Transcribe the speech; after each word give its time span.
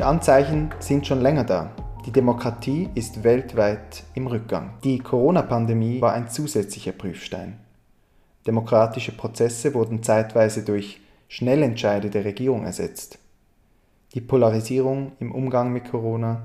die 0.00 0.04
Anzeichen 0.04 0.70
sind 0.78 1.06
schon 1.06 1.20
länger 1.20 1.44
da. 1.44 1.76
Die 2.06 2.10
Demokratie 2.10 2.88
ist 2.94 3.22
weltweit 3.22 4.02
im 4.14 4.28
Rückgang. 4.28 4.78
Die 4.82 4.98
Corona-Pandemie 4.98 6.00
war 6.00 6.14
ein 6.14 6.30
zusätzlicher 6.30 6.92
Prüfstein. 6.92 7.58
Demokratische 8.46 9.12
Prozesse 9.12 9.74
wurden 9.74 10.02
zeitweise 10.02 10.64
durch 10.64 11.02
Schnellentscheide 11.28 12.08
der 12.08 12.24
Regierung 12.24 12.64
ersetzt. 12.64 13.18
Die 14.14 14.22
Polarisierung 14.22 15.12
im 15.20 15.32
Umgang 15.32 15.70
mit 15.70 15.90
Corona 15.90 16.44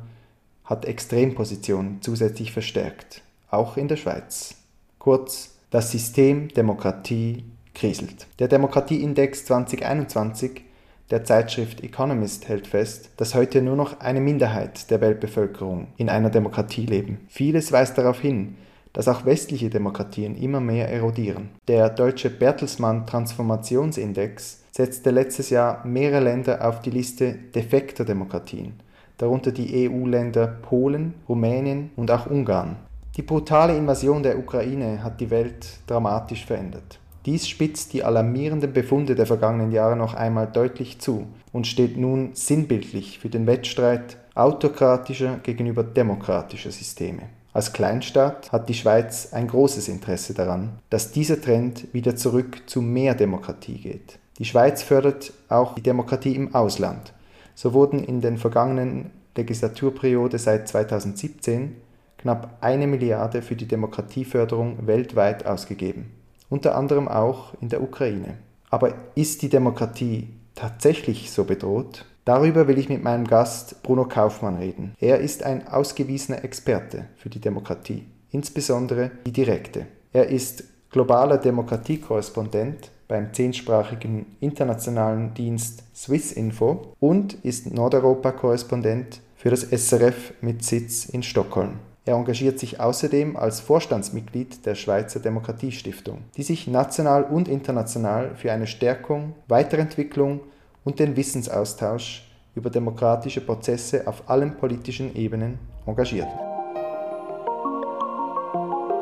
hat 0.65 0.83
Extrempositionen 0.83 2.01
zusätzlich 2.01 2.51
verstärkt, 2.51 3.21
auch 3.49 3.77
in 3.77 3.87
der 3.87 3.95
Schweiz. 3.95 4.55
Kurz, 4.99 5.55
das 5.69 5.93
System 5.93 6.49
Demokratie 6.49 7.45
kriselt. 7.73 8.27
Der 8.37 8.49
Demokratieindex 8.49 9.45
2021 9.45 10.64
der 11.11 11.23
Zeitschrift 11.23 11.83
Economist 11.83 12.47
hält 12.47 12.67
fest, 12.67 13.11
dass 13.17 13.35
heute 13.35 13.61
nur 13.61 13.75
noch 13.75 13.99
eine 13.99 14.21
Minderheit 14.21 14.89
der 14.89 15.01
Weltbevölkerung 15.01 15.87
in 15.97 16.09
einer 16.09 16.31
Demokratie 16.31 16.85
leben. 16.85 17.19
Vieles 17.27 17.71
weist 17.71 17.97
darauf 17.97 18.19
hin, 18.19 18.55
dass 18.91 19.07
auch 19.07 19.25
westliche 19.25 19.69
Demokratien 19.69 20.35
immer 20.35 20.61
mehr 20.61 20.89
erodieren. 20.89 21.49
Der 21.67 21.89
deutsche 21.89 22.29
Bertelsmann 22.29 23.05
Transformationsindex 23.05 24.63
setzte 24.71 25.11
letztes 25.11 25.49
Jahr 25.51 25.85
mehrere 25.85 26.23
Länder 26.23 26.67
auf 26.67 26.81
die 26.81 26.91
Liste 26.91 27.33
defekter 27.33 28.03
Demokratien, 28.03 28.73
darunter 29.17 29.51
die 29.51 29.89
EU-Länder 29.89 30.47
Polen, 30.47 31.13
Rumänien 31.29 31.91
und 31.95 32.09
auch 32.09 32.25
Ungarn. 32.25 32.77
Die 33.15 33.21
brutale 33.21 33.77
Invasion 33.77 34.23
der 34.23 34.39
Ukraine 34.39 35.03
hat 35.03 35.21
die 35.21 35.29
Welt 35.29 35.67
dramatisch 35.87 36.45
verändert. 36.45 36.99
Dies 37.25 37.49
spitzt 37.49 37.93
die 37.93 38.03
alarmierenden 38.03 38.71
Befunde 38.71 39.15
der 39.15 39.25
vergangenen 39.25 39.71
Jahre 39.71 39.95
noch 39.95 40.13
einmal 40.13 40.45
deutlich 40.45 40.99
zu 40.99 41.25
und 41.51 41.65
steht 41.65 41.97
nun 41.97 42.35
sinnbildlich 42.35 43.17
für 43.17 43.29
den 43.29 43.47
Wettstreit 43.47 44.17
autokratischer 44.35 45.39
gegenüber 45.41 45.83
demokratischer 45.83 46.71
Systeme. 46.71 47.23
Als 47.51 47.73
Kleinstaat 47.73 48.51
hat 48.51 48.69
die 48.69 48.75
Schweiz 48.75 49.29
ein 49.31 49.47
großes 49.47 49.87
Interesse 49.87 50.35
daran, 50.35 50.73
dass 50.91 51.13
dieser 51.13 51.41
Trend 51.41 51.91
wieder 51.93 52.15
zurück 52.15 52.61
zu 52.67 52.81
mehr 52.81 53.15
Demokratie 53.15 53.79
geht. 53.79 54.19
Die 54.37 54.45
Schweiz 54.45 54.83
fördert 54.83 55.33
auch 55.49 55.73
die 55.73 55.81
Demokratie 55.81 56.35
im 56.35 56.53
Ausland. 56.53 57.13
So 57.55 57.73
wurden 57.73 58.03
in 58.03 58.21
den 58.21 58.37
vergangenen 58.37 59.09
Legislaturperiode 59.35 60.37
seit 60.37 60.67
2017 60.67 61.77
knapp 62.17 62.57
eine 62.61 62.85
Milliarde 62.85 63.41
für 63.41 63.55
die 63.55 63.67
Demokratieförderung 63.67 64.85
weltweit 64.85 65.45
ausgegeben 65.45 66.11
unter 66.49 66.75
anderem 66.75 67.07
auch 67.07 67.53
in 67.61 67.69
der 67.69 67.81
Ukraine. 67.81 68.37
Aber 68.69 68.93
ist 69.15 69.41
die 69.41 69.49
Demokratie 69.49 70.29
tatsächlich 70.55 71.31
so 71.31 71.43
bedroht? 71.43 72.05
Darüber 72.25 72.67
will 72.67 72.79
ich 72.79 72.89
mit 72.89 73.03
meinem 73.03 73.27
Gast 73.27 73.83
Bruno 73.83 74.05
Kaufmann 74.05 74.57
reden. 74.57 74.95
Er 74.99 75.19
ist 75.19 75.43
ein 75.43 75.67
ausgewiesener 75.67 76.43
Experte 76.43 77.05
für 77.17 77.29
die 77.29 77.39
Demokratie, 77.39 78.05
insbesondere 78.31 79.11
die 79.25 79.31
direkte. 79.31 79.85
Er 80.11 80.29
ist 80.29 80.63
globaler 80.89 81.37
Demokratiekorrespondent 81.37 82.89
beim 83.07 83.33
zehnsprachigen 83.33 84.37
internationalen 84.39 85.33
Dienst 85.33 85.83
Swissinfo 85.95 86.93
und 86.99 87.35
ist 87.43 87.71
Nordeuropa-Korrespondent 87.71 89.21
für 89.35 89.51
das 89.51 89.61
SRF 89.61 90.33
mit 90.41 90.63
Sitz 90.63 91.05
in 91.05 91.21
Stockholm. 91.21 91.79
Er 92.07 92.17
engagiert 92.17 92.59
sich 92.59 92.79
außerdem 92.79 93.35
als 93.35 93.61
Vorstandsmitglied 93.61 94.63
der 94.67 94.75
Schweizer 94.75 95.19
Demokratiestiftung, 95.19 96.19
die 96.37 96.43
sich 96.43 96.67
national 96.67 97.23
und 97.23 97.47
international 97.47 98.35
für 98.35 98.51
eine 98.51 98.67
Stärkung, 98.67 99.33
Weiterentwicklung 99.47 100.41
und 100.83 100.99
den 100.99 101.15
Wissensaustausch 101.15 102.29
über 102.53 102.69
demokratische 102.69 103.41
Prozesse 103.41 104.05
auf 104.05 104.29
allen 104.29 104.55
politischen 104.55 105.15
Ebenen 105.15 105.57
engagiert. 105.87 106.27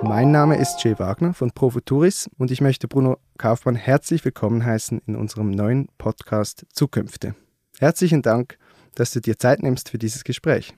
Mein 0.01 0.31
Name 0.31 0.55
ist 0.55 0.81
Jay 0.81 0.97
Wagner 0.97 1.33
von 1.33 1.51
Profuturis 1.51 2.29
und 2.37 2.51
ich 2.51 2.61
möchte 2.61 2.87
Bruno 2.87 3.17
Kaufmann 3.37 3.75
herzlich 3.75 4.23
willkommen 4.23 4.63
heißen 4.63 5.01
in 5.07 5.17
unserem 5.17 5.51
neuen 5.51 5.89
Podcast 5.97 6.65
Zukünfte. 6.71 7.35
Herzlichen 7.79 8.21
Dank, 8.21 8.57
dass 8.95 9.11
du 9.11 9.19
dir 9.19 9.37
Zeit 9.37 9.61
nimmst 9.61 9.89
für 9.89 9.97
dieses 9.97 10.23
Gespräch. 10.23 10.73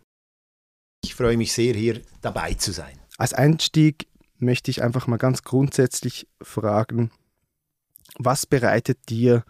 Ich 1.06 1.14
freue 1.14 1.38
mich 1.38 1.54
sehr, 1.54 1.76
hier 1.76 2.02
dabei 2.24 2.56
zu 2.56 2.72
sein. 2.72 2.98
Als 3.20 3.32
Einstieg 3.32 4.08
möchte 4.40 4.72
ich 4.72 4.82
einfach 4.82 5.06
mal 5.06 5.18
ganz 5.18 5.44
grundsätzlich 5.44 6.28
fragen, 6.42 7.12
was 8.18 8.48
bereitet 8.48 8.98
dir 9.10 9.44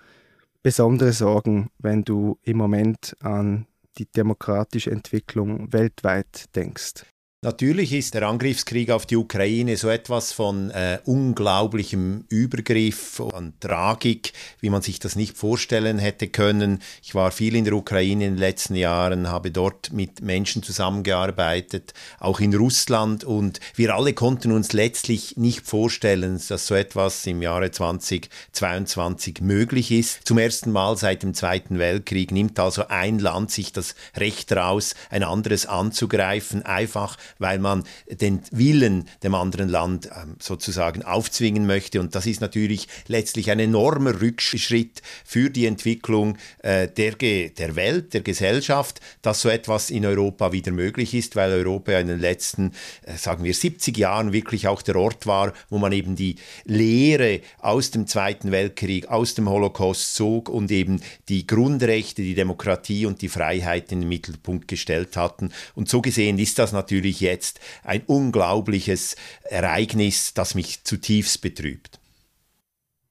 besondere 0.63 1.13
Sorgen, 1.13 1.69
wenn 1.77 2.03
du 2.03 2.38
im 2.41 2.57
Moment 2.57 3.16
an 3.21 3.67
die 3.97 4.05
demokratische 4.05 4.91
Entwicklung 4.91 5.71
weltweit 5.71 6.53
denkst? 6.57 7.05
Natürlich 7.45 7.94
ist 7.94 8.16
der 8.16 8.23
Angriffskrieg 8.23 8.89
auf 8.89 9.06
die 9.06 9.17
Ukraine 9.17 9.78
so 9.78 9.88
etwas 9.88 10.31
von 10.31 10.72
äh, 10.72 10.97
unglaublichem 11.06 12.25
Übergriff 12.28 13.19
und 13.19 13.61
Tragik, 13.61 14.33
wie 14.61 14.72
man 14.72 14.81
sich 14.81 14.97
das 14.97 15.16
nicht 15.16 15.38
vorstellen 15.38 16.00
hätte 16.00 16.28
können. 16.28 16.81
Ich 17.03 17.13
war 17.13 17.29
viel 17.29 17.55
in 17.55 17.63
der 17.63 17.75
Ukraine 17.75 18.25
in 18.25 18.34
den 18.34 18.39
letzten 18.39 18.73
Jahren, 18.73 19.29
habe 19.29 19.51
dort 19.51 19.94
mit 19.94 20.22
Menschen 20.22 20.63
zusammengearbeitet, 20.63 21.94
auch 22.19 22.39
in 22.39 22.55
Russland 22.55 23.23
und 23.23 23.59
wir 23.75 23.94
alle 23.94 24.13
konnten 24.13 24.51
uns 24.51 24.73
letztlich 24.73 25.38
nicht 25.38 25.67
vorstellen, 25.67 26.41
dass 26.50 26.66
so 26.66 26.73
etwas 26.73 27.28
im 27.28 27.44
Jahre 27.44 27.69
2022 27.69 29.41
möglich 29.41 29.91
ist. 29.91 30.22
Zum 30.28 30.39
ersten 30.39 30.72
Mal 30.72 30.97
seit 30.97 31.22
dem 31.22 31.35
Zweiten 31.35 31.78
Weltkrieg 31.78 32.31
nimmt 32.31 32.59
also 32.59 32.88
ein 32.88 33.19
Land 33.19 33.51
sich 33.51 33.72
das 33.72 33.94
Recht 34.17 34.51
raus, 34.51 34.95
ein 35.11 35.22
anderes 35.22 35.67
anzugreifen, 35.67 36.63
einfach 36.66 37.17
weil 37.40 37.59
man 37.59 37.84
den 38.09 38.41
Willen 38.51 39.07
dem 39.23 39.35
anderen 39.35 39.69
Land 39.69 40.09
ähm, 40.16 40.35
sozusagen 40.40 41.03
aufzwingen 41.03 41.66
möchte. 41.66 42.00
Und 42.00 42.16
das 42.16 42.25
ist 42.25 42.41
natürlich 42.41 42.88
letztlich 43.07 43.51
ein 43.51 43.59
enormer 43.59 44.22
Rückschritt 44.22 45.01
für 45.23 45.50
die 45.50 45.66
Entwicklung 45.66 46.38
äh, 46.59 46.88
der, 46.88 47.16
der 47.16 47.75
Welt, 47.75 48.13
der 48.13 48.22
Gesellschaft, 48.22 49.01
dass 49.22 49.41
so 49.41 49.50
etwas 49.50 49.90
in 49.90 50.06
Europa 50.06 50.51
wieder 50.51 50.72
möglich 50.72 51.13
ist, 51.13 51.35
weil 51.35 51.51
Europa 51.51 51.94
in 51.94 52.07
den 52.07 52.19
letzten, 52.19 52.72
äh, 53.03 53.18
sagen 53.18 53.44
wir, 53.44 53.53
70 53.53 53.97
Jahren 53.97 54.34
wirklich 54.34 54.67
auch 54.67 54.81
der 54.81 54.96
Ort 54.96 55.28
war, 55.28 55.53
wo 55.69 55.78
man 55.78 55.91
eben 55.91 56.16
die 56.16 56.35
Lehre 56.66 57.41
aus 57.59 57.91
dem 57.91 58.07
Zweiten 58.07 58.52
Weltkrieg, 58.52 59.07
aus 59.07 59.34
dem 59.34 59.50
Holocaust 59.50 60.16
zog 60.16 60.50
und 60.50 60.72
eben 60.72 61.02
die 61.29 61.47
Grundrechte, 61.47 62.22
die 62.22 62.35
Demokratie 62.35 63.06
und 63.06 63.22
die 63.22 63.29
Freiheit 63.29 63.91
in 63.91 64.02
den 64.02 64.09
Mittelpunkt 64.09 64.67
gestellt 64.67 65.17
hatten. 65.17 65.52
Und 65.73 65.90
so 65.90 66.02
gesehen 66.02 66.40
ist 66.40 66.59
das 66.59 66.72
natürlich 66.72 67.19
jetzt 67.25 67.59
ein 67.84 68.02
unglaubliches 68.06 69.16
Ereignis, 69.44 70.34
das 70.34 70.56
mich 70.56 70.84
zutiefst 70.84 71.41
betrübt. 71.41 72.00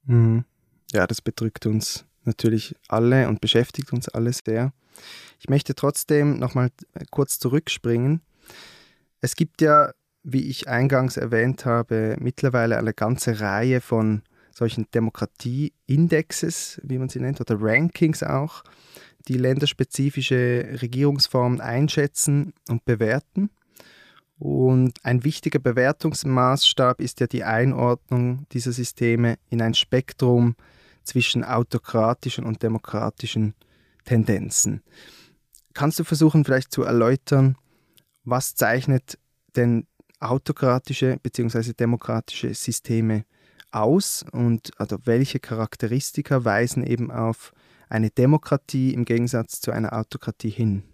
Mhm. 0.07 0.45
Ja, 0.93 1.07
das 1.07 1.21
bedrückt 1.21 1.67
uns 1.67 2.05
natürlich 2.25 2.75
alle 2.89 3.29
und 3.29 3.41
beschäftigt 3.41 3.93
uns 3.93 4.09
alle 4.09 4.33
sehr. 4.33 4.73
Ich 5.41 5.49
möchte 5.49 5.75
trotzdem 5.75 6.39
nochmal 6.39 6.71
kurz 7.11 7.39
zurückspringen. 7.39 8.23
Es 9.21 9.37
gibt 9.37 9.61
ja, 9.61 9.93
wie 10.23 10.49
ich 10.49 10.69
eingangs 10.69 11.17
erwähnt 11.17 11.65
habe, 11.65 12.17
mittlerweile 12.19 12.79
eine 12.79 12.95
ganze 12.95 13.41
Reihe 13.41 13.81
von 13.81 14.23
solchen 14.53 14.87
Demokratieindexes, 14.95 16.81
wie 16.85 16.99
man 16.99 17.09
sie 17.09 17.21
nennt, 17.21 17.41
oder 17.41 17.57
Rankings 17.61 18.23
auch, 18.23 18.63
die 19.29 19.37
länderspezifische 19.37 20.79
Regierungsformen 20.81 21.61
einschätzen 21.61 22.53
und 22.69 22.85
bewerten. 22.85 23.51
Und 24.39 24.93
ein 25.05 25.25
wichtiger 25.25 25.59
Bewertungsmaßstab 25.59 27.01
ist 27.01 27.21
ja 27.21 27.27
die 27.27 27.45
Einordnung 27.45 28.47
dieser 28.53 28.73
Systeme 28.73 29.37
in 29.49 29.63
ein 29.63 29.75
Spektrum 29.75 30.57
zwischen 31.05 31.45
autokratischen 31.45 32.45
und 32.45 32.63
demokratischen 32.63 33.55
Tendenzen. 34.05 34.83
Kannst 35.73 35.99
du 35.99 36.05
versuchen 36.05 36.45
vielleicht 36.45 36.73
zu 36.73 36.83
erläutern, 36.83 37.57
was 38.25 38.55
zeichnet 38.55 39.19
denn 39.57 39.87
autokratische 40.21 41.19
bzw. 41.23 41.73
demokratische 41.73 42.55
Systeme 42.55 43.25
aus 43.71 44.25
und 44.33 44.71
also 44.79 44.99
welche 45.05 45.41
Charakteristika 45.41 46.45
weisen 46.45 46.85
eben 46.85 47.11
auf 47.11 47.53
eine 47.89 48.11
Demokratie 48.11 48.95
im 48.95 49.05
Gegensatz 49.05 49.61
zu 49.61 49.73
einer 49.73 49.93
Autokratie 49.93 50.51
hin? 50.51 50.85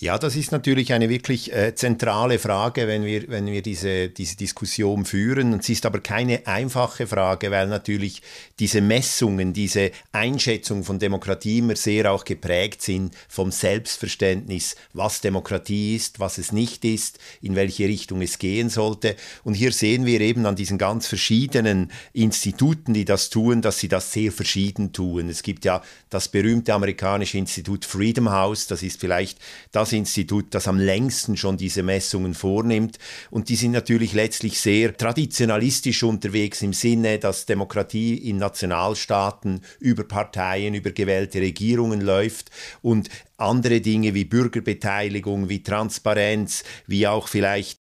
Ja, 0.00 0.18
das 0.18 0.34
ist 0.34 0.50
natürlich 0.50 0.92
eine 0.92 1.08
wirklich 1.08 1.52
äh, 1.52 1.72
zentrale 1.76 2.40
Frage, 2.40 2.88
wenn 2.88 3.04
wir, 3.04 3.28
wenn 3.28 3.46
wir 3.46 3.62
diese, 3.62 4.08
diese 4.08 4.36
Diskussion 4.36 5.04
führen. 5.04 5.60
Sie 5.60 5.72
ist 5.72 5.86
aber 5.86 6.00
keine 6.00 6.48
einfache 6.48 7.06
Frage, 7.06 7.52
weil 7.52 7.68
natürlich 7.68 8.20
diese 8.58 8.80
Messungen, 8.80 9.52
diese 9.52 9.92
Einschätzung 10.10 10.82
von 10.82 10.98
Demokratie 10.98 11.58
immer 11.58 11.76
sehr 11.76 12.10
auch 12.10 12.24
geprägt 12.24 12.82
sind 12.82 13.14
vom 13.28 13.52
Selbstverständnis, 13.52 14.74
was 14.94 15.20
Demokratie 15.20 15.94
ist, 15.94 16.18
was 16.18 16.38
es 16.38 16.50
nicht 16.50 16.84
ist, 16.84 17.20
in 17.40 17.54
welche 17.54 17.84
Richtung 17.84 18.20
es 18.20 18.40
gehen 18.40 18.70
sollte. 18.70 19.14
Und 19.44 19.54
hier 19.54 19.70
sehen 19.70 20.06
wir 20.06 20.20
eben 20.20 20.44
an 20.44 20.56
diesen 20.56 20.76
ganz 20.76 21.06
verschiedenen 21.06 21.92
Instituten, 22.12 22.94
die 22.94 23.04
das 23.04 23.30
tun, 23.30 23.62
dass 23.62 23.78
sie 23.78 23.88
das 23.88 24.10
sehr 24.10 24.32
verschieden 24.32 24.92
tun. 24.92 25.28
Es 25.28 25.44
gibt 25.44 25.64
ja 25.64 25.82
das 26.10 26.26
berühmte 26.26 26.74
amerikanische 26.74 27.38
Institut 27.38 27.84
Freedom 27.84 28.32
House, 28.32 28.66
das 28.66 28.82
ist 28.82 28.98
vielleicht 28.98 29.38
das 29.70 29.83
das 29.84 29.92
Institut, 29.92 30.46
das 30.54 30.66
am 30.66 30.78
längsten 30.78 31.36
schon 31.36 31.56
diese 31.56 31.82
Messungen 31.82 32.34
vornimmt. 32.34 32.98
Und 33.30 33.50
die 33.50 33.56
sind 33.56 33.72
natürlich 33.72 34.14
letztlich 34.14 34.58
sehr 34.58 34.96
traditionalistisch 34.96 36.02
unterwegs 36.02 36.62
im 36.62 36.72
Sinne, 36.72 37.18
dass 37.18 37.46
Demokratie 37.46 38.16
in 38.16 38.38
Nationalstaaten 38.38 39.60
über 39.80 40.04
Parteien, 40.04 40.74
über 40.74 40.90
gewählte 40.90 41.40
Regierungen 41.40 42.00
läuft 42.00 42.50
und 42.80 43.10
andere 43.36 43.80
Dinge 43.80 44.14
wie 44.14 44.24
Bürgerbeteiligung, 44.24 45.48
wie 45.48 45.62
Transparenz, 45.62 46.64
wie 46.86 47.06
auch 47.06 47.28
vielleicht 47.28 47.83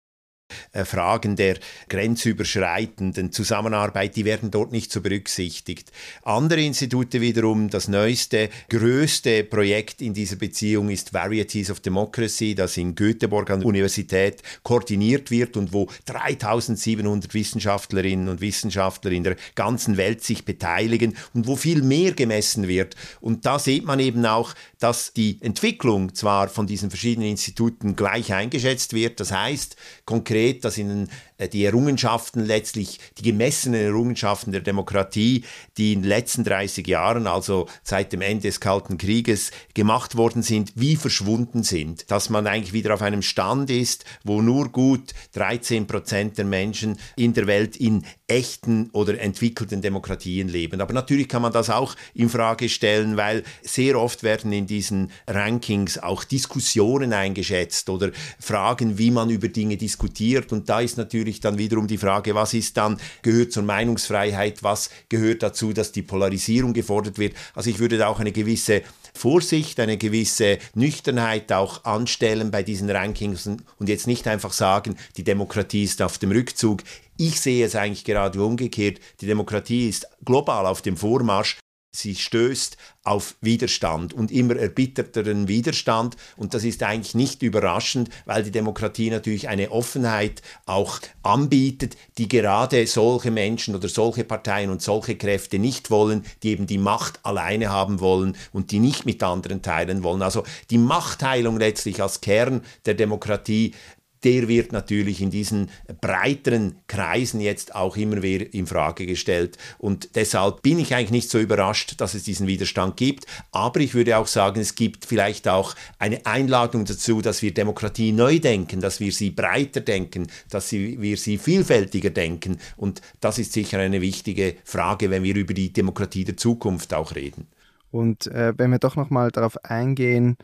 Fragen 0.86 1.36
der 1.36 1.58
grenzüberschreitenden 1.90 3.32
Zusammenarbeit, 3.32 4.16
die 4.16 4.26
werden 4.26 4.52
dort 4.52 4.72
nicht 4.72 4.92
so 4.92 5.02
berücksichtigt. 5.02 5.92
Andere 6.24 6.62
Institute 6.62 7.22
wiederum, 7.22 7.70
das 7.70 7.88
neueste, 7.88 8.50
größte 8.70 9.44
Projekt 9.44 10.02
in 10.02 10.14
dieser 10.14 10.36
Beziehung 10.36 10.90
ist 10.90 11.14
Varieties 11.14 11.70
of 11.72 11.80
Democracy, 11.80 12.56
das 12.56 12.78
in 12.78 12.96
Göteborg 12.96 13.50
an 13.50 13.60
der 13.60 13.68
Universität 13.68 14.42
koordiniert 14.64 15.32
wird 15.32 15.58
und 15.58 15.74
wo 15.74 15.88
3700 16.06 17.34
Wissenschaftlerinnen 17.34 18.30
und 18.30 18.42
Wissenschaftler 18.42 19.12
in 19.12 19.24
der 19.24 19.36
ganzen 19.56 19.98
Welt 19.98 20.24
sich 20.24 20.46
beteiligen 20.46 21.16
und 21.34 21.48
wo 21.48 21.56
viel 21.56 21.82
mehr 21.82 22.12
gemessen 22.14 22.68
wird. 22.68 22.96
Und 23.22 23.46
da 23.46 23.60
sieht 23.60 23.86
man 23.86 24.00
eben 24.00 24.26
auch, 24.26 24.54
dass 24.80 25.14
die 25.14 25.38
Entwicklung 25.42 26.14
zwar 26.14 26.50
von 26.50 26.68
diesen 26.68 26.90
verschiedenen 26.90 27.30
Instituten 27.30 27.96
gleich 27.96 28.34
eingeschätzt 28.34 28.94
wird, 28.94 29.20
das 29.20 29.32
heißt 29.32 29.76
konkret 30.06 30.43
dass 30.52 30.78
ihnen 30.78 31.10
äh, 31.33 31.33
die 31.52 31.66
Errungenschaften 31.66 32.46
letztlich, 32.46 33.00
die 33.18 33.24
gemessenen 33.24 33.82
Errungenschaften 33.82 34.52
der 34.52 34.62
Demokratie, 34.62 35.44
die 35.78 35.94
in 35.94 36.02
den 36.02 36.10
letzten 36.10 36.44
30 36.44 36.88
Jahren, 36.88 37.28
also 37.28 37.68
seit 37.84 38.14
dem 38.14 38.22
Ende 38.22 38.48
des 38.48 38.60
Kalten 38.60 38.98
Krieges, 38.98 39.52
gemacht 39.74 40.16
worden 40.16 40.44
sind, 40.44 40.74
wie 40.76 40.96
verschwunden 40.96 41.64
sind. 41.64 42.10
Dass 42.12 42.30
man 42.30 42.48
eigentlich 42.48 42.74
wieder 42.74 42.94
auf 42.94 43.02
einem 43.02 43.22
Stand 43.22 43.70
ist, 43.70 44.06
wo 44.24 44.42
nur 44.42 44.70
gut 44.70 45.14
13 45.34 45.88
Prozent 45.88 46.38
der 46.38 46.46
Menschen 46.46 46.98
in 47.16 47.34
der 47.34 47.48
Welt 47.48 47.76
in 47.78 48.06
echten 48.28 48.90
oder 48.94 49.20
entwickelten 49.20 49.82
Demokratien 49.82 50.48
leben. 50.48 50.82
Aber 50.82 50.94
natürlich 50.94 51.28
kann 51.28 51.42
man 51.42 51.54
das 51.54 51.70
auch 51.70 51.96
in 52.14 52.30
Frage 52.30 52.70
stellen, 52.70 53.18
weil 53.18 53.44
sehr 53.62 54.00
oft 54.00 54.24
werden 54.24 54.52
in 54.52 54.66
diesen 54.66 55.12
Rankings 55.28 55.98
auch 55.98 56.24
Diskussionen 56.24 57.14
eingeschätzt 57.14 57.90
oder 57.90 58.12
Fragen, 58.40 58.98
wie 58.98 59.12
man 59.12 59.30
über 59.30 59.50
Dinge 59.50 59.78
diskutiert. 59.78 60.52
Und 60.52 60.70
da 60.70 60.82
ist 60.82 60.98
natürlich 60.98 61.23
dann 61.40 61.58
wiederum 61.58 61.88
die 61.88 61.98
Frage, 61.98 62.36
was 62.36 62.54
ist 62.54 62.78
dann, 62.78 62.98
gehört 63.22 63.52
zur 63.52 63.64
Meinungsfreiheit, 63.64 64.64
was 64.64 64.90
gehört 65.10 65.44
dazu, 65.44 65.74
dass 65.74 65.92
die 65.92 66.02
Polarisierung 66.02 66.74
gefordert 66.74 67.18
wird. 67.18 67.36
Also 67.54 67.70
ich 67.70 67.80
würde 67.80 67.98
da 67.98 68.08
auch 68.08 68.20
eine 68.20 68.32
gewisse 68.32 68.82
Vorsicht, 69.14 69.80
eine 69.80 69.98
gewisse 69.98 70.58
Nüchternheit 70.74 71.52
auch 71.52 71.86
anstellen 71.86 72.52
bei 72.52 72.64
diesen 72.64 72.90
Rankings 72.90 73.48
und 73.48 73.90
jetzt 73.90 74.08
nicht 74.08 74.28
einfach 74.28 74.54
sagen, 74.54 74.96
die 75.18 75.24
Demokratie 75.24 75.84
ist 75.84 76.02
auf 76.02 76.18
dem 76.18 76.32
Rückzug. 76.32 76.84
Ich 77.18 77.40
sehe 77.40 77.66
es 77.66 77.76
eigentlich 77.76 78.06
gerade 78.06 78.44
umgekehrt. 78.44 79.00
Die 79.22 79.28
Demokratie 79.28 79.88
ist 79.88 80.08
global 80.26 80.66
auf 80.66 80.82
dem 80.82 80.98
Vormarsch. 80.98 81.58
Sie 81.96 82.16
stößt 82.16 82.76
auf 83.04 83.36
Widerstand 83.40 84.14
und 84.14 84.32
immer 84.32 84.56
erbitterteren 84.56 85.48
Widerstand. 85.48 86.18
Und 86.38 86.56
das 86.56 86.64
ist 86.64 86.82
eigentlich 86.82 87.14
nicht 87.14 87.44
überraschend, 87.44 88.10
weil 88.26 88.42
die 88.42 88.52
Demokratie 88.52 89.12
natürlich 89.12 89.48
eine 89.48 89.70
Offenheit 89.70 90.42
auch 90.66 91.00
anbietet, 91.22 91.96
die 92.18 92.28
gerade 92.28 92.88
solche 92.88 93.30
Menschen 93.30 93.76
oder 93.76 93.88
solche 93.88 94.24
Parteien 94.24 94.72
und 94.72 94.82
solche 94.82 95.16
Kräfte 95.16 95.60
nicht 95.60 95.92
wollen, 95.92 96.26
die 96.42 96.50
eben 96.50 96.66
die 96.66 96.80
Macht 96.80 97.20
alleine 97.24 97.70
haben 97.70 98.00
wollen 98.00 98.36
und 98.54 98.72
die 98.72 98.80
nicht 98.80 99.06
mit 99.06 99.22
anderen 99.22 99.62
teilen 99.62 100.02
wollen. 100.02 100.24
Also 100.24 100.44
die 100.72 100.80
Machtteilung 100.80 101.58
letztlich 101.58 102.02
als 102.02 102.22
Kern 102.22 102.62
der 102.88 102.96
Demokratie 102.96 103.76
der 104.24 104.48
wird 104.48 104.72
natürlich 104.72 105.22
in 105.22 105.30
diesen 105.30 105.70
breiteren 106.02 106.76
Kreisen 106.88 107.42
jetzt 107.42 107.76
auch 107.76 107.98
immer 107.98 108.24
wieder 108.24 108.54
in 108.54 108.68
Frage 108.68 109.06
gestellt. 109.06 109.58
Und 109.78 110.16
deshalb 110.16 110.62
bin 110.62 110.80
ich 110.80 110.94
eigentlich 110.94 111.12
nicht 111.12 111.30
so 111.30 111.40
überrascht, 111.40 111.96
dass 111.98 112.14
es 112.14 112.24
diesen 112.24 112.48
Widerstand 112.48 112.98
gibt. 112.98 113.26
Aber 113.52 113.80
ich 113.80 113.94
würde 113.94 114.18
auch 114.18 114.28
sagen, 114.28 114.60
es 114.62 114.76
gibt 114.76 115.06
vielleicht 115.06 115.48
auch 115.48 115.76
eine 116.00 116.26
Einladung 116.26 116.86
dazu, 116.86 117.22
dass 117.22 117.42
wir 117.42 117.54
Demokratie 117.54 118.12
neu 118.12 118.40
denken, 118.40 118.82
dass 118.82 119.00
wir 119.00 119.12
sie 119.12 119.32
breiter 119.32 119.82
denken, 119.82 120.28
dass 120.50 120.72
wir 120.72 121.18
sie 121.18 121.38
vielfältiger 121.38 122.10
denken. 122.10 122.58
Und 122.78 123.02
das 123.20 123.40
ist 123.40 123.54
sicher 123.54 123.80
eine 123.80 124.02
wichtige 124.02 124.56
Frage, 124.64 125.10
wenn 125.10 125.24
wir 125.24 125.36
über 125.36 125.54
die 125.54 125.74
Demokratie 125.74 126.24
der 126.24 126.38
Zukunft 126.38 126.94
auch 126.94 127.16
reden. 127.16 127.48
Und 127.92 128.26
äh, 128.28 128.54
wenn 128.58 128.72
wir 128.72 128.80
doch 128.80 128.96
nochmal 128.96 129.30
darauf 129.30 129.64
eingehen, 129.64 130.38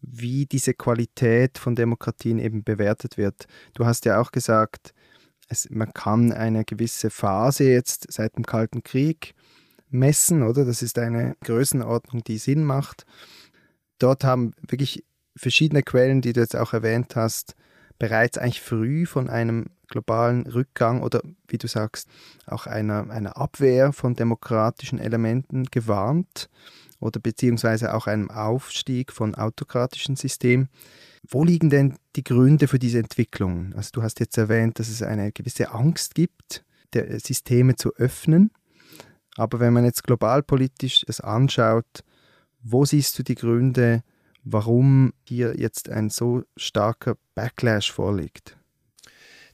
wie 0.00 0.46
diese 0.46 0.74
Qualität 0.74 1.58
von 1.58 1.74
Demokratien 1.74 2.38
eben 2.38 2.64
bewertet 2.64 3.16
wird. 3.16 3.46
Du 3.74 3.86
hast 3.86 4.04
ja 4.04 4.20
auch 4.20 4.32
gesagt, 4.32 4.94
es, 5.48 5.68
man 5.70 5.92
kann 5.92 6.32
eine 6.32 6.64
gewisse 6.64 7.10
Phase 7.10 7.64
jetzt 7.64 8.12
seit 8.12 8.36
dem 8.36 8.44
Kalten 8.44 8.82
Krieg 8.82 9.34
messen, 9.90 10.42
oder? 10.42 10.64
Das 10.64 10.82
ist 10.82 10.98
eine 10.98 11.34
Größenordnung, 11.44 12.22
die 12.24 12.38
Sinn 12.38 12.64
macht. 12.64 13.06
Dort 13.98 14.24
haben 14.24 14.52
wirklich 14.60 15.04
verschiedene 15.36 15.82
Quellen, 15.82 16.20
die 16.20 16.32
du 16.32 16.40
jetzt 16.40 16.56
auch 16.56 16.72
erwähnt 16.72 17.16
hast, 17.16 17.54
bereits 17.98 18.38
eigentlich 18.38 18.60
früh 18.60 19.06
von 19.06 19.28
einem 19.28 19.66
globalen 19.88 20.46
Rückgang 20.46 21.02
oder 21.02 21.22
wie 21.48 21.58
du 21.58 21.66
sagst, 21.66 22.08
auch 22.46 22.66
einer, 22.66 23.10
einer 23.10 23.36
Abwehr 23.36 23.92
von 23.92 24.14
demokratischen 24.14 24.98
Elementen 24.98 25.64
gewarnt 25.64 26.48
oder 27.00 27.20
beziehungsweise 27.20 27.94
auch 27.94 28.06
einem 28.06 28.30
Aufstieg 28.30 29.12
von 29.12 29.34
autokratischen 29.34 30.16
Systemen. 30.16 30.68
Wo 31.28 31.44
liegen 31.44 31.70
denn 31.70 31.96
die 32.16 32.24
Gründe 32.24 32.68
für 32.68 32.78
diese 32.78 32.98
Entwicklung? 32.98 33.72
Also 33.74 33.90
du 33.92 34.02
hast 34.02 34.20
jetzt 34.20 34.38
erwähnt, 34.38 34.78
dass 34.78 34.88
es 34.88 35.02
eine 35.02 35.32
gewisse 35.32 35.72
Angst 35.72 36.14
gibt, 36.14 36.64
der 36.92 37.18
Systeme 37.20 37.76
zu 37.76 37.94
öffnen. 37.96 38.50
Aber 39.36 39.60
wenn 39.60 39.72
man 39.72 39.84
jetzt 39.84 40.04
globalpolitisch 40.04 41.04
es 41.06 41.20
anschaut, 41.20 42.04
wo 42.62 42.84
siehst 42.84 43.18
du 43.18 43.22
die 43.22 43.36
Gründe, 43.36 44.02
warum 44.42 45.12
hier 45.24 45.56
jetzt 45.56 45.88
ein 45.88 46.10
so 46.10 46.42
starker 46.56 47.16
Backlash 47.34 47.92
vorliegt? 47.92 48.57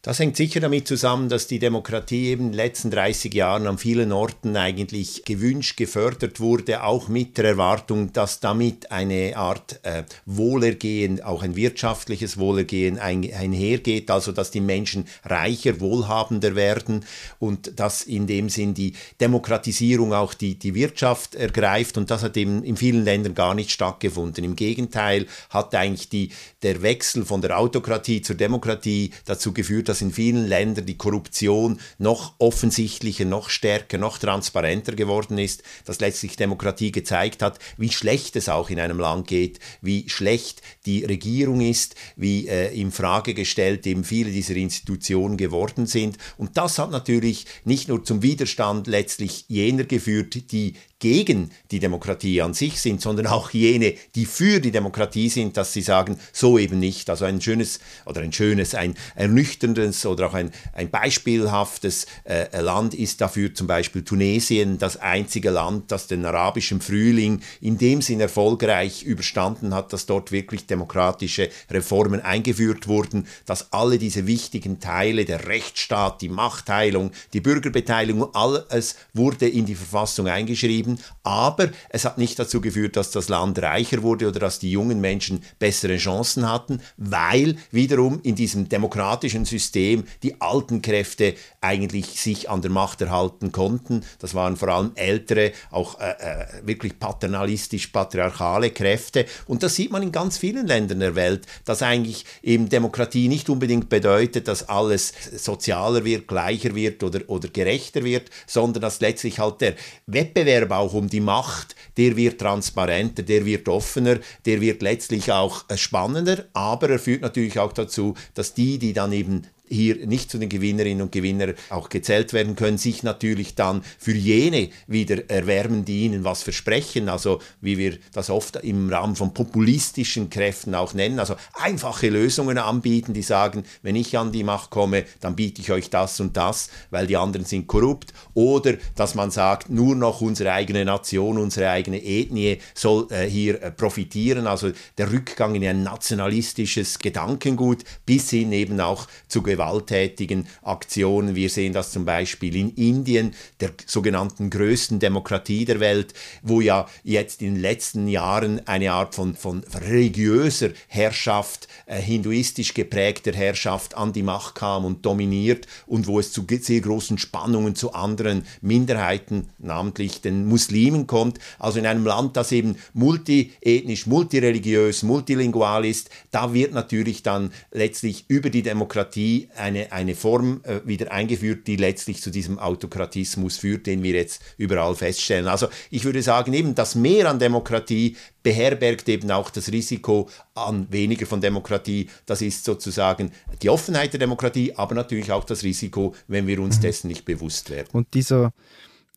Das 0.05 0.19
hängt 0.19 0.37
sicher 0.37 0.61
damit 0.61 0.87
zusammen, 0.87 1.31
dass 1.31 1.47
die 1.47 1.59
Demokratie 1.59 2.27
eben 2.27 2.45
in 2.45 2.53
den 2.53 2.57
letzten 2.59 2.91
30 2.91 3.33
Jahren 3.33 3.67
an 3.67 3.79
vielen 3.79 4.13
Orten 4.13 4.55
eigentlich 4.55 5.25
gewünscht, 5.25 5.79
gefördert 5.79 6.41
wurde, 6.41 6.83
auch 6.83 7.09
mit 7.09 7.39
der 7.39 7.47
Erwartung, 7.47 8.13
dass 8.13 8.39
damit 8.39 8.93
eine 8.93 9.35
Art 9.35 9.81
äh, 9.83 10.03
Wohlergehen, 10.27 11.23
auch 11.23 11.43
ein 11.43 11.57
wirtschaftliches 11.57 12.37
Wohlergehen 12.37 12.99
ein, 12.99 13.27
einhergeht, 13.33 14.11
also 14.11 14.33
dass 14.33 14.51
die 14.51 14.61
Menschen 14.61 15.07
reicher, 15.25 15.81
wohlhabender 15.81 16.55
werden 16.55 17.07
und 17.39 17.81
dass 17.81 18.03
in 18.03 18.27
dem 18.27 18.51
Sinn 18.51 18.75
die 18.75 18.93
Demokratisierung 19.23 20.13
auch 20.13 20.35
die, 20.35 20.59
die 20.59 20.75
Wirtschaft 20.75 21.35
ergreift 21.35 21.97
und 21.97 22.11
das 22.11 22.23
hat 22.23 22.37
eben 22.37 22.63
in 22.63 22.77
vielen 22.77 23.07
Ländern 23.07 23.35
gar 23.35 23.55
nicht 23.55 23.71
stattgefunden. 23.71 24.45
Im 24.45 24.55
Gegenteil 24.55 25.25
hat 25.49 25.75
eigentlich 25.75 26.11
die, 26.11 26.29
der 26.63 26.83
Wechsel 26.83 27.25
von 27.25 27.41
der 27.41 27.59
Autokratie 27.59 28.21
zur 28.21 28.37
Demokratie 28.37 29.11
dazu 29.25 29.55
geführt, 29.55 29.94
dass 29.95 30.03
in 30.03 30.11
vielen 30.11 30.49
Ländern 30.49 30.87
die 30.87 30.99
Korruption 30.99 31.79
noch 31.99 32.35
offensichtlicher, 32.41 33.25
noch 33.25 33.49
stärker, 33.49 33.97
noch 33.97 34.19
transparenter 34.19 34.97
geworden 34.97 35.39
ist, 35.39 35.63
dass 35.85 36.01
letztlich 36.01 36.35
Demokratie 36.35 36.91
gezeigt 36.91 37.43
hat, 37.43 37.61
wie 37.77 37.93
schlecht 37.93 38.35
es 38.35 38.49
auch 38.49 38.71
in 38.71 38.81
einem 38.81 38.99
Land 38.99 39.29
geht, 39.29 39.61
wie 39.83 40.09
schlecht 40.09 40.63
die 40.85 41.05
Regierung 41.05 41.61
ist, 41.61 41.95
wie 42.17 42.49
äh, 42.49 42.75
in 42.75 42.91
Frage 42.91 43.35
gestellt 43.35 43.87
eben 43.87 44.03
viele 44.03 44.33
dieser 44.33 44.57
Institutionen 44.57 45.37
geworden 45.37 45.87
sind. 45.87 46.19
Und 46.39 46.57
das 46.57 46.81
hat 46.81 46.91
natürlich 46.91 47.47
nicht 47.65 47.89
nur 47.89 48.03
zum 48.03 48.21
Widerstand 48.23 48.89
letztlich 48.89 49.45
jener 49.47 49.85
geführt, 49.85 50.51
die 50.51 50.75
gegen 51.05 51.51
die 51.71 51.81
Demokratie 51.81 52.41
an 52.41 52.55
sich 52.55 52.81
sind, 52.81 53.03
sondern 53.03 53.27
auch 53.27 53.51
jene, 53.51 53.93
die 54.15 54.25
für 54.25 54.59
die 54.59 54.71
Demokratie 54.71 55.29
sind, 55.29 55.59
dass 55.59 55.75
sie 55.75 55.83
sagen, 55.83 56.17
so 56.33 56.59
eben 56.59 56.79
nicht. 56.79 57.11
Also 57.11 57.27
ein 57.27 57.43
schönes 57.43 57.79
oder 58.07 58.23
ein 58.23 58.33
schönes, 58.33 58.75
ein 58.75 58.95
ernüchterndes 59.15 60.07
oder 60.07 60.29
auch 60.29 60.33
ein, 60.33 60.51
ein 60.73 60.89
beispielhaftes 60.89 62.07
äh, 62.25 62.59
Land 62.59 62.95
ist 62.95 63.21
dafür 63.21 63.53
zum 63.53 63.67
Beispiel 63.67 64.03
Tunesien, 64.03 64.79
das 64.79 64.97
einzige 64.97 65.51
Land, 65.51 65.93
das 65.93 66.07
den 66.07 66.25
arabischen 66.25 66.81
Frühling 66.81 67.43
in 67.61 67.77
dem 67.77 68.01
Sinn 68.01 68.21
erfolgreich 68.21 69.03
überstanden 69.03 69.75
hat, 69.75 69.93
dass 69.93 70.07
dort 70.07 70.33
wirklich 70.33 70.65
demokratische 70.65 71.51
Reformen 71.71 72.23
eingeführt 72.23 72.89
wurden, 72.89 73.27
dass 73.45 73.75
alle 73.75 73.99
diese 73.99 74.27
wichtigen 74.27 74.81
Teile, 74.81 75.27
der 75.27 75.49
Rechtsstaat, 75.49 76.23
die 76.23 76.31
Machtteilung, 76.31 77.11
die 77.35 77.43
Bürgerbeteiligung, 77.43 78.35
alles 78.35 78.97
wurde 79.13 79.47
in 79.47 79.67
die 79.67 79.75
Verfassung 79.75 80.29
eingeschrieben, 80.29 80.94
aber 81.23 81.71
es 81.89 82.05
hat 82.05 82.19
nicht 82.19 82.39
dazu 82.39 82.61
geführt, 82.61 82.97
dass 82.97 83.11
das 83.11 83.29
Land 83.29 83.61
reicher 83.61 84.03
wurde 84.03 84.29
oder 84.29 84.41
dass 84.41 84.59
die 84.59 84.71
jungen 84.71 85.01
Menschen 85.01 85.43
bessere 85.59 85.97
Chancen 85.97 86.49
hatten, 86.51 86.81
weil 86.97 87.57
wiederum 87.71 88.21
in 88.23 88.35
diesem 88.35 88.69
demokratischen 88.69 89.45
System 89.45 90.05
die 90.23 90.41
alten 90.41 90.83
Kräfte 90.83 91.35
eigentlich 91.61 92.21
sich 92.21 92.51
an 92.51 92.63
der 92.63 92.71
Macht 92.71 93.01
erhalten 93.01 93.53
konnten. 93.53 94.05
Das 94.19 94.35
waren 94.35 94.57
vor 94.57 94.69
allem 94.69 94.93
ältere, 94.95 95.53
auch 95.71 96.01
äh, 96.01 96.11
äh, 96.11 96.47
wirklich 96.65 96.99
paternalistisch 96.99 97.89
patriarchale 97.89 98.71
Kräfte 98.71 99.27
und 99.47 99.63
das 99.63 99.75
sieht 99.75 99.91
man 99.91 100.03
in 100.03 100.13
ganz 100.13 100.39
vielen 100.39 100.67
Ländern 100.67 101.01
der 101.01 101.15
Welt, 101.15 101.47
dass 101.65 101.83
eigentlich 101.83 102.25
eben 102.43 102.69
Demokratie 102.69 103.29
nicht 103.29 103.49
unbedingt 103.49 103.89
bedeutet, 103.89 104.49
dass 104.49 104.69
alles 104.69 105.13
sozialer 105.37 106.05
wird, 106.05 106.29
gleicher 106.29 106.75
wird 106.75 107.03
oder, 107.03 107.21
oder 107.29 107.49
gerechter 107.49 108.05
wird, 108.05 108.31
sondern 108.47 108.83
dass 108.83 109.01
letztlich 109.01 109.39
halt 109.39 109.61
der 109.61 109.75
Wettbewerb 110.07 110.71
auch 110.77 110.95
um 110.95 111.09
die 111.09 111.21
Macht, 111.21 111.75
der 111.97 112.17
wird 112.17 112.41
transparenter, 112.41 113.23
der 113.23 113.45
wird 113.45 113.69
offener, 113.69 114.19
der 114.45 114.61
wird 114.61 114.83
letztlich 114.83 115.33
auch 115.33 115.65
äh, 115.69 115.77
spannender, 115.77 116.45
aber 116.53 116.91
er 116.91 116.99
führt 116.99 117.23
natürlich 117.23 117.59
auch 117.59 117.73
dazu, 117.73 118.15
dass 118.35 118.55
die, 118.55 118.79
die 118.79 118.93
dann 118.93 119.13
eben 119.13 119.43
hier 119.75 120.07
nicht 120.07 120.31
zu 120.31 120.39
den 120.39 120.49
Gewinnerinnen 120.49 121.03
und 121.03 121.13
Gewinnern 121.13 121.55
auch 121.71 121.89
gezählt 121.89 122.33
werden 122.33 122.57
können, 122.57 122.79
sich 122.79 123.03
natürlich 123.03 123.55
dann 123.55 123.83
für 123.99 124.15
jene 124.15 124.71
wieder 124.87 125.29
erwärmen, 125.29 125.85
die 125.85 126.05
ihnen 126.05 126.25
was 126.25 126.43
versprechen, 126.43 127.09
also 127.09 127.41
wie 127.61 127.79
wir 127.79 127.99
das 128.13 128.31
oft 128.31 128.57
im 128.57 128.89
Rahmen 128.89 129.17
von 129.17 129.35
populistischen 129.35 130.31
Kräften 130.31 130.75
auch 130.75 130.95
nennen, 130.95 131.19
also 131.19 131.37
einfache 131.55 132.09
Lösungen 132.09 132.59
anbieten, 132.59 133.13
die 133.13 133.23
sagen, 133.23 133.65
wenn 133.83 133.97
ich 133.97 134.17
an 134.17 134.33
die 134.33 134.45
Macht 134.45 134.71
komme, 134.71 135.05
dann 135.21 135.37
biete 135.37 135.61
ich 135.61 135.71
euch 135.71 135.91
das 135.91 136.21
und 136.21 136.37
das, 136.37 136.71
weil 136.91 137.07
die 137.07 137.17
anderen 137.17 137.47
sind 137.47 137.67
korrupt, 137.67 138.13
oder 138.35 138.75
dass 138.95 139.15
man 139.15 139.31
sagt, 139.31 139.71
nur 139.71 139.95
noch 139.95 140.21
unsere 140.21 140.53
eigene 140.53 140.85
Nation, 140.85 141.39
unsere 141.39 141.71
eigene 141.71 142.03
Ethnie 142.03 142.59
soll 142.75 143.07
äh, 143.11 143.29
hier 143.29 143.63
äh, 143.63 143.71
profitieren, 143.71 144.47
also 144.47 144.71
der 144.99 145.13
Rückgang 145.13 145.55
in 145.55 145.65
ein 145.65 145.83
nationalistisches 145.83 146.99
Gedankengut 146.99 147.85
bis 148.07 148.31
hin 148.31 148.53
eben 148.53 148.81
auch 148.81 149.07
zu 149.29 149.43
gewalttätigen 149.65 150.47
Aktionen. 150.63 151.35
Wir 151.35 151.49
sehen 151.49 151.73
das 151.73 151.91
zum 151.91 152.05
Beispiel 152.05 152.55
in 152.57 152.71
Indien, 152.75 153.35
der 153.61 153.71
sogenannten 153.87 154.51
größten 154.51 154.99
Demokratie 154.99 155.65
der 155.65 155.81
Welt, 155.81 156.13
wo 156.43 156.61
ja 156.61 156.87
jetzt 157.03 157.41
in 157.41 157.55
den 157.55 157.63
letzten 157.63 158.09
Jahren 158.09 158.67
eine 158.67 158.93
Art 158.93 159.15
von, 159.15 159.35
von 159.35 159.65
religiöser 159.89 160.71
Herrschaft, 160.89 161.69
äh, 161.87 162.01
hinduistisch 162.01 162.75
geprägter 162.75 163.33
Herrschaft 163.33 163.97
an 163.97 164.13
die 164.13 164.23
Macht 164.23 164.57
kam 164.57 164.85
und 164.85 165.05
dominiert 165.07 165.67
und 165.87 166.07
wo 166.07 166.19
es 166.19 166.33
zu 166.33 166.45
sehr 166.61 166.81
großen 166.81 167.19
Spannungen 167.19 167.75
zu 167.75 167.93
anderen 167.93 168.45
Minderheiten, 168.61 169.49
namentlich 169.59 170.21
den 170.21 170.47
Muslimen 170.47 171.07
kommt. 171.07 171.39
Also 171.59 171.79
in 171.79 171.87
einem 171.87 172.05
Land, 172.05 172.37
das 172.37 172.53
eben 172.53 172.77
multiethnisch, 172.93 174.07
multireligiös, 174.07 175.03
multilingual 175.03 175.85
ist, 175.85 176.11
da 176.31 176.53
wird 176.53 176.73
natürlich 176.73 177.23
dann 177.23 177.51
letztlich 177.73 178.27
über 178.29 178.51
die 178.51 178.63
Demokratie 178.63 179.44
eine, 179.57 179.93
eine 179.93 180.15
Form 180.15 180.61
äh, 180.65 180.81
wieder 180.85 181.13
eingeführt, 181.13 181.67
die 181.67 181.77
letztlich 181.77 182.21
zu 182.23 182.31
diesem 182.31 182.59
Autokratismus 182.59 183.57
führt, 183.57 183.87
den 183.87 184.03
wir 184.03 184.13
jetzt 184.13 184.43
überall 184.57 184.95
feststellen. 184.95 185.49
Also 185.49 185.69
ich 185.91 186.05
würde 186.05 186.23
sagen, 186.23 186.53
eben 186.53 186.75
das 186.75 186.95
Mehr 186.95 187.29
an 187.29 187.39
Demokratie 187.39 188.17
beherbergt 188.43 189.09
eben 189.09 189.31
auch 189.31 189.51
das 189.51 189.73
Risiko 189.73 190.29
an 190.55 190.87
weniger 190.91 191.27
von 191.27 191.41
Demokratie. 191.41 192.09
Das 192.27 192.43
ist 192.43 192.65
sozusagen 192.65 193.33
die 193.63 193.71
Offenheit 193.71 194.13
der 194.13 194.21
Demokratie, 194.21 194.75
aber 194.75 194.95
natürlich 194.95 195.33
auch 195.33 195.45
das 195.45 195.63
Risiko, 195.63 196.15
wenn 196.29 196.47
wir 196.47 196.61
uns 196.61 196.79
mhm. 196.79 196.83
dessen 196.83 197.09
nicht 197.09 197.25
bewusst 197.25 197.71
werden. 197.71 197.89
Und 197.93 198.15
dieser 198.15 198.53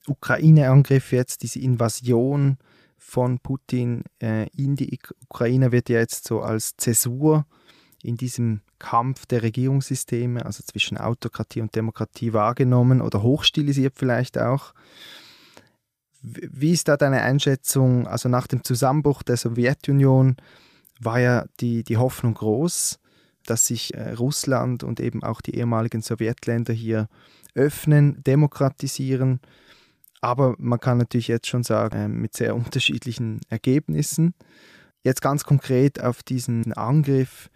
Ukraine-Angriff 0.08 1.12
jetzt, 1.12 1.44
diese 1.44 1.60
Invasion 1.60 2.58
von 2.98 3.40
Putin 3.40 4.04
äh, 4.22 4.48
in 4.56 4.76
die 4.76 5.00
Ukraine 5.30 5.72
wird 5.72 5.90
ja 5.90 6.00
jetzt 6.00 6.28
so 6.28 6.42
als 6.42 6.76
Zäsur 6.78 7.46
in 8.04 8.18
diesem 8.18 8.62
Kampf 8.80 9.26
der 9.26 9.44
Regierungssysteme, 9.44 10.46
also 10.46 10.64
zwischen 10.64 10.98
Autokratie 10.98 11.62
und 11.62 11.76
Demokratie 11.76 12.34
wahrgenommen 12.34 13.02
oder 13.02 13.22
hochstilisiert 13.22 13.94
vielleicht 13.98 14.38
auch. 14.38 14.74
Wie 16.22 16.72
ist 16.72 16.88
da 16.88 16.98
deine 16.98 17.22
Einschätzung? 17.22 18.08
Also 18.08 18.30
nach 18.30 18.48
dem 18.48 18.64
Zusammenbruch 18.64 19.24
der 19.24 19.38
Sowjetunion 19.38 20.38
war 21.00 21.20
ja 21.20 21.46
die, 21.60 21.84
die 21.84 21.98
Hoffnung 21.98 22.34
groß, 22.34 23.00
dass 23.46 23.66
sich 23.66 23.94
äh, 23.94 24.14
Russland 24.14 24.84
und 24.84 25.00
eben 25.00 25.24
auch 25.24 25.42
die 25.42 25.56
ehemaligen 25.56 26.02
Sowjetländer 26.02 26.74
hier 26.74 27.08
öffnen, 27.56 28.24
demokratisieren. 28.24 29.40
Aber 30.22 30.56
man 30.58 30.80
kann 30.80 30.98
natürlich 30.98 31.28
jetzt 31.28 31.48
schon 31.48 31.64
sagen, 31.64 31.96
äh, 31.98 32.08
mit 32.08 32.36
sehr 32.36 32.56
unterschiedlichen 32.56 33.42
Ergebnissen. 33.50 34.34
Jetzt 35.04 35.22
ganz 35.22 35.44
konkret 35.44 36.04
auf 36.04 36.24
diesen 36.24 36.74
Angriff 36.74 37.50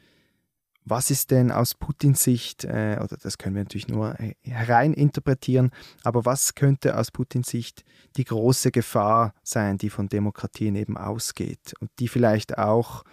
was 0.84 1.12
ist 1.12 1.32
denn 1.32 1.52
aus 1.52 1.76
Putins 1.76 2.24
Sicht, 2.24 2.64
äh, 2.64 2.98
oder 3.02 3.18
das 3.22 3.38
können 3.38 3.56
wir 3.56 3.64
natürlich 3.64 3.88
nur 3.88 4.20
äh, 4.20 4.34
hereininterpretieren, 4.42 5.72
aber 6.04 6.26
was 6.26 6.56
könnte 6.56 6.98
aus 6.98 7.12
Putins 7.12 7.50
Sicht 7.50 7.84
die 8.18 8.24
große 8.24 8.72
Gefahr 8.72 9.34
sein, 9.44 9.78
die 9.78 9.90
von 9.90 10.10
Demokratien 10.10 10.76
eben 10.76 10.98
ausgeht 10.98 11.74
und 11.80 11.92
die 12.00 12.08
vielleicht 12.08 12.58
auch 12.58 13.04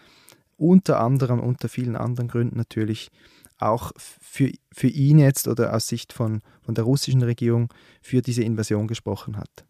unter 0.57 1.01
anderem, 1.01 1.41
unter 1.41 1.69
vielen 1.69 1.97
anderen 1.97 2.29
Gründen 2.29 2.57
natürlich, 2.57 3.11
auch 3.59 3.93
für, 3.97 4.53
für 4.73 4.87
ihn 4.87 5.19
jetzt 5.19 5.49
oder 5.49 5.75
aus 5.75 5.89
Sicht 5.89 6.13
von, 6.13 6.43
von 6.63 6.75
der 6.75 6.85
russischen 6.85 7.23
Regierung 7.23 7.73
für 8.01 8.23
diese 8.23 8.43
Invasion 8.43 8.87
gesprochen 8.87 9.37
hat? 9.37 9.65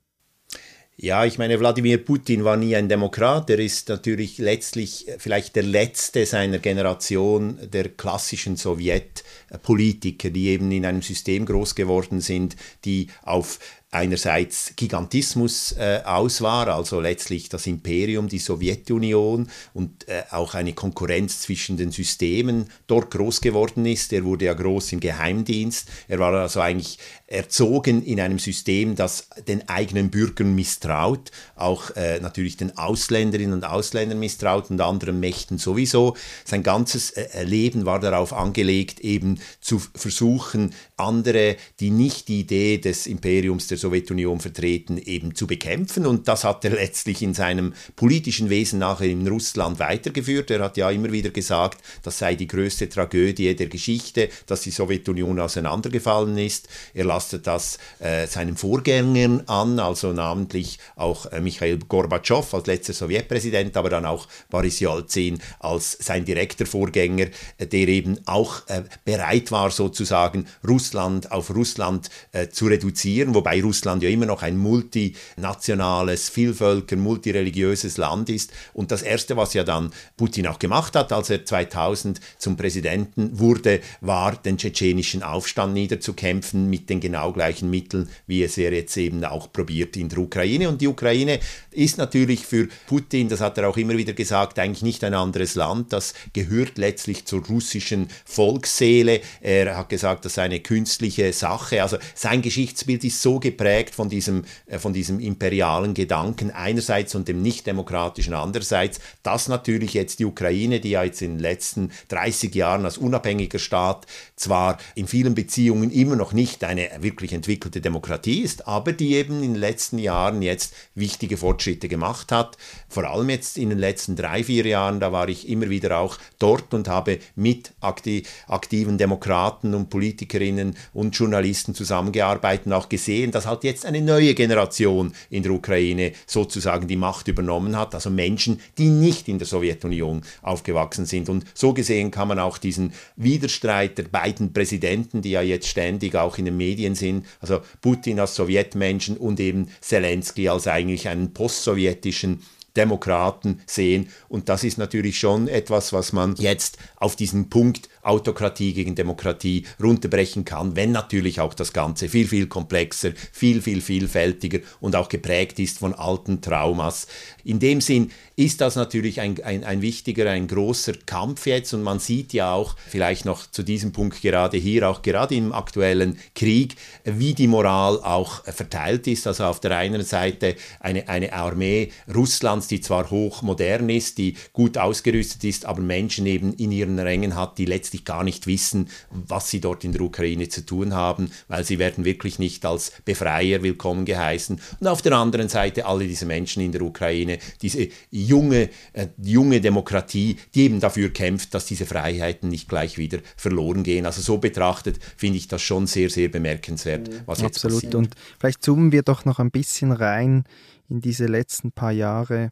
Ja, 1.01 1.25
ich 1.25 1.39
meine, 1.39 1.61
Wladimir 1.61 2.05
Putin 2.05 2.43
war 2.43 2.57
nie 2.57 2.75
ein 2.75 2.89
Demokrat. 2.89 3.49
Er 3.51 3.61
ist 3.61 3.89
natürlich 3.89 4.39
letztlich 4.39 5.07
vielleicht 5.19 5.55
der 5.55 5.63
letzte 5.63 6.27
seiner 6.27 6.59
Generation 6.59 7.57
der 7.73 7.91
klassischen 7.91 8.57
Sowjetpolitiker, 8.57 10.31
die 10.31 10.49
eben 10.49 10.73
in 10.73 10.85
einem 10.85 11.03
System 11.03 11.47
groß 11.47 11.77
geworden 11.77 12.21
sind, 12.21 12.57
die 12.85 13.07
auf 13.23 13.61
einerseits 13.91 14.75
Gigantismus 14.77 15.73
äh, 15.73 16.03
aus 16.05 16.43
war, 16.43 16.69
also 16.69 17.01
letztlich 17.01 17.49
das 17.49 17.67
Imperium, 17.67 18.29
die 18.29 18.39
Sowjetunion 18.39 19.49
und 19.73 20.07
äh, 20.09 20.25
auch 20.31 20.55
eine 20.55 20.75
Konkurrenz 20.75 21.41
zwischen 21.41 21.79
den 21.79 21.91
Systemen 21.91 22.67
dort 22.87 23.11
groß 23.11 23.41
geworden 23.41 23.87
ist. 23.87 24.13
Er 24.13 24.25
wurde 24.25 24.45
ja 24.45 24.53
groß 24.53 24.93
im 24.93 25.01
Geheimdienst. 25.01 25.89
Er 26.07 26.19
war 26.19 26.35
also 26.35 26.61
eigentlich 26.61 26.99
erzogen 27.27 28.03
in 28.03 28.21
einem 28.21 28.39
System, 28.39 28.95
das 28.95 29.29
den 29.47 29.67
eigenen 29.71 30.11
Bürgern 30.11 30.55
misstraut, 30.55 31.31
auch 31.57 31.91
äh, 31.97 32.21
natürlich 32.21 32.59
den 32.59 32.77
Ausländerinnen 32.77 33.55
und 33.55 33.65
Ausländern 33.65 34.19
misstraut 34.19 34.71
und 34.71 34.83
anderen 34.83 35.19
Mächten 35.19 35.57
sowieso. 35.57 36.15
Sein 36.45 36.63
ganzes 36.63 37.13
äh, 37.13 37.43
Leben 37.43 37.87
war 37.87 38.01
darauf 38.01 38.35
angelegt, 38.35 39.01
eben 39.01 39.41
zu 39.63 39.79
versuchen, 39.79 40.75
andere, 40.99 41.57
die 41.81 41.91
nicht 41.91 42.29
die 42.29 42.41
Idee 42.41 42.77
des 42.77 43.07
Imperiums 43.07 43.67
der 43.67 43.78
Sowjetunion 43.79 44.41
vertreten, 44.41 44.99
eben 44.99 45.35
zu 45.35 45.47
bekämpfen. 45.47 46.07
Und 46.07 46.29
das 46.29 46.45
hat 46.45 46.65
er 46.65 46.73
letztlich 46.73 47.23
in 47.23 47.35
seinem 47.35 47.73
politischen 47.97 48.51
Wesen 48.51 48.81
nachher 48.81 49.09
in 49.09 49.27
Russland 49.27 49.79
weitergeführt. 49.79 50.51
Er 50.51 50.61
hat 50.61 50.77
ja 50.77 50.91
immer 50.91 51.13
wieder 51.13 51.31
gesagt, 51.31 51.81
das 52.03 52.19
sei 52.19 52.35
die 52.35 52.47
größte 52.47 52.89
Tragödie 52.89 53.55
der 53.55 53.69
Geschichte, 53.69 54.29
dass 54.47 54.63
die 54.63 54.71
Sowjetunion 54.71 55.39
auseinandergefallen 55.41 56.37
ist. 56.39 56.69
Er 56.95 57.05
lastet 57.05 57.47
das 57.47 57.79
äh, 58.01 58.27
seinen 58.27 58.57
Vorgängern 58.57 59.43
an, 59.47 59.79
also 59.79 60.13
namentlich 60.13 60.79
auch 60.97 61.27
äh, 61.27 61.41
Michael 61.41 61.79
Gorbatschow 61.79 62.53
als 62.55 62.67
letzter 62.67 62.93
Sowjetpräsident, 62.93 63.77
aber 63.77 63.91
dann 63.91 64.05
auch 64.05 64.27
Boris 64.51 64.81
Yeltsin 64.81 65.41
als 65.61 65.93
sein 65.93 66.25
direkter 66.25 66.67
Vorgänger, 66.67 67.27
äh, 67.59 67.67
der 67.67 67.89
eben 67.89 68.19
auch 68.27 68.67
äh, 68.69 68.83
bereit 69.05 69.51
war, 69.53 69.71
sozusagen 69.71 70.47
Russland 70.67 71.31
auf 71.33 71.55
Russland 71.55 72.11
äh, 72.33 72.49
zu 72.49 72.67
reduzieren, 72.67 73.35
wobei 73.35 73.61
Russland 73.69 74.03
ja 74.03 74.09
immer 74.09 74.25
noch 74.25 74.43
ein 74.43 74.57
multinationales, 74.57 76.31
Vielvölker, 76.31 76.97
multireligiöses 76.97 77.99
Land 77.99 78.31
ist. 78.31 78.51
Und 78.73 78.91
das 78.91 79.03
Erste, 79.03 79.37
was 79.37 79.53
ja 79.53 79.63
dann 79.63 79.91
Putin 80.17 80.47
auch 80.47 80.59
gemacht 80.59 80.97
hat, 80.97 81.13
als 81.13 81.29
er 81.29 81.45
2000 81.45 82.19
zum 82.39 82.57
Präsidenten 82.57 83.39
wurde, 83.39 83.81
war, 84.01 84.37
den 84.37 84.57
tschetschenischen 84.57 85.23
Aufstand 85.23 85.75
niederzukämpfen 85.75 86.71
mit 86.71 86.89
den 86.89 87.01
genau 87.01 87.33
gleichen 87.33 87.69
Mitteln, 87.69 88.09
wie 88.27 88.43
es 88.43 88.57
er 88.57 88.73
jetzt 88.73 88.97
eben 88.97 89.23
auch 89.25 89.53
probiert 89.53 89.99
in 89.99 90.09
der 90.09 90.19
Ukraine. 90.19 90.71
Und 90.71 90.81
die 90.81 90.89
Ukraine 90.89 91.39
ist 91.71 91.99
natürlich 91.99 92.47
für 92.47 92.69
Putin, 92.87 93.29
das 93.29 93.43
hat 93.43 93.59
er 93.59 93.69
auch 93.69 93.77
immer 93.77 93.99
wieder 93.99 94.15
gesagt, 94.15 94.59
eigentlich 94.59 94.83
nicht 94.83 95.05
ein 95.05 95.13
anderes 95.13 95.57
Land. 95.57 95.93
Das 95.93 96.15
gehört 96.33 96.79
letztlich 96.79 97.27
zur 97.27 97.45
russischen 97.45 98.09
Volksseele. 98.25 99.21
Er 99.43 99.77
hat 99.77 99.91
gesagt, 99.91 100.25
das 100.25 100.35
sei 100.35 100.45
eine 100.45 100.61
künstliche 100.61 101.31
Sache. 101.35 101.83
Also 101.83 101.99
sein 102.15 102.41
Geschichtsbild 102.41 103.05
ist 103.05 103.21
so 103.21 103.39
geprägt 103.39 103.58
von 103.95 104.09
diesem, 104.09 104.45
äh, 104.67 104.79
von 104.79 104.93
diesem 104.93 105.21
imperialen 105.21 105.95
Gedanken 105.95 106.51
einerseits 106.51 107.15
und 107.15 107.29
dem 107.29 107.43
nicht-demokratischen 107.43 108.35
andererseits, 108.35 109.01
dass 109.23 109.49
natürlich 109.49 109.95
jetzt 109.95 110.19
die 110.21 110.25
Ukraine, 110.25 110.81
die 110.81 110.91
ja 110.91 111.03
jetzt 111.03 111.23
in 111.23 111.35
den 111.35 111.41
letzten 111.41 111.91
30 112.09 112.55
Jahren 112.55 112.85
als 112.85 112.99
unabhängiger 112.99 113.59
Staat 113.59 114.07
zwar 114.37 114.79
in 114.95 115.09
vielen 115.09 115.35
Beziehungen 115.35 115.91
immer 115.91 116.17
noch 116.17 116.33
nicht 116.33 116.65
eine 116.65 116.89
wirklich 117.01 117.33
entwickelte 117.33 117.81
Demokratie 117.81 118.41
ist, 118.41 118.69
aber 118.69 118.93
die 118.93 119.15
eben 119.15 119.43
in 119.43 119.55
den 119.55 119.61
letzten 119.61 119.99
Jahren 119.99 120.43
jetzt 120.43 120.75
wichtige 120.95 121.37
Fortschritte 121.37 121.89
gemacht 121.89 122.33
hat. 122.33 122.57
Vor 122.89 123.05
allem 123.05 123.29
jetzt 123.31 123.59
in 123.59 123.71
den 123.71 123.79
letzten 123.79 124.17
drei, 124.17 124.45
vier 124.45 124.67
Jahren, 124.67 125.01
da 125.01 125.13
war 125.13 125.29
ich 125.29 125.49
immer 125.49 125.69
wieder 125.69 125.99
auch 125.99 126.19
dort 126.39 126.73
und 126.75 126.89
habe 126.89 127.19
mit 127.35 127.73
aktiven 127.81 128.99
Demokraten 128.99 129.75
und 129.75 129.91
Politikerinnen 129.91 130.77
und 130.93 131.17
Journalisten 131.17 131.75
zusammengearbeitet 131.75 132.67
und 132.67 132.73
auch 132.73 132.89
gesehen, 132.89 133.31
dass 133.31 133.47
halt 133.49 133.65
jetzt 133.65 133.85
eine 133.85 134.01
neue 134.01 134.35
Generation 134.35 135.13
in 135.31 135.43
der 135.43 135.53
Ukraine 135.53 136.13
sozusagen 136.27 136.87
die 136.87 136.97
Macht 136.97 137.29
übernommen 137.29 137.77
hat, 137.77 137.95
also 137.95 138.11
Menschen, 138.11 138.61
die 138.79 138.89
nicht 138.89 139.29
in 139.29 139.39
der 139.39 139.47
Sowjetunion 139.47 140.23
aufgewachsen 140.43 141.07
sind. 141.07 141.29
Und 141.29 141.45
so 141.55 141.73
gesehen 141.73 142.11
kann 142.11 142.29
man 142.29 142.39
auch 142.39 142.59
diesen 142.59 142.93
Widerstreit 143.17 143.99
der 143.99 144.05
beiden 144.05 144.53
Präsidenten, 144.53 145.23
die 145.23 145.31
ja 145.31 145.43
jetzt 145.43 145.67
ständig 145.67 146.15
auch 146.15 146.39
in 146.39 146.45
den 146.45 146.57
Medien 146.57 146.95
sind, 146.95 147.27
also 147.41 147.61
Putin 147.81 148.21
als 148.21 148.35
Sowjetmenschen 148.35 149.17
und 149.17 149.41
eben 149.41 149.69
Zelensky 149.81 150.49
als 150.49 150.67
eigentlich 150.67 151.09
einen 151.09 151.33
postsowjetischen 151.33 152.43
Demokraten 152.77 153.61
sehen. 153.67 154.09
Und 154.29 154.49
das 154.49 154.63
ist 154.63 154.79
natürlich 154.79 155.19
schon 155.19 155.49
etwas, 155.49 155.93
was 155.93 156.13
man 156.13 156.37
jetzt 156.37 156.79
auf 156.97 157.17
diesen 157.17 157.51
Punkt 157.51 157.89
Autokratie 158.03 158.73
gegen 158.73 158.95
Demokratie 158.95 159.65
runterbrechen 159.83 160.45
kann, 160.45 160.77
wenn 160.77 160.93
natürlich 160.93 161.41
auch 161.41 161.55
das 161.55 161.73
Ganze 161.73 162.09
viel, 162.09 162.27
viel 162.27 162.47
komplexer, 162.47 163.13
viel, 163.33 163.63
viel 163.63 163.81
vielfältiger 163.81 164.61
und 164.81 164.97
auch 164.97 165.09
geprägt 165.09 165.59
ist 165.59 165.79
von 165.79 165.95
alten 165.95 166.41
Traumas. 166.41 167.07
In 167.45 167.59
dem 167.59 167.81
Sinn 167.81 168.11
ist 168.37 168.61
das 168.61 168.77
natürlich 168.77 169.21
ein, 169.21 169.43
ein, 169.43 169.65
ein 169.65 169.83
wichtiger, 169.83 170.31
ein 170.31 170.47
großer 170.47 170.93
Kampf 171.07 171.47
jetzt 171.47 171.75
und 171.75 171.83
man 171.83 171.99
sieht 171.99 172.33
ja 172.33 172.53
auch 172.53 172.77
vielleicht 172.87 173.25
noch 173.25 173.51
zu 173.51 173.63
diesem 173.63 173.93
Punkt 173.93 174.23
gerade 174.23 174.57
hier, 174.57 174.89
auch 174.89 175.03
gerade 175.03 175.35
im 175.35 175.53
aktuellen 175.53 176.19
Krieg, 176.35 176.77
wie 177.05 177.35
die 177.35 177.49
Moral 177.49 178.01
auch 178.03 178.45
verteilt 178.45 179.07
ist. 179.07 179.27
Also 179.27 179.45
auf 179.45 179.61
der 179.61 179.77
einen 179.77 180.05
Seite 180.05 180.55
eine, 180.81 181.09
eine 181.09 181.33
Armee 181.33 181.91
Russlands, 182.15 182.69
die 182.69 182.81
zwar 182.81 183.11
hochmodern 183.11 183.89
ist, 183.89 184.19
die 184.19 184.37
gut 184.53 184.79
ausgerüstet 184.79 185.43
ist, 185.45 185.65
aber 185.65 185.81
Menschen 185.81 186.27
eben 186.27 186.53
in 186.55 186.71
ihren 186.71 186.99
Rängen 186.99 187.35
hat, 187.35 187.59
die 187.59 187.65
letztlich 187.65 187.88
letztlich 187.89 188.05
gar 188.05 188.23
nicht 188.23 188.47
wissen, 188.47 188.89
was 189.11 189.49
sie 189.49 189.61
dort 189.61 189.83
in 189.83 189.93
der 189.93 190.03
Ukraine 190.03 190.49
zu 190.49 190.67
tun 190.67 190.93
haben, 190.93 191.31
weil 191.49 191.65
sie 191.65 191.79
werden 191.79 192.05
wirklich 192.05 192.39
nicht 192.39 192.67
als 192.67 192.93
Befreier 193.07 193.63
willkommen 193.63 194.05
geheißen. 194.05 194.61
Und 194.81 194.87
auf 194.87 195.01
der 195.01 195.13
anderen 195.13 195.49
Seite 195.49 195.87
alle 195.87 196.07
diese 196.07 196.27
Menschen 196.27 196.63
in 196.63 196.73
der 196.73 196.83
Ukraine, 196.83 197.39
diese 197.63 197.89
junge, 198.11 198.69
äh, 198.93 199.07
junge 199.23 199.63
Demokratie, 199.63 200.37
die 200.55 200.65
eben 200.65 200.81
dafür 200.81 201.11
kämpft, 201.11 201.55
dass 201.55 201.65
diese 201.65 201.87
Freiheiten 201.87 202.51
nicht 202.51 202.69
gleich 202.69 202.99
wieder 202.99 203.21
verloren 203.37 203.85
gehen. 203.85 204.05
Also 204.05 204.21
so 204.21 204.37
betrachtet 204.37 204.99
finde 205.17 205.39
ich 205.39 205.49
das 205.49 205.63
schon 205.63 205.87
sehr, 205.87 206.11
sehr 206.11 206.29
bemerkenswert, 206.29 207.09
was 207.25 207.41
jetzt 207.41 207.57
Absolut. 207.57 207.77
passiert. 207.77 207.95
Und 207.95 208.15
vielleicht 208.39 208.63
zoomen 208.63 208.93
wir 208.93 209.03
doch 209.03 209.25
noch 209.25 209.39
ein 209.39 209.51
bisschen 209.51 209.93
rein 209.93 210.45
in 210.91 211.01
diese 211.01 211.25
letzten 211.25 211.73
paar 211.73 211.93
Jahre 211.93 212.51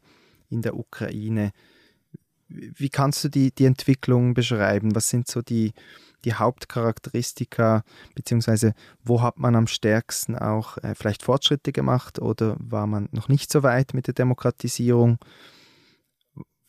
in 0.48 0.62
der 0.62 0.76
Ukraine. 0.78 1.52
Wie 2.48 2.88
kannst 2.88 3.24
du 3.24 3.28
die, 3.28 3.52
die 3.52 3.64
Entwicklung 3.64 4.34
beschreiben? 4.34 4.94
Was 4.94 5.08
sind 5.08 5.28
so 5.28 5.42
die, 5.42 5.72
die 6.24 6.34
Hauptcharakteristika, 6.34 7.82
beziehungsweise 8.14 8.74
wo 9.02 9.22
hat 9.22 9.38
man 9.38 9.56
am 9.56 9.66
stärksten 9.66 10.36
auch 10.36 10.78
äh, 10.78 10.94
vielleicht 10.94 11.22
Fortschritte 11.22 11.72
gemacht 11.72 12.18
oder 12.20 12.56
war 12.58 12.86
man 12.86 13.08
noch 13.12 13.28
nicht 13.28 13.50
so 13.50 13.62
weit 13.62 13.94
mit 13.94 14.06
der 14.06 14.14
Demokratisierung? 14.14 15.18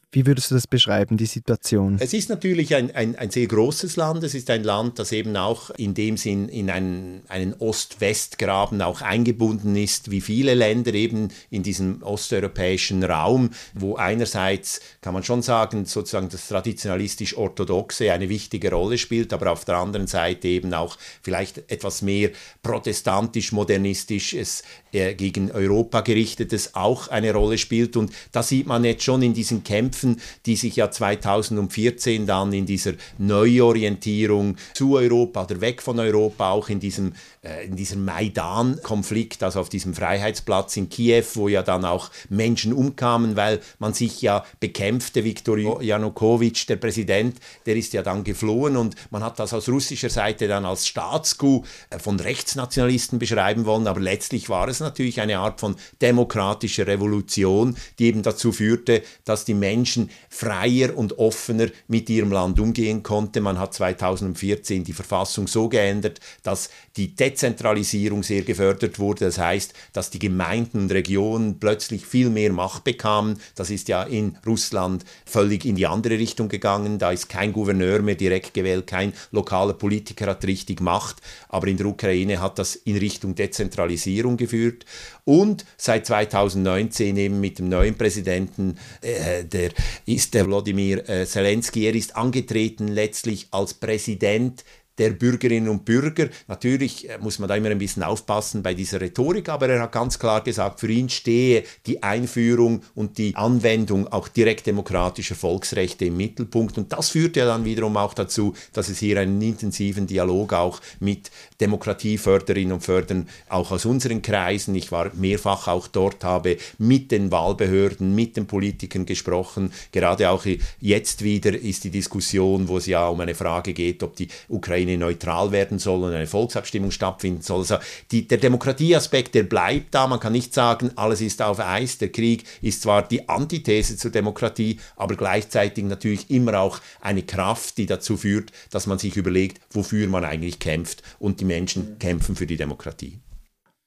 Wie 0.09 0.25
würdest 0.25 0.51
du 0.51 0.55
das 0.55 0.67
beschreiben, 0.67 1.17
die 1.17 1.25
Situation? 1.25 1.97
Es 1.99 2.13
ist 2.13 2.29
natürlich 2.29 2.73
ein, 2.75 2.95
ein, 2.95 3.17
ein, 3.17 3.29
sehr 3.29 3.45
großes 3.45 3.97
Land. 3.97 4.23
Es 4.23 4.35
ist 4.35 4.49
ein 4.49 4.63
Land, 4.63 4.99
das 4.99 5.11
eben 5.11 5.35
auch 5.35 5.69
in 5.71 5.95
dem 5.95 6.15
Sinn 6.15 6.47
in 6.47 6.69
einen, 6.69 7.23
einen 7.27 7.53
Ost-West-Graben 7.55 8.81
auch 8.81 9.01
eingebunden 9.01 9.75
ist, 9.75 10.09
wie 10.09 10.21
viele 10.21 10.53
Länder 10.53 10.93
eben 10.93 11.27
in 11.49 11.61
diesem 11.61 12.03
osteuropäischen 12.03 13.03
Raum, 13.03 13.50
wo 13.74 13.98
einerseits, 13.98 14.79
kann 15.01 15.13
man 15.13 15.24
schon 15.24 15.41
sagen, 15.41 15.83
sozusagen 15.83 16.29
das 16.29 16.48
traditionalistisch-orthodoxe 16.48 18.13
eine 18.13 18.29
wichtige 18.29 18.72
Rolle 18.72 18.98
spielt, 18.98 19.33
aber 19.33 19.51
auf 19.51 19.65
der 19.65 19.75
anderen 19.75 20.07
Seite 20.07 20.48
eben 20.48 20.74
auch 20.74 20.98
vielleicht 21.22 21.70
etwas 21.70 22.01
mehr 22.01 22.29
protestantisch-modernistisches 22.63 24.63
äh, 24.93 25.15
gegen 25.15 25.51
Europa 25.51 26.00
gerichtetes 26.00 26.75
auch 26.75 27.09
eine 27.09 27.33
Rolle 27.33 27.57
spielt. 27.57 27.98
Und 27.98 28.13
da 28.31 28.41
sieht 28.41 28.67
man 28.67 28.85
jetzt 28.85 29.03
schon 29.03 29.22
in 29.22 29.33
diesen 29.33 29.65
Kämpfen, 29.65 29.97
Kämpfen, 29.98 30.22
die 30.46 30.55
sich 30.55 30.75
ja 30.75 30.92
2014 30.92 32.27
dann 32.27 32.53
in 32.53 32.66
dieser 32.66 32.94
Neuorientierung 33.18 34.57
zu 34.74 34.96
Europa 34.96 35.44
oder 35.44 35.62
weg 35.62 35.81
von 35.81 36.00
Europa, 36.00 36.51
auch 36.51 36.70
in 36.70 36.79
diesem, 36.79 37.14
äh, 37.44 37.66
in 37.66 37.75
diesem 37.75 38.05
Maidan-Konflikt, 38.05 39.42
also 39.42 39.60
auf 39.60 39.70
diesem 39.70 39.94
Freiheitsplatz 39.94 40.77
in 40.77 40.90
Kiew, 40.90 41.24
wo 41.33 41.48
ja 41.48 41.64
dann 41.64 41.83
auch 41.83 42.12
Menschen 42.29 42.74
umkamen, 42.74 43.36
weil 43.36 43.60
man 43.79 43.94
sich 43.94 44.22
ja 44.22 44.46
bekämpfte. 44.60 45.24
Viktor 45.24 45.81
Janukowitsch, 45.81 46.70
der 46.70 46.75
Präsident, 46.75 47.38
der 47.66 47.75
ist 47.75 47.94
ja 47.94 48.03
dann 48.03 48.24
geflohen 48.24 48.77
und 48.77 48.96
man 49.10 49.24
hat 49.24 49.40
das 49.40 49.53
aus 49.53 49.68
russischer 49.68 50.10
Seite 50.10 50.48
dann 50.48 50.66
als 50.66 50.86
Staatscoup 50.88 51.66
äh, 51.90 51.98
von 51.98 52.20
Rechtsnationalisten 52.20 53.18
beschreiben 53.18 53.66
wollen, 53.66 53.88
aber 53.88 54.00
letztlich 54.00 54.50
war 54.50 54.68
es 54.68 54.79
natürlich 54.79 55.22
eine 55.22 55.40
Art 55.40 55.60
von 55.60 55.75
demokratischer 56.01 56.86
Revolution, 56.86 57.75
die 57.98 58.05
eben 58.05 58.22
dazu 58.22 58.51
führte, 58.51 59.01
dass 59.25 59.46
die 59.46 59.53
Menschen 59.53 59.86
Menschen 59.87 60.09
freier 60.29 60.97
und 60.97 61.17
offener 61.17 61.67
mit 61.87 62.09
ihrem 62.09 62.31
Land 62.31 62.59
umgehen 62.59 63.03
konnte. 63.03 63.39
Man 63.39 63.57
hat 63.57 63.73
2014 63.73 64.83
die 64.83 64.91
Verfassung 64.91 65.47
so 65.47 65.69
geändert, 65.69 66.19
dass 66.43 66.69
die 66.97 67.15
Dezentralisierung 67.15 68.21
sehr 68.21 68.41
gefördert 68.41 69.00
wurde. 69.00 69.25
Das 69.25 69.37
heißt, 69.37 69.73
dass 69.93 70.09
die 70.09 70.19
Gemeinden 70.19 70.81
und 70.81 70.91
Regionen 70.91 71.59
plötzlich 71.59 72.05
viel 72.05 72.29
mehr 72.29 72.51
Macht 72.51 72.83
bekamen. 72.83 73.39
Das 73.55 73.69
ist 73.69 73.87
ja 73.87 74.03
in 74.03 74.37
Russland 74.45 75.05
völlig 75.25 75.63
in 75.63 75.75
die 75.75 75.87
andere 75.87 76.19
Richtung 76.19 76.50
gegangen. 76.50 77.00
Da 77.00 77.11
ist 77.11 77.29
kein 77.29 77.53
Gouverneur 77.53 78.01
mehr 78.01 78.15
direkt 78.15 78.53
gewählt, 78.53 78.87
kein 78.87 79.13
lokaler 79.31 79.73
Politiker 79.73 80.27
hat 80.27 80.45
richtig 80.45 80.81
Macht. 80.81 81.17
Aber 81.47 81.67
in 81.67 81.77
der 81.77 81.85
Ukraine 81.85 82.41
hat 82.41 82.59
das 82.59 82.75
in 82.75 82.97
Richtung 82.97 83.35
Dezentralisierung 83.35 84.35
geführt. 84.35 84.85
Und 85.23 85.65
seit 85.77 86.05
2019 86.05 87.15
eben 87.15 87.39
mit 87.39 87.59
dem 87.59 87.69
neuen 87.69 87.95
Präsidenten, 87.95 88.77
äh, 89.01 89.43
der 89.43 89.71
ist 90.05 90.33
der 90.33 90.48
Wladimir 90.48 91.07
äh, 91.09 91.25
Zelensky. 91.25 91.85
Er 91.85 91.96
ist 91.96 92.16
angetreten 92.16 92.87
letztlich 92.87 93.48
als 93.51 93.74
Präsident 93.74 94.63
der 94.98 95.12
Bürgerinnen 95.12 95.70
und 95.70 95.86
Bürger. 95.86 96.29
Natürlich 96.48 97.10
äh, 97.10 97.18
muss 97.20 97.40
man 97.40 97.50
da 97.50 97.55
immer 97.55 97.70
ein 97.70 97.77
bisschen 97.77 98.03
aufpassen 98.03 98.64
bei 98.64 98.74
dieser 98.74 99.01
Rhetorik, 99.01 99.50
aber 99.50 99.70
er 99.70 99.81
hat 99.81 99.92
ganz 99.92 100.20
klar 100.20 100.44
gesagt, 100.44 100.79
für 100.79 100.92
ihn 100.92 101.10
stehe 101.10 101.64
die 101.86 102.03
Einführung 102.03 102.81
und 102.96 103.18
die 103.18 103.36
Anwendung 103.36 104.07
auch 104.07 104.27
direkt 104.27 104.68
demokratischer 104.68 105.36
Volksrechte 105.36 106.05
im 106.05 106.18
Mittelpunkt. 106.18 106.77
Und 106.77 106.94
das 106.94 107.10
führt 107.10 107.36
ja 107.36 107.46
dann 107.46 107.66
wiederum 107.66 107.98
auch 107.98 108.14
dazu, 108.14 108.53
dass 108.74 108.90
es 108.90 109.00
hier 109.00 109.20
einen 109.20 109.42
intensiven 109.42 110.07
Dialog 110.07 110.53
auch 110.53 110.81
mit 111.00 111.31
Demokratieförderinnen 111.62 112.74
und 112.74 112.81
Fördern, 112.81 113.27
auch 113.50 113.72
aus 113.72 113.86
unseren 113.86 114.22
Kreisen, 114.22 114.75
ich 114.75 114.92
war 114.92 115.12
mehrfach 115.16 115.68
auch 115.68 115.88
dort, 115.88 116.24
habe 116.24 116.57
mit 116.77 117.12
den 117.12 117.31
Wahlbehörden, 117.31 118.16
mit 118.16 118.38
den 118.38 118.48
Politikern 118.48 119.05
gesprochen. 119.05 119.72
Gerade 119.92 120.29
auch 120.29 120.46
jetzt 120.79 121.24
wieder 121.24 121.53
ist 121.53 121.83
die 121.83 121.90
Diskussion, 121.90 122.68
wo 122.68 122.77
es 122.77 122.86
ja 122.86 123.07
um 123.07 123.20
eine 123.20 123.36
Frage 123.36 123.74
geht, 123.74 124.03
ob 124.03 124.16
die 124.16 124.27
Ukraine 124.48 124.86
Ukraine 124.87 124.97
neutral 124.97 125.51
werden 125.51 125.79
soll 125.79 126.03
und 126.03 126.13
eine 126.13 126.27
Volksabstimmung 126.27 126.91
stattfinden 126.91 127.41
soll. 127.41 127.59
Also 127.59 127.77
die, 128.11 128.27
der 128.27 128.37
Demokratieaspekt, 128.37 129.35
der 129.35 129.43
bleibt 129.43 129.93
da. 129.93 130.07
Man 130.07 130.19
kann 130.19 130.33
nicht 130.33 130.53
sagen, 130.53 130.91
alles 130.95 131.21
ist 131.21 131.41
auf 131.41 131.59
Eis. 131.59 131.97
Der 131.97 132.09
Krieg 132.09 132.45
ist 132.61 132.81
zwar 132.81 133.07
die 133.07 133.27
Antithese 133.27 133.97
zur 133.97 134.11
Demokratie, 134.11 134.79
aber 134.95 135.15
gleichzeitig 135.15 135.83
natürlich 135.85 136.29
immer 136.29 136.59
auch 136.59 136.79
eine 137.01 137.23
Kraft, 137.23 137.77
die 137.77 137.85
dazu 137.85 138.17
führt, 138.17 138.51
dass 138.71 138.87
man 138.87 138.97
sich 138.97 139.17
überlegt, 139.17 139.61
wofür 139.71 140.07
man 140.07 140.23
eigentlich 140.23 140.59
kämpft. 140.59 141.03
Und 141.19 141.39
die 141.39 141.45
Menschen 141.45 142.00
kämpfen 142.00 142.35
für 142.35 142.47
die 142.47 142.57
Demokratie. 142.57 143.19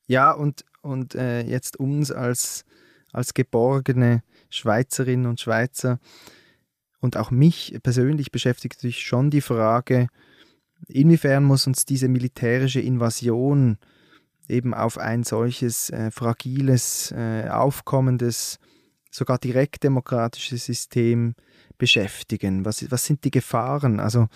Ja, 0.07 0.33
und, 0.33 0.65
und 0.83 1.15
äh, 1.15 1.43
jetzt 1.43 1.79
uns 1.79 2.11
als, 2.11 2.65
als 3.13 3.35
geborgene 3.35 4.23
Schweizerinnen 4.51 5.27
und 5.27 5.41
Schweizer 5.41 6.01
und 7.01 7.17
auch 7.17 7.31
mich 7.31 7.79
persönlich 7.83 8.31
beschäftigt 8.31 8.77
natürlich 8.77 9.01
schon 9.01 9.31
die 9.31 9.41
Frage, 9.41 10.09
inwiefern 10.89 11.45
muss 11.45 11.67
uns 11.67 11.85
diese 11.85 12.09
militärische 12.09 12.81
Invasion 12.81 13.79
eben 14.49 14.75
auf 14.75 14.99
ein 14.99 15.23
solches 15.23 15.91
äh, 15.91 16.11
fragiles, 16.11 17.13
äh, 17.13 17.49
aufkommendes, 17.49 18.59
sogar 19.11 19.39
direkt 19.39 19.85
demokratisches 19.85 20.65
System 20.65 21.35
beschäftigen? 21.79 22.65
Was, 22.65 22.91
was 22.91 23.05
sind 23.05 23.25
die 23.25 23.31
Gefahren? 23.31 24.01
Also 24.01 24.29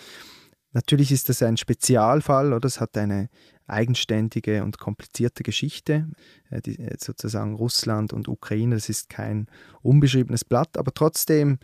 natürlich 0.73 1.11
ist 1.11 1.29
das 1.29 1.43
ein 1.43 1.57
Spezialfall 1.57 2.53
oder 2.53 2.65
es 2.65 2.79
hat 2.79 2.97
eine 2.97 3.29
eigenständige 3.67 4.63
und 4.63 4.77
komplizierte 4.77 5.43
Geschichte. 5.43 6.07
Äh, 6.49 6.61
die, 6.61 6.79
äh, 6.79 6.95
sozusagen 6.99 7.55
Russland 7.55 8.13
und 8.13 8.27
Ukraine, 8.27 8.75
das 8.75 8.89
ist 8.89 9.09
kein 9.09 9.47
unbeschriebenes 9.81 10.45
Blatt, 10.45 10.77
aber 10.77 10.93
trotzdem 10.93 11.59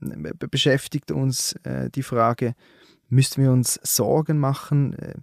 äh, 0.00 0.32
beschäftigt 0.50 1.10
uns 1.10 1.54
äh, 1.64 1.90
die 1.90 2.02
Frage, 2.02 2.54
müssen 3.08 3.42
wir 3.42 3.52
uns 3.52 3.78
Sorgen 3.82 4.38
machen? 4.38 4.94
Äh, 4.94 5.14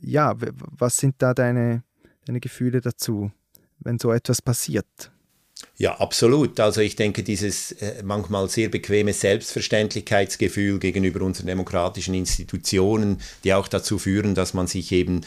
ja, 0.00 0.34
was 0.36 0.96
sind 0.96 1.16
da 1.18 1.34
deine, 1.34 1.82
deine 2.24 2.40
Gefühle 2.40 2.80
dazu, 2.80 3.32
wenn 3.78 3.98
so 3.98 4.12
etwas 4.12 4.42
passiert? 4.42 5.12
Ja, 5.78 5.96
absolut. 6.00 6.58
Also 6.60 6.80
ich 6.80 6.96
denke, 6.96 7.22
dieses 7.22 7.72
äh, 7.72 8.02
manchmal 8.02 8.48
sehr 8.48 8.68
bequeme 8.68 9.12
Selbstverständlichkeitsgefühl 9.12 10.78
gegenüber 10.78 11.22
unseren 11.22 11.46
demokratischen 11.46 12.14
Institutionen, 12.14 13.20
die 13.44 13.52
auch 13.52 13.68
dazu 13.68 13.98
führen, 13.98 14.34
dass 14.34 14.54
man 14.54 14.66
sich 14.66 14.90
eben 14.92 15.20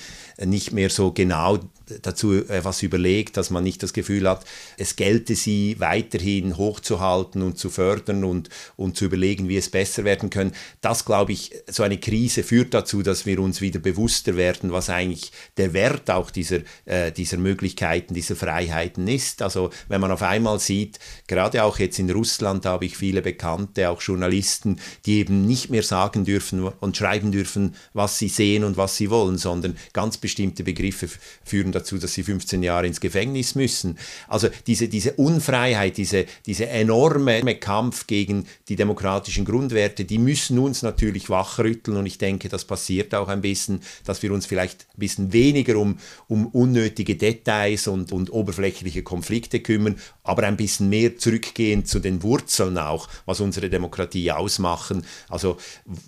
nicht 0.44 0.72
mehr 0.72 0.89
so 0.89 1.12
genau 1.12 1.60
dazu 2.02 2.34
äh, 2.34 2.63
was 2.63 2.84
überlegt, 2.84 3.38
dass 3.38 3.50
man 3.50 3.63
nicht 3.63 3.82
das 3.84 3.94
Gefühl 3.94 4.28
hat, 4.28 4.46
es 4.78 4.96
gelte 4.96 5.36
sie 5.36 5.76
weiterhin 5.80 6.58
hochzuhalten 6.58 7.42
und 7.42 7.58
zu 7.58 7.70
fördern 7.70 8.24
und, 8.24 8.50
und 8.76 8.98
zu 8.98 9.06
überlegen, 9.06 9.50
wie 9.50 9.58
es 9.58 9.70
besser 9.70 10.04
werden 10.04 10.30
können. 10.30 10.54
Das, 10.82 11.06
glaube 11.06 11.32
ich, 11.32 11.52
so 11.68 11.84
eine 11.84 12.00
Krise 12.00 12.44
führt 12.44 12.74
dazu, 12.74 13.02
dass 13.02 13.26
wir 13.26 13.39
uns 13.39 13.62
wieder 13.62 13.80
bewusster 13.80 14.36
werden, 14.36 14.72
was 14.72 14.89
eigentlich 14.89 15.32
der 15.58 15.74
Wert 15.74 16.10
auch 16.10 16.32
dieser, 16.32 16.60
äh, 16.86 17.12
dieser 17.12 17.38
Möglichkeiten, 17.38 18.13
dieser 18.13 18.36
Freiheiten 18.36 19.08
ist. 19.08 19.42
Also 19.42 19.70
wenn 19.88 20.02
man 20.02 20.12
auf 20.12 20.18
einmal 20.21 20.60
sieht, 20.60 20.99
gerade 21.27 21.63
auch 21.63 21.79
jetzt 21.79 21.99
in 21.99 22.10
Russland 22.10 22.65
habe 22.65 22.86
ich 22.86 22.97
viele 22.97 23.21
Bekannte, 23.21 23.89
auch 23.89 24.01
Journalisten, 24.01 24.79
die 25.05 25.19
eben 25.19 25.45
nicht 25.45 25.69
mehr 25.69 25.84
sagen 25.84 26.25
dürfen 26.25 26.63
und 26.79 26.97
schreiben 26.97 27.32
dürfen, 27.32 27.75
was 27.93 28.17
sie 28.17 28.29
sehen 28.29 28.63
und 28.63 28.77
was 28.77 28.97
sie 28.97 29.10
wollen, 29.10 29.38
sondern 29.38 29.77
ganz 29.93 30.17
bestimmte 30.17 30.63
Begriffe 30.63 31.10
führen 31.43 31.71
dazu, 31.71 31.97
dass 31.97 32.13
sie 32.13 32.23
15 32.23 32.63
Jahre 32.63 32.88
ins 32.88 32.99
Gefängnis 32.99 33.55
müssen. 33.55 33.97
Also 34.27 34.49
diese, 34.67 34.88
diese 34.88 35.13
Unfreiheit, 35.13 35.97
diese, 35.97 36.25
diese 36.45 36.67
enorme 36.67 37.55
Kampf 37.55 38.08
gegen 38.08 38.45
die 38.67 38.75
demokratischen 38.75 39.45
Grundwerte, 39.45 40.05
die 40.05 40.17
müssen 40.17 40.60
uns 40.60 40.82
natürlich 40.82 41.29
wachrütteln 41.29 41.97
und 41.97 42.05
ich 42.05 42.17
denke, 42.17 42.49
das 42.49 42.65
passiert 42.65 43.13
auch 43.15 43.27
ein 43.27 43.41
bisschen, 43.41 43.82
dass 44.05 44.21
wir 44.23 44.32
uns 44.32 44.45
vielleicht 44.45 44.88
ein 44.95 44.99
bisschen 44.99 45.34
weniger 45.34 45.77
um, 45.77 45.97
um 46.27 46.47
unnötige 46.47 47.15
Details 47.15 47.88
und, 47.88 48.12
und 48.12 48.32
oberflächliche 48.32 49.03
Konflikte 49.03 49.60
kümmern, 49.60 49.97
aber 50.24 50.43
ein 50.43 50.58
bisschen 50.58 50.89
mehr 50.89 51.17
zurückgehen 51.17 51.86
zu 51.86 52.00
den 52.00 52.22
Wurzeln 52.22 52.78
auch, 52.78 53.08
was 53.26 53.39
unsere 53.39 53.69
Demokratie 53.69 54.32
ausmachen. 54.32 55.04
Also 55.28 55.58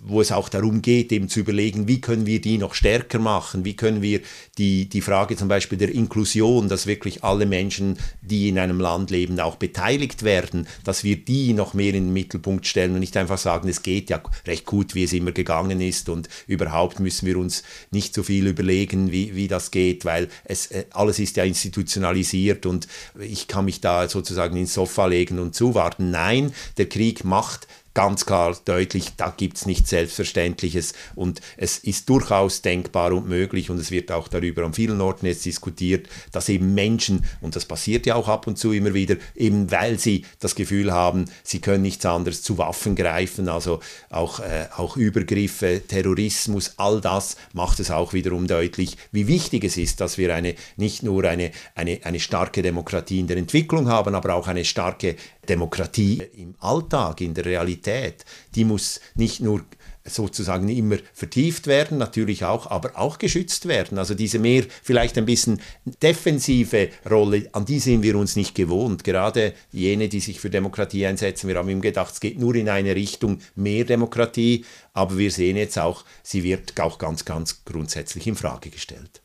wo 0.04 0.20
es 0.20 0.32
auch 0.32 0.48
darum 0.48 0.80
geht, 0.80 1.12
eben 1.12 1.28
zu 1.28 1.40
überlegen, 1.40 1.88
wie 1.88 2.00
können 2.00 2.26
wir 2.26 2.40
die 2.40 2.58
noch 2.58 2.74
stärker 2.74 3.18
machen, 3.18 3.64
wie 3.64 3.74
können 3.74 4.00
wir 4.00 4.20
die, 4.58 4.88
die 4.88 5.00
Frage 5.00 5.36
zum 5.36 5.48
Beispiel 5.48 5.78
der 5.78 5.92
Inklusion, 5.92 6.68
dass 6.68 6.86
wirklich 6.86 7.24
alle 7.24 7.46
Menschen, 7.46 7.98
die 8.20 8.48
in 8.48 8.58
einem 8.58 8.80
Land 8.80 9.10
leben, 9.10 9.40
auch 9.40 9.56
beteiligt 9.56 10.22
werden, 10.22 10.68
dass 10.84 11.04
wir 11.04 11.16
die 11.16 11.52
noch 11.52 11.74
mehr 11.74 11.94
in 11.94 12.04
den 12.04 12.12
Mittelpunkt 12.12 12.66
stellen 12.66 12.94
und 12.94 13.00
nicht 13.00 13.16
einfach 13.16 13.38
sagen, 13.38 13.68
es 13.68 13.82
geht 13.82 14.10
ja 14.10 14.22
recht 14.46 14.66
gut, 14.66 14.94
wie 14.94 15.04
es 15.04 15.12
immer 15.12 15.32
gegangen 15.32 15.80
ist 15.80 16.08
und 16.08 16.28
überhaupt 16.46 17.00
müssen 17.00 17.26
wir 17.26 17.38
uns 17.38 17.64
nicht 17.90 18.14
so 18.14 18.22
viel 18.22 18.46
überlegen, 18.46 19.10
wie, 19.10 19.34
wie 19.34 19.48
das 19.48 19.70
geht, 19.70 20.04
weil 20.04 20.28
es, 20.44 20.66
äh, 20.66 20.84
alles 20.90 21.18
ist 21.18 21.36
ja 21.36 21.44
institutionalisiert 21.44 22.66
und 22.66 22.86
ich 23.18 23.48
kann 23.48 23.64
mich 23.64 23.80
sozusagen 24.08 24.56
ins 24.56 24.74
Sofa 24.74 25.06
legen 25.06 25.38
und 25.38 25.54
zuwarten. 25.54 26.10
Nein, 26.10 26.52
der 26.78 26.88
Krieg 26.88 27.24
macht 27.24 27.66
ganz 27.94 28.26
klar 28.26 28.56
deutlich, 28.64 29.16
da 29.16 29.32
gibt 29.36 29.58
es 29.58 29.66
nichts 29.66 29.90
Selbstverständliches 29.90 30.94
und 31.14 31.40
es 31.56 31.78
ist 31.78 32.08
durchaus 32.08 32.62
denkbar 32.62 33.12
und 33.12 33.28
möglich 33.28 33.70
und 33.70 33.78
es 33.78 33.90
wird 33.90 34.10
auch 34.10 34.28
darüber 34.28 34.64
an 34.64 34.74
vielen 34.74 35.00
Orten 35.00 35.26
jetzt 35.26 35.44
diskutiert, 35.44 36.08
dass 36.30 36.48
eben 36.48 36.74
Menschen, 36.74 37.24
und 37.40 37.56
das 37.56 37.64
passiert 37.64 38.06
ja 38.06 38.14
auch 38.14 38.28
ab 38.28 38.46
und 38.46 38.58
zu 38.58 38.72
immer 38.72 38.94
wieder, 38.94 39.16
eben 39.34 39.70
weil 39.70 39.98
sie 39.98 40.24
das 40.40 40.54
Gefühl 40.54 40.92
haben, 40.92 41.26
sie 41.42 41.60
können 41.60 41.82
nichts 41.82 42.06
anderes 42.06 42.42
zu 42.42 42.58
Waffen 42.58 42.96
greifen, 42.96 43.48
also 43.48 43.80
auch, 44.10 44.40
äh, 44.40 44.66
auch 44.76 44.96
Übergriffe, 44.96 45.82
Terrorismus, 45.86 46.74
all 46.76 47.00
das 47.00 47.36
macht 47.52 47.80
es 47.80 47.90
auch 47.90 48.12
wiederum 48.12 48.46
deutlich, 48.46 48.96
wie 49.10 49.26
wichtig 49.28 49.64
es 49.64 49.76
ist, 49.76 50.00
dass 50.00 50.18
wir 50.18 50.34
eine, 50.34 50.54
nicht 50.76 51.02
nur 51.02 51.24
eine, 51.24 51.50
eine, 51.74 52.00
eine 52.04 52.20
starke 52.20 52.62
Demokratie 52.62 53.20
in 53.20 53.26
der 53.26 53.36
Entwicklung 53.36 53.88
haben, 53.88 54.14
aber 54.14 54.34
auch 54.34 54.48
eine 54.48 54.64
starke 54.64 55.16
Demokratie 55.48 56.22
im 56.36 56.54
Alltag, 56.60 57.20
in 57.20 57.34
der 57.34 57.44
Realität, 57.44 58.24
die 58.54 58.64
muss 58.64 59.00
nicht 59.14 59.40
nur 59.40 59.62
sozusagen 60.04 60.68
immer 60.68 60.96
vertieft 61.12 61.66
werden, 61.66 61.98
natürlich 61.98 62.44
auch, 62.44 62.70
aber 62.70 62.98
auch 62.98 63.18
geschützt 63.18 63.68
werden. 63.68 63.98
Also 63.98 64.14
diese 64.14 64.38
mehr 64.38 64.64
vielleicht 64.82 65.16
ein 65.16 65.26
bisschen 65.26 65.60
defensive 66.02 66.88
Rolle, 67.08 67.48
an 67.52 67.64
die 67.64 67.78
sind 67.78 68.02
wir 68.02 68.16
uns 68.16 68.34
nicht 68.34 68.54
gewohnt. 68.54 69.04
Gerade 69.04 69.54
jene, 69.70 70.08
die 70.08 70.20
sich 70.20 70.40
für 70.40 70.50
Demokratie 70.50 71.06
einsetzen, 71.06 71.48
wir 71.48 71.56
haben 71.56 71.68
ihm 71.68 71.80
gedacht, 71.80 72.14
es 72.14 72.20
geht 72.20 72.38
nur 72.38 72.54
in 72.54 72.68
eine 72.68 72.94
Richtung 72.94 73.38
mehr 73.54 73.84
Demokratie, 73.84 74.64
aber 74.92 75.18
wir 75.18 75.30
sehen 75.30 75.56
jetzt 75.56 75.78
auch, 75.78 76.04
sie 76.22 76.42
wird 76.42 76.78
auch 76.80 76.98
ganz, 76.98 77.24
ganz 77.24 77.64
grundsätzlich 77.64 78.26
in 78.26 78.34
Frage 78.34 78.70
gestellt. 78.70 79.22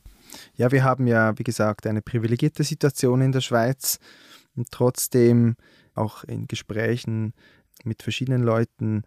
Ja, 0.55 0.71
wir 0.71 0.83
haben 0.83 1.07
ja, 1.07 1.37
wie 1.37 1.43
gesagt, 1.43 1.87
eine 1.87 2.01
privilegierte 2.01 2.63
Situation 2.63 3.21
in 3.21 3.31
der 3.31 3.41
Schweiz 3.41 3.99
und 4.55 4.71
trotzdem 4.71 5.55
auch 5.97 6.23
in 6.23 6.47
Gesprächen 6.47 7.33
mit 7.83 8.03
verschiedenen 8.03 8.43
Leuten 8.43 9.03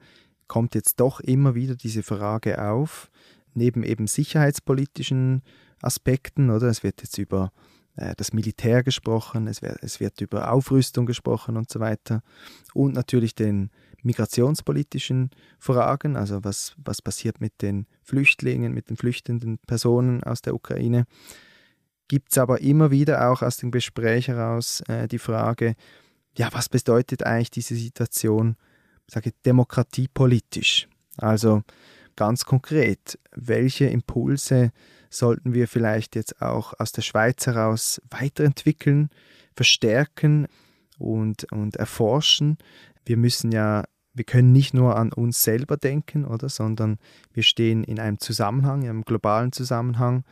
kommt 0.48 0.74
jetzt 0.74 1.00
doch 1.00 1.20
immer 1.20 1.54
wieder 1.54 1.76
diese 1.76 2.02
Frage 2.02 2.62
auf, 2.70 3.10
neben 3.54 3.82
eben 3.82 4.06
sicherheitspolitischen 4.06 5.42
Aspekten, 5.82 6.50
oder? 6.50 6.68
Es 6.68 6.82
wird 6.82 7.02
jetzt 7.02 7.18
über 7.18 7.52
äh, 7.96 8.14
das 8.16 8.32
Militär 8.32 8.82
gesprochen, 8.82 9.46
es 9.46 9.62
wird, 9.62 9.78
es 9.82 10.00
wird 10.00 10.20
über 10.20 10.52
Aufrüstung 10.52 11.06
gesprochen 11.06 11.56
und 11.56 11.70
so 11.70 11.80
weiter. 11.80 12.22
Und 12.74 12.94
natürlich 12.94 13.34
den 13.34 13.70
migrationspolitischen 14.02 15.30
Fragen, 15.58 16.16
also 16.16 16.42
was, 16.42 16.74
was 16.78 17.02
passiert 17.02 17.40
mit 17.40 17.62
den 17.62 17.86
Flüchtlingen, 18.02 18.72
mit 18.72 18.88
den 18.88 18.96
flüchtenden 18.96 19.58
Personen 19.66 20.22
aus 20.24 20.42
der 20.42 20.54
Ukraine. 20.54 21.04
Gibt 22.08 22.32
es 22.32 22.38
aber 22.38 22.60
immer 22.60 22.90
wieder 22.90 23.30
auch 23.30 23.42
aus 23.42 23.58
dem 23.58 23.70
Gespräch 23.70 24.28
heraus 24.28 24.82
äh, 24.88 25.06
die 25.06 25.18
Frage, 25.18 25.74
ja, 26.36 26.48
was 26.52 26.68
bedeutet 26.68 27.24
eigentlich 27.24 27.50
diese 27.50 27.74
Situation, 27.74 28.56
sage 29.06 29.30
ich, 29.30 29.34
demokratiepolitisch? 29.44 30.88
Also 31.16 31.62
ganz 32.16 32.44
konkret, 32.44 33.18
welche 33.32 33.86
Impulse 33.86 34.72
sollten 35.10 35.54
wir 35.54 35.68
vielleicht 35.68 36.14
jetzt 36.14 36.40
auch 36.40 36.78
aus 36.78 36.92
der 36.92 37.02
Schweiz 37.02 37.46
heraus 37.46 38.00
weiterentwickeln, 38.10 39.10
verstärken 39.54 40.46
und, 40.98 41.50
und 41.52 41.76
erforschen? 41.76 42.58
Wir 43.04 43.16
müssen 43.16 43.50
ja, 43.50 43.84
wir 44.12 44.24
können 44.24 44.52
nicht 44.52 44.72
nur 44.72 44.96
an 44.96 45.12
uns 45.12 45.42
selber 45.42 45.76
denken, 45.76 46.24
oder, 46.24 46.48
sondern 46.48 46.98
wir 47.32 47.42
stehen 47.42 47.82
in 47.84 47.98
einem 47.98 48.20
Zusammenhang, 48.20 48.82
in 48.82 48.90
einem 48.90 49.04
globalen 49.04 49.52
Zusammenhang. 49.52 50.24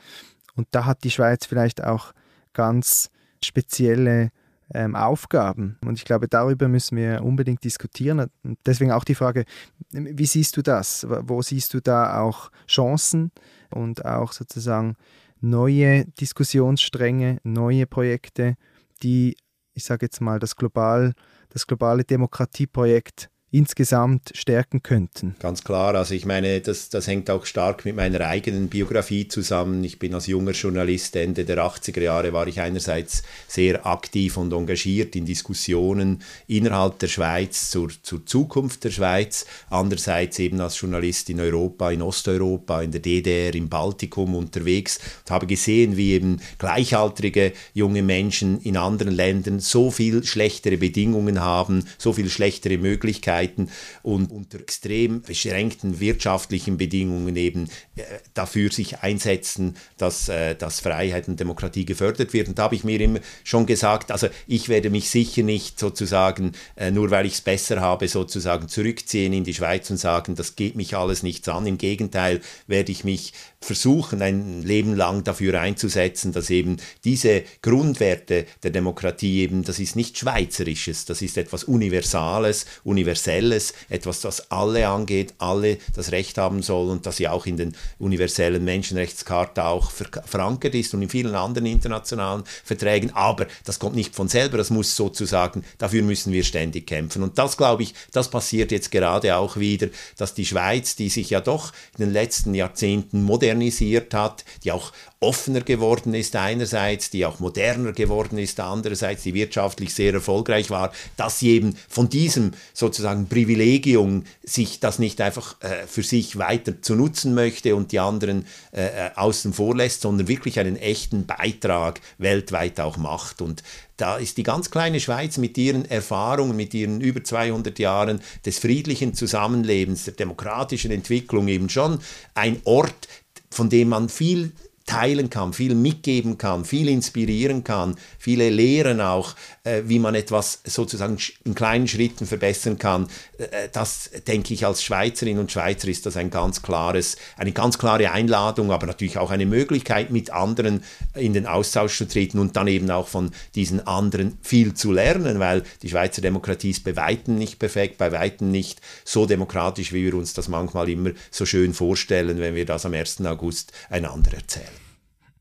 Und 0.55 0.69
da 0.71 0.85
hat 0.85 1.05
die 1.05 1.11
Schweiz 1.11 1.47
vielleicht 1.47 1.83
auch 1.83 2.13
ganz 2.53 3.11
spezielle 3.43 4.31
ähm, 4.75 4.95
Aufgaben. 4.95 5.79
Und 5.85 5.99
ich 5.99 6.05
glaube, 6.05 6.29
darüber 6.29 6.69
müssen 6.69 6.97
wir 6.97 7.23
unbedingt 7.23 7.65
diskutieren. 7.65 8.31
Und 8.43 8.59
deswegen 8.67 8.93
auch 8.93 9.05
die 9.05 9.15
Frage, 9.15 9.45
wie 9.93 10.27
siehst 10.27 10.57
du 10.57 10.63
das? 10.63 11.07
Wo 11.09 11.43
siehst 11.43 11.75
du 11.75 11.81
da 11.81 12.21
auch 12.21 12.51
Chancen 12.67 13.31
und 13.71 14.05
auch 14.05 14.33
sozusagen 14.33 14.97
neue 15.41 16.07
Diskussionsstränge, 16.21 17.39
neue 17.45 17.87
Projekte, 17.87 18.57
die, 19.03 19.37
ich 19.75 19.85
sage 19.85 20.07
jetzt 20.07 20.21
mal, 20.21 20.39
das, 20.39 20.57
global, 20.57 21.15
das 21.51 21.67
globale 21.67 22.05
Demokratieprojekt 22.05 23.31
insgesamt 23.51 24.31
stärken 24.35 24.83
könnten? 24.83 25.35
Ganz 25.39 25.65
klar, 25.65 25.95
also 25.95 26.15
ich 26.15 26.27
meine, 26.27 26.61
das, 26.61 26.91
das 26.91 27.07
hängt 27.07 27.31
auch 27.31 27.47
stark 27.47 27.85
mit 27.87 27.97
meiner 27.97 28.21
eigenen 28.21 28.69
Biografie 28.69 29.27
zusammen. 29.27 29.83
Ich 29.85 29.99
bin 29.99 30.15
als 30.15 30.27
junger 30.27 30.53
Journalist 30.53 31.17
Ende 31.17 31.47
der 31.47 31.59
80er 31.59 32.03
Jahre 32.03 32.33
war 32.35 32.47
ich 32.47 32.61
einerseits 32.61 33.23
sehr 33.47 33.87
aktiv 33.87 34.37
und 34.37 34.53
engagiert 34.53 35.17
in 35.17 35.25
Diskussionen 35.25 36.23
innerhalb 36.47 36.99
der 36.99 37.09
Schweiz 37.09 37.71
zur, 37.71 37.89
zur 38.03 38.27
Zukunft 38.27 38.85
der 38.85 38.91
Schweiz, 38.91 39.47
andererseits 39.71 40.39
eben 40.39 40.61
als 40.61 40.79
Journalist 40.79 41.31
in 41.31 41.41
Europa, 41.41 41.91
in 41.91 42.03
Osteuropa, 42.03 42.83
in 42.83 42.93
der 42.93 43.01
DDR, 43.01 43.55
im 43.55 43.71
Baltikum 43.71 44.35
unterwegs 44.35 44.99
und 45.25 45.31
habe 45.31 45.47
gesehen, 45.47 45.97
wie 45.97 46.13
eben 46.13 46.41
gleichaltrige 46.59 47.53
junge 47.73 48.03
Menschen 48.03 48.61
in 48.61 48.77
anderen 48.77 49.15
Ländern 49.15 49.61
so 49.61 49.91
viel 49.91 50.23
schlechtere 50.25 50.77
Bedingungen 50.77 51.41
haben, 51.41 51.87
so 51.97 52.13
viel 52.13 52.29
schlechtere 52.29 52.77
Möglichkeiten 52.77 53.38
Möglichkeiten 53.39 53.71
und 54.03 54.31
unter 54.31 54.61
extrem 54.61 55.23
beschränkten 55.23 56.01
wirtschaftlichen 56.01 56.77
Bedingungen 56.77 57.37
eben 57.37 57.69
äh, 57.97 58.03
dafür 58.35 58.71
sich 58.71 59.01
einsetzen, 59.01 59.77
dass, 59.97 60.29
äh, 60.29 60.55
dass 60.55 60.81
Freiheit 60.81 61.29
und 61.29 61.39
Demokratie 61.41 61.85
gefördert 61.85 62.33
wird. 62.33 62.49
Und 62.49 62.59
da 62.59 62.65
habe 62.65 62.75
ich 62.75 62.85
mir 62.85 63.01
immer 63.01 63.21
schon 63.45 63.67
gesagt, 63.67 64.11
also 64.11 64.29
ich 64.47 64.69
werde 64.69 64.91
mich 64.91 65.11
sicher 65.11 65.43
nicht 65.43 65.79
sozusagen, 65.79 66.53
äh, 66.77 66.91
nur 66.91 67.11
weil 67.11 67.27
ich 67.27 67.35
es 67.35 67.41
besser 67.41 67.81
habe, 67.81 68.09
sozusagen 68.09 68.69
zurückziehen 68.69 69.33
in 69.33 69.45
die 69.45 69.55
Schweiz 69.55 69.91
und 69.91 69.99
sagen, 69.99 70.35
das 70.35 70.57
geht 70.57 70.77
mich 70.77 70.97
alles 70.97 71.23
nichts 71.23 71.49
an. 71.49 71.67
Im 71.67 71.79
Gegenteil 71.79 72.41
werde 72.67 72.93
ich 72.93 73.05
mich 73.05 73.33
versuchen, 73.61 74.23
ein 74.23 74.63
Leben 74.63 74.95
lang 74.95 75.25
dafür 75.25 75.61
einzusetzen, 75.61 76.33
dass 76.33 76.49
eben 76.49 76.77
diese 77.05 77.43
Grundwerte 77.61 78.47
der 78.63 78.71
Demokratie 78.71 79.41
eben, 79.41 79.65
das 79.65 79.81
ist 79.81 79.97
nicht 79.97 80.17
Schweizerisches, 80.17 81.07
das 81.07 81.23
ist 81.23 81.37
etwas 81.37 81.65
Universales, 81.65 82.67
Universelles, 82.85 83.75
etwas, 83.89 84.21
das 84.21 84.51
alle 84.53 84.89
angeht, 84.89 85.35
alle 85.39 85.79
das 85.95 86.13
Recht 86.13 86.39
haben 86.39 86.63
sollen 86.63 86.91
und 86.91 87.07
das 87.07 87.19
ja 87.19 87.33
auch 87.33 87.47
in 87.47 87.57
den 87.57 87.77
universellen 87.99 88.65
Menschenrechtscharta 88.65 89.69
auch 89.69 89.91
verankert 89.91 90.75
ist 90.75 90.95
und 90.95 91.03
in 91.03 91.09
vielen 91.09 91.35
anderen 91.35 91.67
internationalen 91.67 92.45
Verträgen. 92.65 93.11
Aber 93.15 93.49
das 93.65 93.81
kommt 93.81 93.97
nicht 93.97 94.15
von 94.15 94.29
selber, 94.29 94.57
das 94.57 94.71
muss 94.71 94.95
sozusagen, 94.95 95.65
dafür 95.79 96.03
müssen 96.03 96.33
wir 96.33 96.45
ständig 96.45 96.87
kämpfen. 96.87 97.25
Und 97.25 97.39
das, 97.39 97.57
glaube 97.57 97.83
ich, 97.83 97.95
das 98.13 98.31
passiert 98.31 98.71
jetzt 98.71 98.93
gerade 98.93 99.37
auch 99.37 99.57
wieder, 99.57 99.89
dass 100.17 100.35
die 100.35 100.47
Schweiz, 100.47 100.95
die 100.95 101.09
sich 101.09 101.31
ja 101.31 101.41
doch 101.41 101.73
in 101.99 102.05
den 102.05 102.13
letzten 102.13 102.55
Jahrzehnten 102.55 103.23
modern 103.25 103.48
modernisiert 103.49 104.15
hat, 104.15 104.45
die 104.65 104.73
auch 104.73 104.93
offener 105.21 105.63
geworden 105.63 106.15
ist 106.15 106.37
einerseits, 106.37 107.11
die 107.11 107.27
auch 107.27 107.41
moderner 107.41 107.93
geworden 107.93 108.39
ist 108.39 108.61
andererseits, 108.61 109.25
die 109.25 109.35
wirtschaftlich 109.35 109.93
sehr 109.93 110.13
erfolgreich 110.15 110.71
war, 110.71 110.93
dass 111.17 111.41
sie 111.41 111.51
eben 111.51 111.75
von 111.89 112.09
diesem 112.09 112.53
sozusagen 112.73 113.29
Privilegium 113.29 114.25
sich 114.45 114.79
das 114.79 114.99
nicht 114.99 115.21
einfach 115.21 115.57
äh, 115.61 115.87
für 115.87 116.05
sich 116.05 116.39
weiter 116.39 116.81
zu 116.83 116.95
nutzen 116.95 117.35
möchte 117.35 117.75
und 117.75 117.91
die 117.91 117.99
anderen 117.99 118.47
äh, 118.73 119.07
äh, 119.07 119.11
außen 119.17 119.53
vor 119.53 119.75
lässt, 119.75 120.03
sondern 120.03 120.29
wirklich 120.29 120.61
einen 120.61 120.77
echten 120.77 121.27
Beitrag 121.27 122.01
weltweit 122.19 122.79
auch 122.79 122.97
macht. 122.97 123.43
Und 123.43 123.65
da 123.97 124.17
ist 124.17 124.37
die 124.37 124.45
ganz 124.45 124.71
kleine 124.71 125.01
Schweiz 125.01 125.39
mit 125.39 125.59
ihren 125.59 125.85
Erfahrungen, 125.85 126.57
mit 126.57 126.73
ihren 126.73 127.01
über 127.01 127.25
200 127.25 127.81
Jahren 127.81 128.21
des 128.47 128.61
friedlichen 128.61 129.13
Zusammenlebens, 129.15 130.05
der 130.05 130.15
demokratischen 130.15 130.93
Entwicklung 130.93 131.49
eben 131.49 131.69
schon 131.69 131.99
ein 132.35 132.61
Ort, 132.63 133.09
von 133.51 133.71
dem 133.71 133.89
man 133.89 134.09
viel 134.09 134.53
teilen 134.89 135.29
kann, 135.29 135.53
viel 135.53 135.75
mitgeben 135.75 136.39
kann, 136.39 136.65
viel 136.65 136.89
inspirieren 136.89 137.63
kann, 137.63 137.97
viele 138.19 138.49
lehren 138.49 139.03
auch, 139.03 139.35
äh, 139.65 139.83
wie 139.85 139.99
man 139.99 140.15
etwas 140.15 140.63
sozusagen 140.65 141.19
in 141.45 141.55
kleinen 141.55 141.87
Schritten 141.87 142.27
verbessern 142.27 142.79
kann. 142.79 143.07
Äh, 143.37 143.69
das 143.71 144.11
denke 144.27 144.55
ich 144.55 144.65
als 144.65 144.83
Schweizerin 144.83 145.39
und 145.39 145.53
Schweizer 145.53 145.89
ist 145.89 146.07
das 146.07 146.17
ein 146.17 146.31
ganz 146.31 146.63
klares, 146.63 147.17
eine 147.37 147.53
ganz 147.53 147.79
klare 147.79 148.13
Einladung, 148.13 148.73
aber 148.73 148.87
natürlich 148.87 149.19
auch 149.19 149.31
eine 149.31 149.45
Möglichkeit, 149.45 150.11
mit 150.11 150.31
anderen 150.31 150.83
in 151.15 151.35
den 151.35 151.47
Austausch 151.47 151.99
zu 151.99 152.09
treten 152.09 152.39
und 152.39 152.57
dann 152.57 152.67
eben 152.67 152.91
auch 152.91 153.09
von 153.09 153.33
diesen 153.55 153.87
anderen 153.87 154.39
viel 154.41 154.73
zu 154.73 154.91
lernen, 154.91 155.39
weil 155.39 155.65
die 155.83 155.91
Schweizer 155.91 156.23
Demokratie 156.23 156.71
ist 156.71 156.85
bei 156.85 156.97
weitem 156.97 157.37
nicht 157.37 157.59
perfekt, 157.59 157.99
bei 157.99 158.11
weitem 158.11 158.51
nicht 158.51 158.81
so 159.05 159.27
demokratisch, 159.27 159.93
wie 159.93 160.07
wir 160.07 160.15
uns 160.15 160.33
das 160.33 160.49
manchmal 160.49 160.89
immer 160.89 161.11
so 161.31 161.45
schön 161.45 161.75
vorstellen, 161.75 162.39
wenn 162.39 162.55
wir 162.55 162.65
das 162.65 162.87
am 162.87 162.95
1. 162.95 163.21
August 163.27 163.73
einander 163.91 164.33
erzählen. 164.33 164.78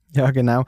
Ja, 0.15 0.31
genau. 0.31 0.63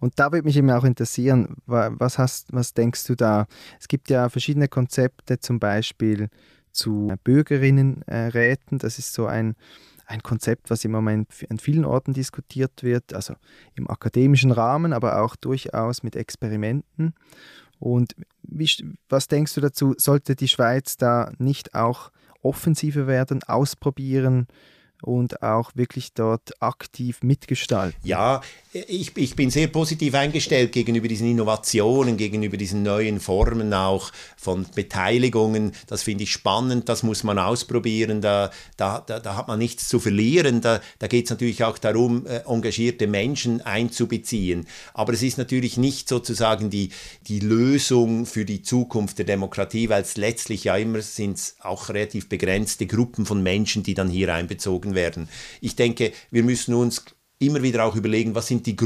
Und 0.00 0.18
da 0.18 0.32
würde 0.32 0.46
mich 0.46 0.56
eben 0.56 0.70
auch 0.70 0.84
interessieren, 0.84 1.56
was, 1.66 2.18
hast, 2.18 2.52
was 2.52 2.74
denkst 2.74 3.04
du 3.06 3.14
da? 3.14 3.46
Es 3.80 3.88
gibt 3.88 4.10
ja 4.10 4.28
verschiedene 4.28 4.68
Konzepte, 4.68 5.40
zum 5.40 5.58
Beispiel 5.58 6.28
zu 6.72 7.12
Bürgerinnenräten. 7.24 8.78
Das 8.78 8.98
ist 8.98 9.14
so 9.14 9.26
ein, 9.26 9.56
ein 10.06 10.22
Konzept, 10.22 10.70
was 10.70 10.84
im 10.84 10.92
Moment 10.92 11.28
an 11.48 11.58
vielen 11.58 11.84
Orten 11.84 12.12
diskutiert 12.12 12.82
wird, 12.82 13.14
also 13.14 13.34
im 13.74 13.88
akademischen 13.88 14.50
Rahmen, 14.50 14.92
aber 14.92 15.22
auch 15.22 15.36
durchaus 15.36 16.02
mit 16.02 16.16
Experimenten. 16.16 17.14
Und 17.78 18.14
wie, 18.42 18.70
was 19.08 19.26
denkst 19.26 19.54
du 19.54 19.60
dazu? 19.60 19.94
Sollte 19.98 20.36
die 20.36 20.48
Schweiz 20.48 20.96
da 20.96 21.32
nicht 21.38 21.74
auch 21.74 22.12
offensiver 22.42 23.06
werden, 23.06 23.42
ausprobieren? 23.44 24.46
Und 25.02 25.42
auch 25.42 25.72
wirklich 25.74 26.14
dort 26.14 26.62
aktiv 26.62 27.22
mitgestalten. 27.22 27.98
Ja, 28.02 28.40
ich, 28.72 29.14
ich 29.16 29.36
bin 29.36 29.50
sehr 29.50 29.66
positiv 29.66 30.14
eingestellt 30.14 30.72
gegenüber 30.72 31.06
diesen 31.06 31.30
Innovationen, 31.30 32.16
gegenüber 32.16 32.56
diesen 32.56 32.82
neuen 32.82 33.20
Formen 33.20 33.74
auch 33.74 34.10
von 34.36 34.64
Beteiligungen. 34.74 35.72
Das 35.88 36.02
finde 36.02 36.24
ich 36.24 36.32
spannend, 36.32 36.88
das 36.88 37.02
muss 37.02 37.22
man 37.22 37.38
ausprobieren, 37.38 38.22
da, 38.22 38.50
da, 38.78 39.00
da, 39.00 39.20
da 39.20 39.36
hat 39.36 39.48
man 39.48 39.58
nichts 39.58 39.88
zu 39.88 40.00
verlieren. 40.00 40.62
Da, 40.62 40.80
da 40.98 41.06
geht 41.06 41.26
es 41.26 41.30
natürlich 41.30 41.64
auch 41.64 41.76
darum, 41.76 42.26
äh, 42.26 42.40
engagierte 42.46 43.06
Menschen 43.06 43.60
einzubeziehen. 43.60 44.66
Aber 44.94 45.12
es 45.12 45.22
ist 45.22 45.36
natürlich 45.36 45.76
nicht 45.76 46.08
sozusagen 46.08 46.70
die, 46.70 46.90
die 47.26 47.40
Lösung 47.40 48.24
für 48.24 48.46
die 48.46 48.62
Zukunft 48.62 49.18
der 49.18 49.26
Demokratie, 49.26 49.90
weil 49.90 50.02
es 50.02 50.16
letztlich 50.16 50.64
ja 50.64 50.76
immer 50.76 51.02
sind 51.02 51.54
auch 51.60 51.90
relativ 51.90 52.28
begrenzte 52.28 52.86
Gruppen 52.86 53.26
von 53.26 53.42
Menschen, 53.42 53.82
die 53.82 53.94
dann 53.94 54.08
hier 54.08 54.32
einbezogen 54.32 54.91
werden. 54.94 55.28
Ich 55.60 55.76
denke, 55.76 56.12
wir 56.30 56.42
müssen 56.42 56.74
uns 56.74 57.04
immer 57.38 57.62
wieder 57.62 57.84
auch 57.84 57.96
überlegen, 57.96 58.34
was 58.34 58.46
sind 58.46 58.66
die 58.66 58.76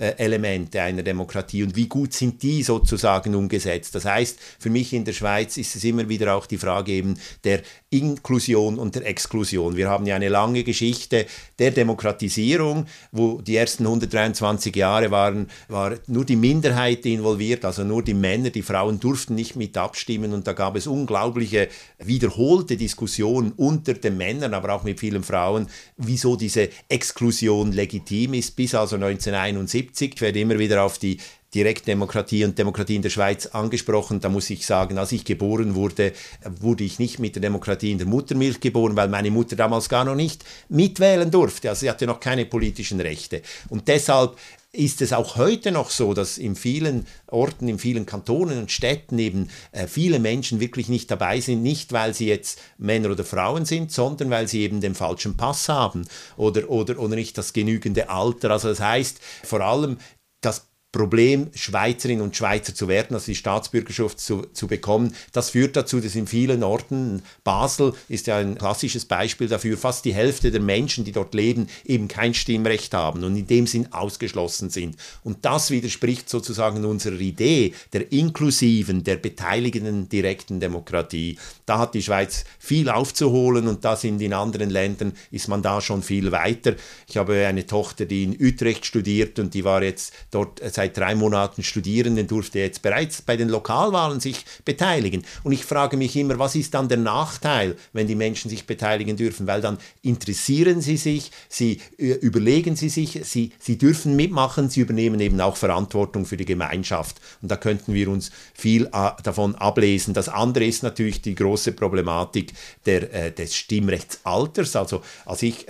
Grundelemente 0.00 0.80
einer 0.80 1.02
Demokratie 1.02 1.62
und 1.62 1.76
wie 1.76 1.86
gut 1.86 2.14
sind 2.14 2.42
die 2.42 2.62
sozusagen 2.62 3.34
umgesetzt. 3.34 3.94
Das 3.94 4.04
heißt, 4.06 4.38
für 4.58 4.70
mich 4.70 4.92
in 4.92 5.04
der 5.04 5.12
Schweiz 5.12 5.56
ist 5.58 5.76
es 5.76 5.84
immer 5.84 6.08
wieder 6.08 6.34
auch 6.34 6.46
die 6.46 6.56
Frage 6.56 6.92
eben 6.92 7.18
der 7.44 7.60
Inklusion 7.90 8.78
und 8.78 8.94
der 8.94 9.06
Exklusion. 9.06 9.76
Wir 9.76 9.88
haben 9.88 10.06
ja 10.06 10.16
eine 10.16 10.28
lange 10.28 10.64
Geschichte 10.64 11.26
der 11.58 11.72
Demokratisierung, 11.72 12.86
wo 13.12 13.40
die 13.42 13.56
ersten 13.56 13.84
123 13.84 14.74
Jahre 14.74 15.10
waren, 15.10 15.48
war 15.68 15.96
nur 16.06 16.24
die 16.24 16.36
Minderheit 16.36 17.04
involviert, 17.04 17.64
also 17.64 17.84
nur 17.84 18.02
die 18.02 18.14
Männer, 18.14 18.50
die 18.50 18.62
Frauen 18.62 19.00
durften 19.00 19.34
nicht 19.34 19.56
mit 19.56 19.76
abstimmen 19.76 20.32
und 20.32 20.46
da 20.46 20.52
gab 20.52 20.76
es 20.76 20.86
unglaubliche 20.86 21.68
wiederholte 21.98 22.76
Diskussionen 22.76 23.52
unter 23.56 23.94
den 23.94 24.16
Männern, 24.16 24.54
aber 24.54 24.72
auch 24.74 24.84
mit 24.84 25.00
vielen 25.00 25.22
Frauen, 25.22 25.66
wieso 25.96 26.36
diese 26.36 26.70
Exklusion 26.88 27.72
legitim 27.72 28.34
ist, 28.34 28.56
bis 28.56 28.74
also 28.74 28.96
1971. 28.96 29.89
Ich 29.98 30.20
werde 30.20 30.40
immer 30.40 30.58
wieder 30.58 30.82
auf 30.82 30.98
die 30.98 31.18
Direktdemokratie 31.54 32.44
und 32.44 32.58
Demokratie 32.58 32.96
in 32.96 33.02
der 33.02 33.10
Schweiz 33.10 33.46
angesprochen. 33.46 34.20
Da 34.20 34.28
muss 34.28 34.50
ich 34.50 34.66
sagen, 34.66 34.98
als 34.98 35.12
ich 35.12 35.24
geboren 35.24 35.74
wurde, 35.74 36.12
wurde 36.60 36.84
ich 36.84 36.98
nicht 36.98 37.18
mit 37.18 37.34
der 37.34 37.42
Demokratie 37.42 37.90
in 37.90 37.98
der 37.98 38.06
Muttermilch 38.06 38.60
geboren, 38.60 38.96
weil 38.96 39.08
meine 39.08 39.30
Mutter 39.30 39.56
damals 39.56 39.88
gar 39.88 40.04
noch 40.04 40.14
nicht 40.14 40.44
mitwählen 40.68 41.30
durfte. 41.30 41.68
Also 41.68 41.80
sie 41.80 41.90
hatte 41.90 42.06
noch 42.06 42.20
keine 42.20 42.46
politischen 42.46 43.00
Rechte. 43.00 43.42
Und 43.68 43.88
deshalb 43.88 44.36
ist 44.72 45.02
es 45.02 45.12
auch 45.12 45.36
heute 45.36 45.72
noch 45.72 45.90
so, 45.90 46.14
dass 46.14 46.38
in 46.38 46.54
vielen 46.54 47.06
Orten, 47.26 47.66
in 47.66 47.80
vielen 47.80 48.06
Kantonen 48.06 48.58
und 48.58 48.70
Städten 48.70 49.18
eben 49.18 49.48
äh, 49.72 49.88
viele 49.88 50.20
Menschen 50.20 50.60
wirklich 50.60 50.88
nicht 50.88 51.10
dabei 51.10 51.40
sind, 51.40 51.62
nicht 51.62 51.92
weil 51.92 52.14
sie 52.14 52.28
jetzt 52.28 52.60
Männer 52.78 53.10
oder 53.10 53.24
Frauen 53.24 53.64
sind, 53.64 53.90
sondern 53.90 54.30
weil 54.30 54.46
sie 54.46 54.60
eben 54.60 54.80
den 54.80 54.94
falschen 54.94 55.36
Pass 55.36 55.68
haben 55.68 56.06
oder, 56.36 56.70
oder, 56.70 57.00
oder 57.00 57.16
nicht 57.16 57.36
das 57.36 57.52
genügende 57.52 58.10
Alter. 58.10 58.52
Also 58.52 58.68
das 58.68 58.78
heißt 58.78 59.18
vor 59.42 59.60
allem, 59.60 59.98
das 60.40 60.69
Problem, 60.92 61.50
Schweizerin 61.54 62.20
und 62.20 62.36
Schweizer 62.36 62.74
zu 62.74 62.88
werden, 62.88 63.14
also 63.14 63.26
die 63.26 63.36
Staatsbürgerschaft 63.36 64.18
zu, 64.18 64.42
zu 64.52 64.66
bekommen. 64.66 65.14
Das 65.32 65.50
führt 65.50 65.76
dazu, 65.76 66.00
dass 66.00 66.16
in 66.16 66.26
vielen 66.26 66.64
Orten, 66.64 67.22
Basel 67.44 67.92
ist 68.08 68.26
ja 68.26 68.38
ein 68.38 68.58
klassisches 68.58 69.04
Beispiel 69.04 69.46
dafür, 69.46 69.78
fast 69.78 70.04
die 70.04 70.14
Hälfte 70.14 70.50
der 70.50 70.60
Menschen, 70.60 71.04
die 71.04 71.12
dort 71.12 71.32
leben, 71.34 71.68
eben 71.84 72.08
kein 72.08 72.34
Stimmrecht 72.34 72.92
haben 72.92 73.22
und 73.22 73.36
in 73.36 73.46
dem 73.46 73.68
Sinn 73.68 73.92
ausgeschlossen 73.92 74.70
sind. 74.70 74.96
Und 75.22 75.44
das 75.44 75.70
widerspricht 75.70 76.28
sozusagen 76.28 76.84
unserer 76.84 77.20
Idee 77.20 77.72
der 77.92 78.10
inklusiven, 78.10 79.04
der 79.04 79.16
beteiligenden 79.16 80.08
direkten 80.08 80.58
Demokratie. 80.58 81.38
Da 81.66 81.78
hat 81.78 81.94
die 81.94 82.02
Schweiz 82.02 82.44
viel 82.58 82.88
aufzuholen 82.88 83.68
und 83.68 83.84
da 83.84 83.94
sind 83.94 84.20
in 84.20 84.32
anderen 84.32 84.70
Ländern, 84.70 85.12
ist 85.30 85.46
man 85.46 85.62
da 85.62 85.80
schon 85.80 86.02
viel 86.02 86.32
weiter. 86.32 86.74
Ich 87.06 87.16
habe 87.16 87.46
eine 87.46 87.66
Tochter, 87.66 88.06
die 88.06 88.24
in 88.24 88.36
Utrecht 88.40 88.84
studiert 88.86 89.38
und 89.38 89.54
die 89.54 89.62
war 89.62 89.84
jetzt 89.84 90.12
dort 90.32 90.60
seit 90.80 90.96
drei 90.96 91.14
Monaten 91.14 91.62
Studierenden 91.62 92.26
durfte 92.26 92.58
jetzt 92.58 92.80
bereits 92.80 93.20
bei 93.20 93.36
den 93.36 93.50
Lokalwahlen 93.50 94.18
sich 94.18 94.46
beteiligen. 94.64 95.26
Und 95.44 95.52
ich 95.52 95.66
frage 95.66 95.98
mich 95.98 96.16
immer, 96.16 96.38
was 96.38 96.54
ist 96.54 96.72
dann 96.72 96.88
der 96.88 96.96
Nachteil, 96.96 97.76
wenn 97.92 98.06
die 98.06 98.14
Menschen 98.14 98.48
sich 98.48 98.66
beteiligen 98.66 99.18
dürfen? 99.18 99.46
Weil 99.46 99.60
dann 99.60 99.76
interessieren 100.00 100.80
sie 100.80 100.96
sich, 100.96 101.32
sie 101.50 101.82
äh, 101.98 102.12
überlegen 102.12 102.76
sie 102.76 102.88
sich, 102.88 103.20
sie, 103.24 103.52
sie 103.58 103.76
dürfen 103.76 104.16
mitmachen, 104.16 104.70
sie 104.70 104.80
übernehmen 104.80 105.20
eben 105.20 105.38
auch 105.42 105.58
Verantwortung 105.58 106.24
für 106.24 106.38
die 106.38 106.46
Gemeinschaft. 106.46 107.20
Und 107.42 107.50
da 107.50 107.56
könnten 107.56 107.92
wir 107.92 108.08
uns 108.08 108.30
viel 108.54 108.86
äh, 108.86 109.10
davon 109.22 109.56
ablesen. 109.56 110.14
Das 110.14 110.30
andere 110.30 110.64
ist 110.64 110.82
natürlich 110.82 111.20
die 111.20 111.34
große 111.34 111.72
Problematik 111.72 112.54
der, 112.86 113.12
äh, 113.12 113.32
des 113.32 113.54
Stimmrechtsalters. 113.54 114.76
Also 114.76 115.02
als 115.26 115.42
ich 115.42 115.66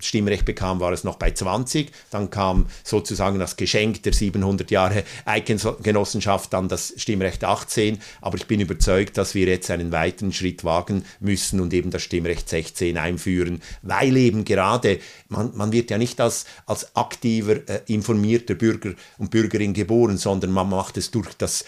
Stimmrecht 0.00 0.46
bekam, 0.46 0.80
war 0.80 0.92
es 0.92 1.04
noch 1.04 1.16
bei 1.16 1.30
20, 1.30 1.90
dann 2.10 2.30
kam 2.30 2.66
sozusagen 2.82 3.38
das 3.38 3.56
Geschenk 3.56 4.02
der 4.04 4.14
700 4.14 4.53
Jahre 4.70 5.04
Eidgenossenschaft, 5.24 6.52
dann 6.52 6.68
das 6.68 6.94
Stimmrecht 6.96 7.44
18. 7.44 7.98
Aber 8.20 8.36
ich 8.36 8.46
bin 8.46 8.60
überzeugt, 8.60 9.18
dass 9.18 9.34
wir 9.34 9.46
jetzt 9.46 9.70
einen 9.70 9.92
weiteren 9.92 10.32
Schritt 10.32 10.64
wagen 10.64 11.04
müssen 11.20 11.60
und 11.60 11.72
eben 11.74 11.90
das 11.90 12.02
Stimmrecht 12.02 12.48
16 12.48 12.96
einführen, 12.96 13.62
weil 13.82 14.16
eben 14.16 14.44
gerade, 14.44 14.98
man, 15.28 15.56
man 15.56 15.72
wird 15.72 15.90
ja 15.90 15.98
nicht 15.98 16.20
als, 16.20 16.46
als 16.66 16.94
aktiver, 16.96 17.68
äh, 17.68 17.80
informierter 17.86 18.54
Bürger 18.54 18.94
und 19.18 19.30
Bürgerin 19.30 19.74
geboren, 19.74 20.16
sondern 20.16 20.50
man 20.50 20.68
macht 20.68 20.96
es 20.96 21.10
durch 21.10 21.34
das 21.34 21.64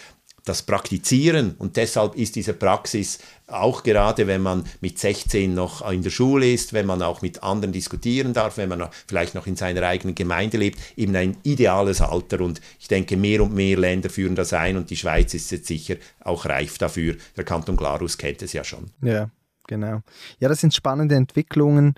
das 0.47 0.63
Praktizieren 0.63 1.57
und 1.59 1.77
deshalb 1.77 2.15
ist 2.15 2.37
diese 2.37 2.55
Praxis 2.55 3.19
auch 3.49 3.83
gerade, 3.83 4.27
wenn 4.29 4.43
man 4.43 4.65
mit 4.81 4.99
16 4.99 5.53
noch 5.53 5.89
in 5.91 6.03
der 6.03 6.11
Schule 6.11 6.51
ist, 6.51 6.73
wenn 6.73 6.87
man 6.87 7.03
auch 7.03 7.21
mit 7.21 7.43
anderen 7.43 7.73
diskutieren 7.73 8.33
darf, 8.33 8.57
wenn 8.57 8.69
man 8.69 8.89
vielleicht 9.09 9.35
noch 9.35 9.47
in 9.47 9.57
seiner 9.57 9.83
eigenen 9.83 10.15
Gemeinde 10.15 10.57
lebt, 10.57 10.79
eben 10.97 11.15
ein 11.17 11.37
ideales 11.43 12.01
Alter 12.01 12.41
und 12.41 12.61
ich 12.79 12.87
denke, 12.87 13.17
mehr 13.17 13.43
und 13.43 13.55
mehr 13.55 13.77
Länder 13.77 14.09
führen 14.09 14.37
das 14.37 14.53
ein 14.53 14.77
und 14.77 14.89
die 14.91 14.97
Schweiz 14.97 15.35
ist 15.35 15.51
jetzt 15.51 15.67
sicher 15.67 15.97
auch 16.21 16.47
reif 16.47 16.79
dafür. 16.79 17.17
Der 17.37 17.45
Kanton 17.45 17.77
Glarus 17.77 18.17
kennt 18.17 18.41
es 18.43 18.53
ja 18.53 18.63
schon. 18.63 18.91
Ja. 19.03 19.31
Genau. 19.67 20.03
Ja, 20.39 20.49
das 20.49 20.61
sind 20.61 20.75
spannende 20.75 21.15
Entwicklungen, 21.15 21.95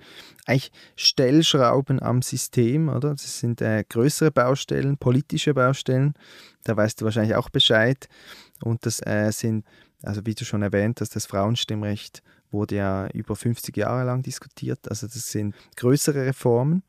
eigentlich 0.46 0.72
Stellschrauben 0.96 2.00
am 2.00 2.22
System, 2.22 2.88
oder? 2.88 3.10
Das 3.10 3.40
sind 3.40 3.60
äh, 3.60 3.84
größere 3.88 4.30
Baustellen, 4.30 4.96
politische 4.96 5.54
Baustellen. 5.54 6.14
Da 6.64 6.76
weißt 6.76 7.00
du 7.00 7.04
wahrscheinlich 7.04 7.36
auch 7.36 7.50
Bescheid. 7.50 8.08
Und 8.62 8.86
das 8.86 9.00
äh, 9.06 9.30
sind, 9.32 9.64
also 10.02 10.24
wie 10.24 10.34
du 10.34 10.44
schon 10.44 10.62
erwähnt 10.62 11.00
hast, 11.00 11.14
das 11.16 11.26
Frauenstimmrecht 11.26 12.22
wurde 12.50 12.76
ja 12.76 13.08
über 13.08 13.36
50 13.36 13.76
Jahre 13.76 14.04
lang 14.04 14.22
diskutiert. 14.22 14.88
Also 14.88 15.06
das 15.06 15.28
sind 15.28 15.54
größere 15.76 16.26
Reformen. 16.26 16.82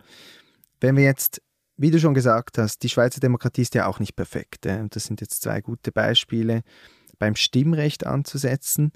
Wenn 0.79 0.95
wir 0.95 1.03
jetzt, 1.03 1.41
wie 1.75 1.91
du 1.91 1.99
schon 1.99 2.13
gesagt 2.13 2.57
hast, 2.57 2.83
die 2.83 2.89
Schweizer 2.89 3.19
Demokratie 3.19 3.63
ist 3.63 3.75
ja 3.75 3.87
auch 3.87 3.99
nicht 3.99 4.15
perfekt. 4.15 4.65
Äh? 4.65 4.79
Und 4.79 4.95
das 4.95 5.03
sind 5.03 5.19
jetzt 5.21 5.41
zwei 5.41 5.61
gute 5.61 5.91
Beispiele 5.91 6.63
beim 7.17 7.35
Stimmrecht 7.35 8.05
anzusetzen. 8.05 8.93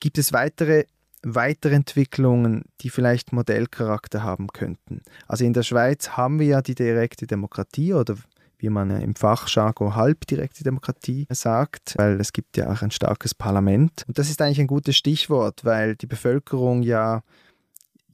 Gibt 0.00 0.18
es 0.18 0.32
weitere 0.32 0.84
Weiterentwicklungen, 1.22 2.64
die 2.80 2.90
vielleicht 2.90 3.32
Modellcharakter 3.32 4.22
haben 4.22 4.48
könnten? 4.48 5.02
Also 5.26 5.44
in 5.44 5.52
der 5.52 5.62
Schweiz 5.62 6.10
haben 6.10 6.38
wir 6.38 6.46
ja 6.46 6.62
die 6.62 6.74
direkte 6.74 7.26
Demokratie 7.26 7.94
oder 7.94 8.16
wie 8.58 8.70
man 8.70 8.90
im 8.90 9.14
Fachjargon 9.14 9.94
halbdirekte 9.94 10.64
Demokratie 10.64 11.26
sagt, 11.30 11.94
weil 11.96 12.20
es 12.20 12.32
gibt 12.32 12.56
ja 12.56 12.70
auch 12.70 12.82
ein 12.82 12.90
starkes 12.90 13.34
Parlament. 13.34 14.04
Und 14.08 14.18
das 14.18 14.30
ist 14.30 14.42
eigentlich 14.42 14.60
ein 14.60 14.66
gutes 14.66 14.96
Stichwort, 14.96 15.64
weil 15.64 15.94
die 15.94 16.06
Bevölkerung 16.06 16.82
ja 16.82 17.22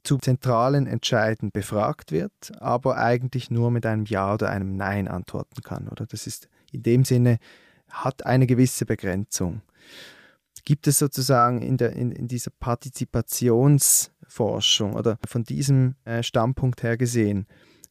zu 0.03 0.17
zentralen 0.19 0.85
Entscheiden 0.85 1.49
befragt 1.51 2.11
wird, 2.11 2.31
aber 2.59 2.97
eigentlich 2.97 3.49
nur 3.49 3.71
mit 3.71 3.85
einem 3.87 4.05
Ja 4.05 4.35
oder 4.35 4.49
einem 4.49 4.75
Nein 4.75 5.07
antworten 5.07 5.63
kann. 5.63 5.87
Oder 5.87 6.05
das 6.05 6.27
ist 6.27 6.47
in 6.71 6.83
dem 6.83 7.05
Sinne 7.05 7.39
hat 7.89 8.25
eine 8.25 8.45
gewisse 8.45 8.85
Begrenzung. 8.85 9.61
Gibt 10.65 10.87
es 10.87 10.97
sozusagen 10.97 11.61
in, 11.61 11.77
der, 11.77 11.93
in, 11.93 12.11
in 12.11 12.27
dieser 12.27 12.49
Partizipationsforschung 12.59 14.95
oder 14.95 15.19
von 15.27 15.43
diesem 15.43 15.93
äh, 16.05 16.23
Standpunkt 16.23 16.81
her 16.81 16.97
gesehen, 16.97 17.45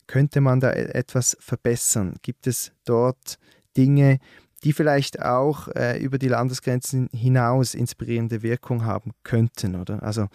könnte 0.07 0.41
man 0.41 0.61
da 0.61 0.73
e-, 0.73 0.91
etwas 0.93 1.37
verbessern? 1.41 2.17
Gibt 2.23 2.49
es 2.49 2.73
dort 2.85 3.39
Dinge, 3.77 4.19
die 4.65 4.73
vielleicht 4.73 5.23
auch 5.23 5.69
äh, 5.69 5.99
über 5.99 6.19
die 6.19 6.27
Landesgrenzen 6.29 7.09
hinaus 7.13 7.75
inspirierende 7.75 8.43
Wirkung 8.43 8.85
haben 8.85 9.13
könnten, 9.23 9.77
oder? 9.77 10.03
Also 10.03 10.27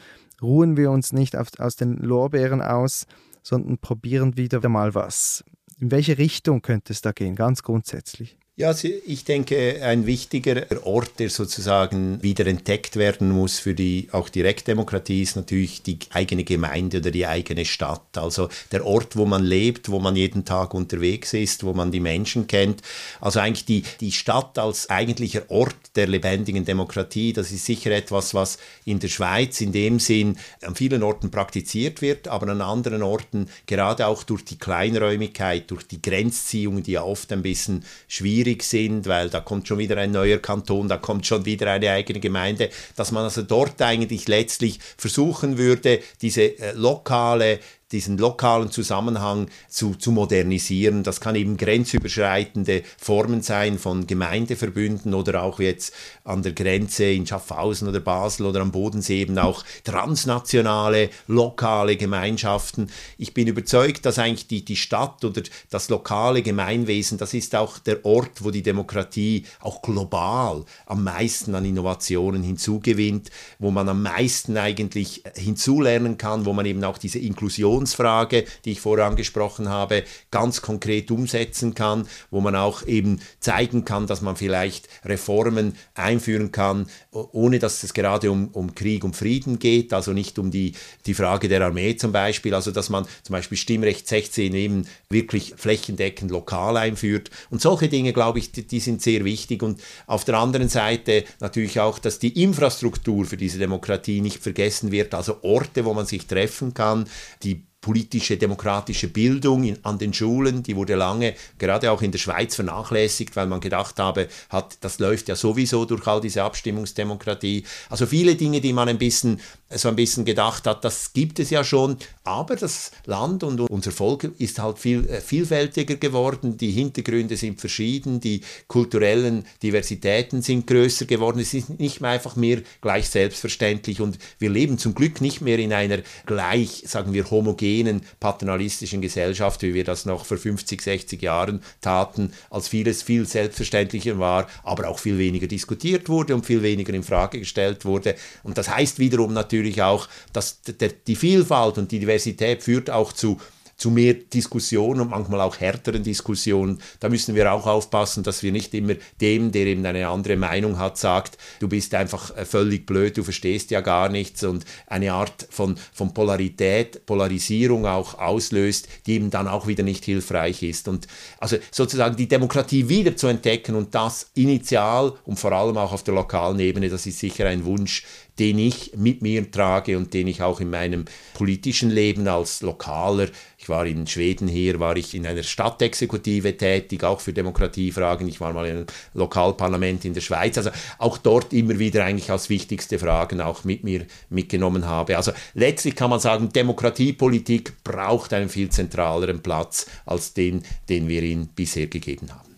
ruhen 0.41 0.77
wir 0.77 0.91
uns 0.91 1.11
nicht 1.11 1.35
auf, 1.35 1.49
aus 1.57 1.75
den 1.75 1.97
Lorbeeren 1.97 2.61
aus, 2.61 3.05
sondern 3.43 3.79
probieren 3.79 4.37
wieder 4.37 4.65
mal 4.69 4.95
was. 4.95 5.43
In 5.77 5.91
welche 5.91 6.17
Richtung 6.17 6.61
könnte 6.61 6.93
es 6.93 7.01
da 7.01 7.11
gehen, 7.11 7.35
ganz 7.35 7.63
grundsätzlich? 7.63 8.38
Ja, 8.59 8.75
ich 9.05 9.23
denke, 9.23 9.81
ein 9.83 10.05
wichtiger 10.05 10.65
Ort, 10.85 11.17
der 11.19 11.29
sozusagen 11.29 12.21
wieder 12.21 12.45
entdeckt 12.45 12.97
werden 12.97 13.31
muss 13.31 13.57
für 13.57 13.73
die 13.73 14.09
auch 14.11 14.27
Direktdemokratie, 14.27 15.21
ist 15.21 15.37
natürlich 15.37 15.81
die 15.81 15.97
eigene 16.09 16.43
Gemeinde 16.43 16.97
oder 16.97 17.09
die 17.09 17.25
eigene 17.25 17.63
Stadt. 17.63 18.17
Also 18.17 18.49
der 18.73 18.85
Ort, 18.85 19.15
wo 19.15 19.25
man 19.25 19.45
lebt, 19.45 19.87
wo 19.87 19.99
man 19.99 20.17
jeden 20.17 20.43
Tag 20.43 20.73
unterwegs 20.73 21.33
ist, 21.33 21.63
wo 21.63 21.71
man 21.71 21.89
die 21.89 22.01
Menschen 22.01 22.47
kennt. 22.47 22.81
Also 23.21 23.39
eigentlich 23.39 23.63
die, 23.63 23.83
die 24.01 24.11
Stadt 24.11 24.59
als 24.59 24.89
eigentlicher 24.89 25.49
Ort 25.49 25.77
der 25.95 26.07
lebendigen 26.07 26.65
Demokratie, 26.65 27.31
das 27.31 27.51
ist 27.51 27.63
sicher 27.63 27.91
etwas, 27.91 28.33
was 28.33 28.57
in 28.83 28.99
der 28.99 29.07
Schweiz 29.07 29.61
in 29.61 29.71
dem 29.71 29.99
Sinn 29.99 30.37
an 30.63 30.75
vielen 30.75 31.03
Orten 31.03 31.31
praktiziert 31.31 32.01
wird, 32.01 32.27
aber 32.27 32.49
an 32.49 32.59
anderen 32.59 33.03
Orten, 33.03 33.47
gerade 33.67 34.05
auch 34.05 34.23
durch 34.23 34.43
die 34.43 34.57
Kleinräumigkeit, 34.57 35.71
durch 35.71 35.87
die 35.87 36.01
Grenzziehungen, 36.01 36.83
die 36.83 36.91
ja 36.91 37.03
oft 37.03 37.31
ein 37.31 37.41
bisschen 37.41 37.85
schwierig 38.09 38.48
schwierig 38.49 38.63
sind, 38.63 39.07
weil 39.07 39.29
da 39.29 39.39
kommt 39.39 39.67
schon 39.67 39.77
wieder 39.77 39.97
ein 39.97 40.11
neuer 40.11 40.39
Kanton, 40.39 40.87
da 40.87 40.97
kommt 40.97 41.25
schon 41.25 41.45
wieder 41.45 41.71
eine 41.71 41.91
eigene 41.91 42.19
Gemeinde, 42.19 42.69
dass 42.95 43.11
man 43.11 43.23
also 43.23 43.41
dort 43.41 43.81
eigentlich 43.81 44.27
letztlich 44.27 44.79
versuchen 44.97 45.57
würde, 45.57 45.99
diese 46.21 46.59
äh, 46.59 46.73
lokale 46.73 47.59
diesen 47.91 48.17
lokalen 48.17 48.71
Zusammenhang 48.71 49.49
zu, 49.67 49.95
zu 49.95 50.11
modernisieren. 50.11 51.03
Das 51.03 51.21
kann 51.21 51.35
eben 51.35 51.57
grenzüberschreitende 51.57 52.83
Formen 52.97 53.41
sein 53.41 53.79
von 53.79 54.05
Gemeindeverbünden 54.05 55.13
oder 55.13 55.43
auch 55.43 55.59
jetzt 55.59 55.93
an 56.23 56.43
der 56.43 56.51
Grenze 56.51 57.05
in 57.05 57.25
Schaffhausen 57.25 57.87
oder 57.87 57.99
Basel 57.99 58.45
oder 58.45 58.61
am 58.61 58.71
Bodensee 58.71 59.21
eben 59.21 59.37
auch 59.39 59.63
transnationale, 59.83 61.09
lokale 61.27 61.97
Gemeinschaften. 61.97 62.89
Ich 63.17 63.33
bin 63.33 63.47
überzeugt, 63.47 64.05
dass 64.05 64.19
eigentlich 64.19 64.47
die, 64.47 64.63
die 64.63 64.75
Stadt 64.75 65.25
oder 65.25 65.41
das 65.69 65.89
lokale 65.89 66.41
Gemeinwesen, 66.41 67.17
das 67.17 67.33
ist 67.33 67.55
auch 67.55 67.79
der 67.79 68.05
Ort, 68.05 68.43
wo 68.43 68.51
die 68.51 68.63
Demokratie 68.63 69.45
auch 69.59 69.81
global 69.81 70.65
am 70.85 71.03
meisten 71.03 71.55
an 71.55 71.65
Innovationen 71.65 72.43
hinzugewinnt, 72.43 73.29
wo 73.57 73.71
man 73.71 73.89
am 73.89 74.03
meisten 74.03 74.57
eigentlich 74.57 75.23
hinzulernen 75.35 76.17
kann, 76.17 76.45
wo 76.45 76.53
man 76.53 76.65
eben 76.65 76.83
auch 76.83 76.97
diese 76.97 77.19
Inklusion 77.19 77.78
Migrationsfrage, 77.79 78.45
die 78.65 78.71
ich 78.71 78.81
vorher 78.81 79.05
angesprochen 79.05 79.69
habe, 79.69 80.03
ganz 80.31 80.61
konkret 80.61 81.11
umsetzen 81.11 81.73
kann, 81.73 82.07
wo 82.31 82.41
man 82.41 82.55
auch 82.55 82.85
eben 82.85 83.21
zeigen 83.39 83.85
kann, 83.85 84.07
dass 84.07 84.21
man 84.21 84.35
vielleicht 84.35 84.87
Reformen 85.05 85.75
einführen 85.95 86.51
kann, 86.51 86.87
ohne 87.11 87.59
dass 87.59 87.83
es 87.83 87.93
gerade 87.93 88.31
um, 88.31 88.49
um 88.49 88.75
Krieg 88.75 89.03
und 89.03 89.15
Frieden 89.15 89.59
geht, 89.59 89.93
also 89.93 90.11
nicht 90.13 90.37
um 90.39 90.51
die, 90.51 90.73
die 91.05 91.13
Frage 91.13 91.47
der 91.47 91.61
Armee 91.61 91.95
zum 91.95 92.11
Beispiel, 92.11 92.53
also 92.53 92.71
dass 92.71 92.89
man 92.89 93.05
zum 93.23 93.33
Beispiel 93.33 93.57
Stimmrecht 93.57 94.07
16 94.07 94.53
eben 94.53 94.87
wirklich 95.09 95.53
flächendeckend 95.55 96.31
lokal 96.31 96.77
einführt. 96.77 97.29
Und 97.49 97.61
solche 97.61 97.89
Dinge, 97.89 98.13
glaube 98.13 98.39
ich, 98.39 98.51
die, 98.51 98.65
die 98.65 98.79
sind 98.79 99.01
sehr 99.01 99.23
wichtig. 99.25 99.63
Und 99.63 99.81
auf 100.07 100.25
der 100.25 100.37
anderen 100.37 100.69
Seite 100.69 101.23
natürlich 101.39 101.79
auch, 101.79 101.99
dass 101.99 102.19
die 102.19 102.41
Infrastruktur 102.41 103.25
für 103.25 103.37
diese 103.37 103.59
Demokratie 103.59 104.21
nicht 104.21 104.41
vergessen 104.41 104.91
wird, 104.91 105.13
also 105.13 105.37
Orte, 105.41 105.85
wo 105.85 105.93
man 105.93 106.05
sich 106.05 106.27
treffen 106.27 106.73
kann, 106.73 107.07
die 107.43 107.68
politische, 107.81 108.37
demokratische 108.37 109.07
Bildung 109.07 109.63
in, 109.63 109.77
an 109.83 109.97
den 109.97 110.13
Schulen, 110.13 110.63
die 110.63 110.75
wurde 110.75 110.95
lange, 110.95 111.35
gerade 111.57 111.91
auch 111.91 112.01
in 112.01 112.11
der 112.11 112.19
Schweiz, 112.19 112.55
vernachlässigt, 112.55 113.35
weil 113.35 113.47
man 113.47 113.61
gedacht 113.61 113.99
habe, 113.99 114.27
hat, 114.49 114.77
das 114.81 114.99
läuft 114.99 115.29
ja 115.29 115.35
sowieso 115.35 115.85
durch 115.85 116.05
all 116.05 116.19
diese 116.19 116.43
Abstimmungsdemokratie. 116.43 117.63
Also 117.89 118.05
viele 118.05 118.35
Dinge, 118.35 118.59
die 118.59 118.73
man 118.73 118.89
ein 118.89 118.97
bisschen, 118.97 119.39
so 119.77 119.87
ein 119.89 119.95
bisschen 119.95 120.25
gedacht 120.25 120.65
hat, 120.65 120.83
das 120.83 121.13
gibt 121.13 121.39
es 121.39 121.51
ja 121.51 121.63
schon, 121.63 121.97
aber 122.23 122.55
das 122.55 122.91
Land 123.05 123.43
und 123.43 123.59
unser 123.61 123.91
Volk 123.91 124.31
ist 124.39 124.59
halt 124.59 124.79
viel 124.79 125.07
äh, 125.07 125.21
vielfältiger 125.21 125.95
geworden, 125.95 126.57
die 126.57 126.71
Hintergründe 126.71 127.37
sind 127.37 127.59
verschieden, 127.59 128.19
die 128.19 128.41
kulturellen 128.67 129.45
Diversitäten 129.61 130.41
sind 130.41 130.65
größer 130.65 131.05
geworden, 131.05 131.39
es 131.39 131.53
ist 131.53 131.79
nicht 131.79 132.01
mehr 132.01 132.11
einfach 132.11 132.35
mehr 132.35 132.61
gleich 132.81 133.09
selbstverständlich. 133.09 134.01
Und 134.01 134.17
wir 134.39 134.49
leben 134.49 134.77
zum 134.77 134.95
Glück 134.95 135.21
nicht 135.21 135.41
mehr 135.41 135.59
in 135.59 135.71
einer 135.71 135.99
gleich, 136.25 136.83
sagen 136.85 137.13
wir, 137.13 137.29
homogenen 137.29 138.01
paternalistischen 138.19 139.01
Gesellschaft, 139.01 139.61
wie 139.61 139.73
wir 139.73 139.83
das 139.83 140.05
noch 140.05 140.25
vor 140.25 140.37
50, 140.37 140.81
60 140.81 141.21
Jahren 141.21 141.61
taten, 141.81 142.31
als 142.49 142.67
vieles 142.67 143.03
viel 143.03 143.25
selbstverständlicher 143.25 144.17
war, 144.17 144.47
aber 144.63 144.87
auch 144.87 144.99
viel 144.99 145.17
weniger 145.17 145.47
diskutiert 145.47 146.09
wurde 146.09 146.33
und 146.33 146.45
viel 146.45 146.63
weniger 146.63 146.93
in 146.93 147.03
Frage 147.03 147.39
gestellt 147.39 147.85
wurde. 147.85 148.15
Und 148.43 148.57
das 148.57 148.69
heißt 148.69 148.97
wiederum 148.97 149.33
natürlich 149.33 149.58
auch, 149.81 150.07
dass 150.33 150.61
die 151.07 151.15
Vielfalt 151.15 151.77
und 151.77 151.91
die 151.91 151.99
Diversität 151.99 152.63
führt 152.63 152.89
auch 152.89 153.13
zu 153.13 153.39
zu 153.79 153.89
mehr 153.89 154.13
Diskussionen 154.13 155.01
und 155.01 155.09
manchmal 155.09 155.39
auch 155.41 155.59
härteren 155.59 156.03
Diskussionen. 156.03 156.79
Da 156.99 157.07
müssen 157.07 157.33
wir 157.33 157.51
auch 157.51 157.65
aufpassen, 157.65 158.23
dass 158.23 158.43
wir 158.43 158.51
nicht 158.51 158.73
immer 158.73 158.95
dem, 159.21 159.51
der 159.51 159.65
eben 159.67 159.85
eine 159.85 160.09
andere 160.09 160.35
Meinung 160.35 160.77
hat, 160.77 160.97
sagt, 160.97 161.37
du 161.59 161.69
bist 161.69 161.95
einfach 161.95 162.35
äh, 162.35 162.45
völlig 162.45 162.85
blöd, 162.85 163.17
du 163.17 163.23
verstehst 163.23 163.71
ja 163.71 163.79
gar 163.81 164.09
nichts 164.09 164.43
und 164.43 164.65
eine 164.85 165.13
Art 165.13 165.47
von, 165.49 165.77
von 165.93 166.13
Polarität, 166.13 167.05
Polarisierung 167.05 167.85
auch 167.85 168.19
auslöst, 168.19 168.89
die 169.05 169.13
eben 169.13 169.29
dann 169.29 169.47
auch 169.47 169.65
wieder 169.65 169.83
nicht 169.83 170.03
hilfreich 170.03 170.61
ist. 170.61 170.89
Und 170.89 171.07
also 171.39 171.57
sozusagen 171.71 172.17
die 172.17 172.27
Demokratie 172.27 172.89
wieder 172.89 173.15
zu 173.15 173.27
entdecken 173.27 173.75
und 173.75 173.95
das 173.95 174.29
initial 174.35 175.13
und 175.23 175.39
vor 175.39 175.53
allem 175.53 175.77
auch 175.77 175.93
auf 175.93 176.03
der 176.03 176.13
lokalen 176.13 176.59
Ebene, 176.59 176.89
das 176.89 177.05
ist 177.05 177.19
sicher 177.19 177.47
ein 177.47 177.63
Wunsch, 177.63 178.03
den 178.39 178.57
ich 178.57 178.93
mit 178.95 179.21
mir 179.21 179.51
trage 179.51 179.97
und 179.97 180.13
den 180.13 180.27
ich 180.27 180.41
auch 180.41 180.61
in 180.61 180.69
meinem 180.69 181.05
politischen 181.33 181.89
Leben 181.89 182.27
als 182.27 182.61
Lokaler, 182.61 183.27
ich 183.61 183.67
war 183.67 183.85
in 183.85 184.07
Schweden 184.07 184.47
hier, 184.47 184.79
war 184.79 184.95
ich 184.95 185.13
in 185.13 185.27
einer 185.27 185.43
Stadtexekutive 185.43 186.55
tätig, 186.55 187.03
auch 187.03 187.19
für 187.19 187.33
Demokratiefragen, 187.33 188.25
ich 188.29 188.39
war 188.39 188.53
mal 188.53 188.65
in 188.65 188.77
einem 188.77 188.85
Lokalparlament 189.13 190.05
in 190.05 190.13
der 190.13 190.21
Schweiz, 190.21 190.57
also 190.57 190.69
auch 190.97 191.17
dort 191.17 191.51
immer 191.51 191.77
wieder 191.77 192.05
eigentlich 192.05 192.31
als 192.31 192.49
wichtigste 192.49 192.97
Fragen 192.97 193.41
auch 193.41 193.65
mit 193.65 193.83
mir 193.83 194.05
mitgenommen 194.29 194.85
habe. 194.85 195.17
Also 195.17 195.33
letztlich 195.55 195.97
kann 195.97 196.09
man 196.09 196.21
sagen, 196.21 196.53
Demokratiepolitik 196.53 197.83
braucht 197.83 198.31
einen 198.31 198.47
viel 198.47 198.69
zentraleren 198.69 199.43
Platz 199.43 199.87
als 200.05 200.33
den, 200.33 200.63
den 200.87 201.09
wir 201.09 201.21
ihn 201.21 201.49
bisher 201.49 201.87
gegeben 201.87 202.33
haben. 202.33 202.55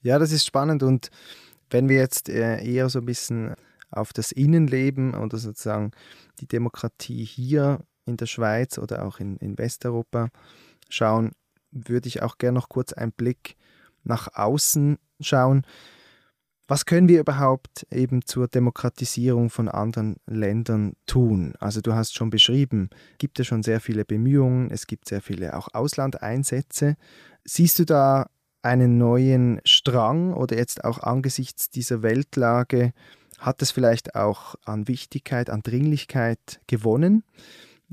Ja, 0.00 0.18
das 0.18 0.32
ist 0.32 0.46
spannend 0.46 0.82
und 0.82 1.10
wenn 1.68 1.90
wir 1.90 1.98
jetzt 1.98 2.30
äh, 2.30 2.64
eher 2.64 2.88
so 2.88 3.00
ein 3.00 3.06
bisschen 3.06 3.54
auf 3.90 4.14
das 4.14 4.32
Innenleben 4.32 5.14
oder 5.14 5.36
sozusagen 5.36 5.90
die 6.40 6.48
Demokratie 6.48 7.24
hier 7.24 7.80
in 8.06 8.16
der 8.16 8.26
Schweiz 8.26 8.78
oder 8.78 9.04
auch 9.04 9.20
in, 9.20 9.36
in 9.36 9.58
Westeuropa 9.58 10.28
schauen, 10.88 11.32
würde 11.70 12.08
ich 12.08 12.22
auch 12.22 12.38
gerne 12.38 12.58
noch 12.58 12.68
kurz 12.68 12.92
einen 12.92 13.12
Blick 13.12 13.56
nach 14.04 14.28
außen 14.34 14.98
schauen. 15.20 15.66
Was 16.66 16.86
können 16.86 17.08
wir 17.08 17.20
überhaupt 17.20 17.86
eben 17.90 18.24
zur 18.24 18.48
Demokratisierung 18.48 19.50
von 19.50 19.68
anderen 19.68 20.16
Ländern 20.26 20.94
tun? 21.04 21.54
Also 21.60 21.82
du 21.82 21.92
hast 21.92 22.14
schon 22.14 22.30
beschrieben, 22.30 22.88
gibt 23.18 23.38
es 23.38 23.46
schon 23.46 23.62
sehr 23.62 23.80
viele 23.80 24.06
Bemühungen, 24.06 24.70
es 24.70 24.86
gibt 24.86 25.08
sehr 25.08 25.20
viele 25.20 25.56
auch 25.56 25.68
Auslandeinsätze. 25.74 26.96
Siehst 27.44 27.78
du 27.78 27.84
da 27.84 28.30
einen 28.62 28.96
neuen 28.96 29.60
Strang 29.66 30.32
oder 30.32 30.56
jetzt 30.56 30.84
auch 30.84 31.00
angesichts 31.00 31.68
dieser 31.68 32.02
Weltlage 32.02 32.94
hat 33.38 33.60
es 33.60 33.70
vielleicht 33.70 34.14
auch 34.14 34.54
an 34.64 34.88
Wichtigkeit, 34.88 35.50
an 35.50 35.60
Dringlichkeit 35.60 36.60
gewonnen? 36.66 37.24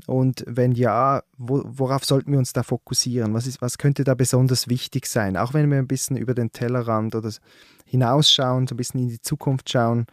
Und 0.06 0.44
wenn 0.46 0.72
ja, 0.72 1.22
wo, 1.36 1.62
worauf 1.64 2.04
sollten 2.04 2.32
wir 2.32 2.38
uns 2.38 2.52
da 2.52 2.62
fokussieren? 2.62 3.34
Was, 3.34 3.46
ist, 3.46 3.62
was 3.62 3.78
könnte 3.78 4.04
da 4.04 4.14
besonders 4.14 4.68
wichtig 4.68 5.06
sein? 5.06 5.36
Auch 5.36 5.54
wenn 5.54 5.70
wir 5.70 5.78
ein 5.78 5.86
bisschen 5.86 6.16
über 6.16 6.34
den 6.34 6.52
Tellerrand 6.52 7.14
oder 7.14 7.30
hinausschauen, 7.84 8.66
so 8.66 8.74
ein 8.74 8.78
bisschen 8.78 9.00
in 9.00 9.08
die 9.08 9.20
Zukunft 9.20 9.70
schauen. 9.70 10.06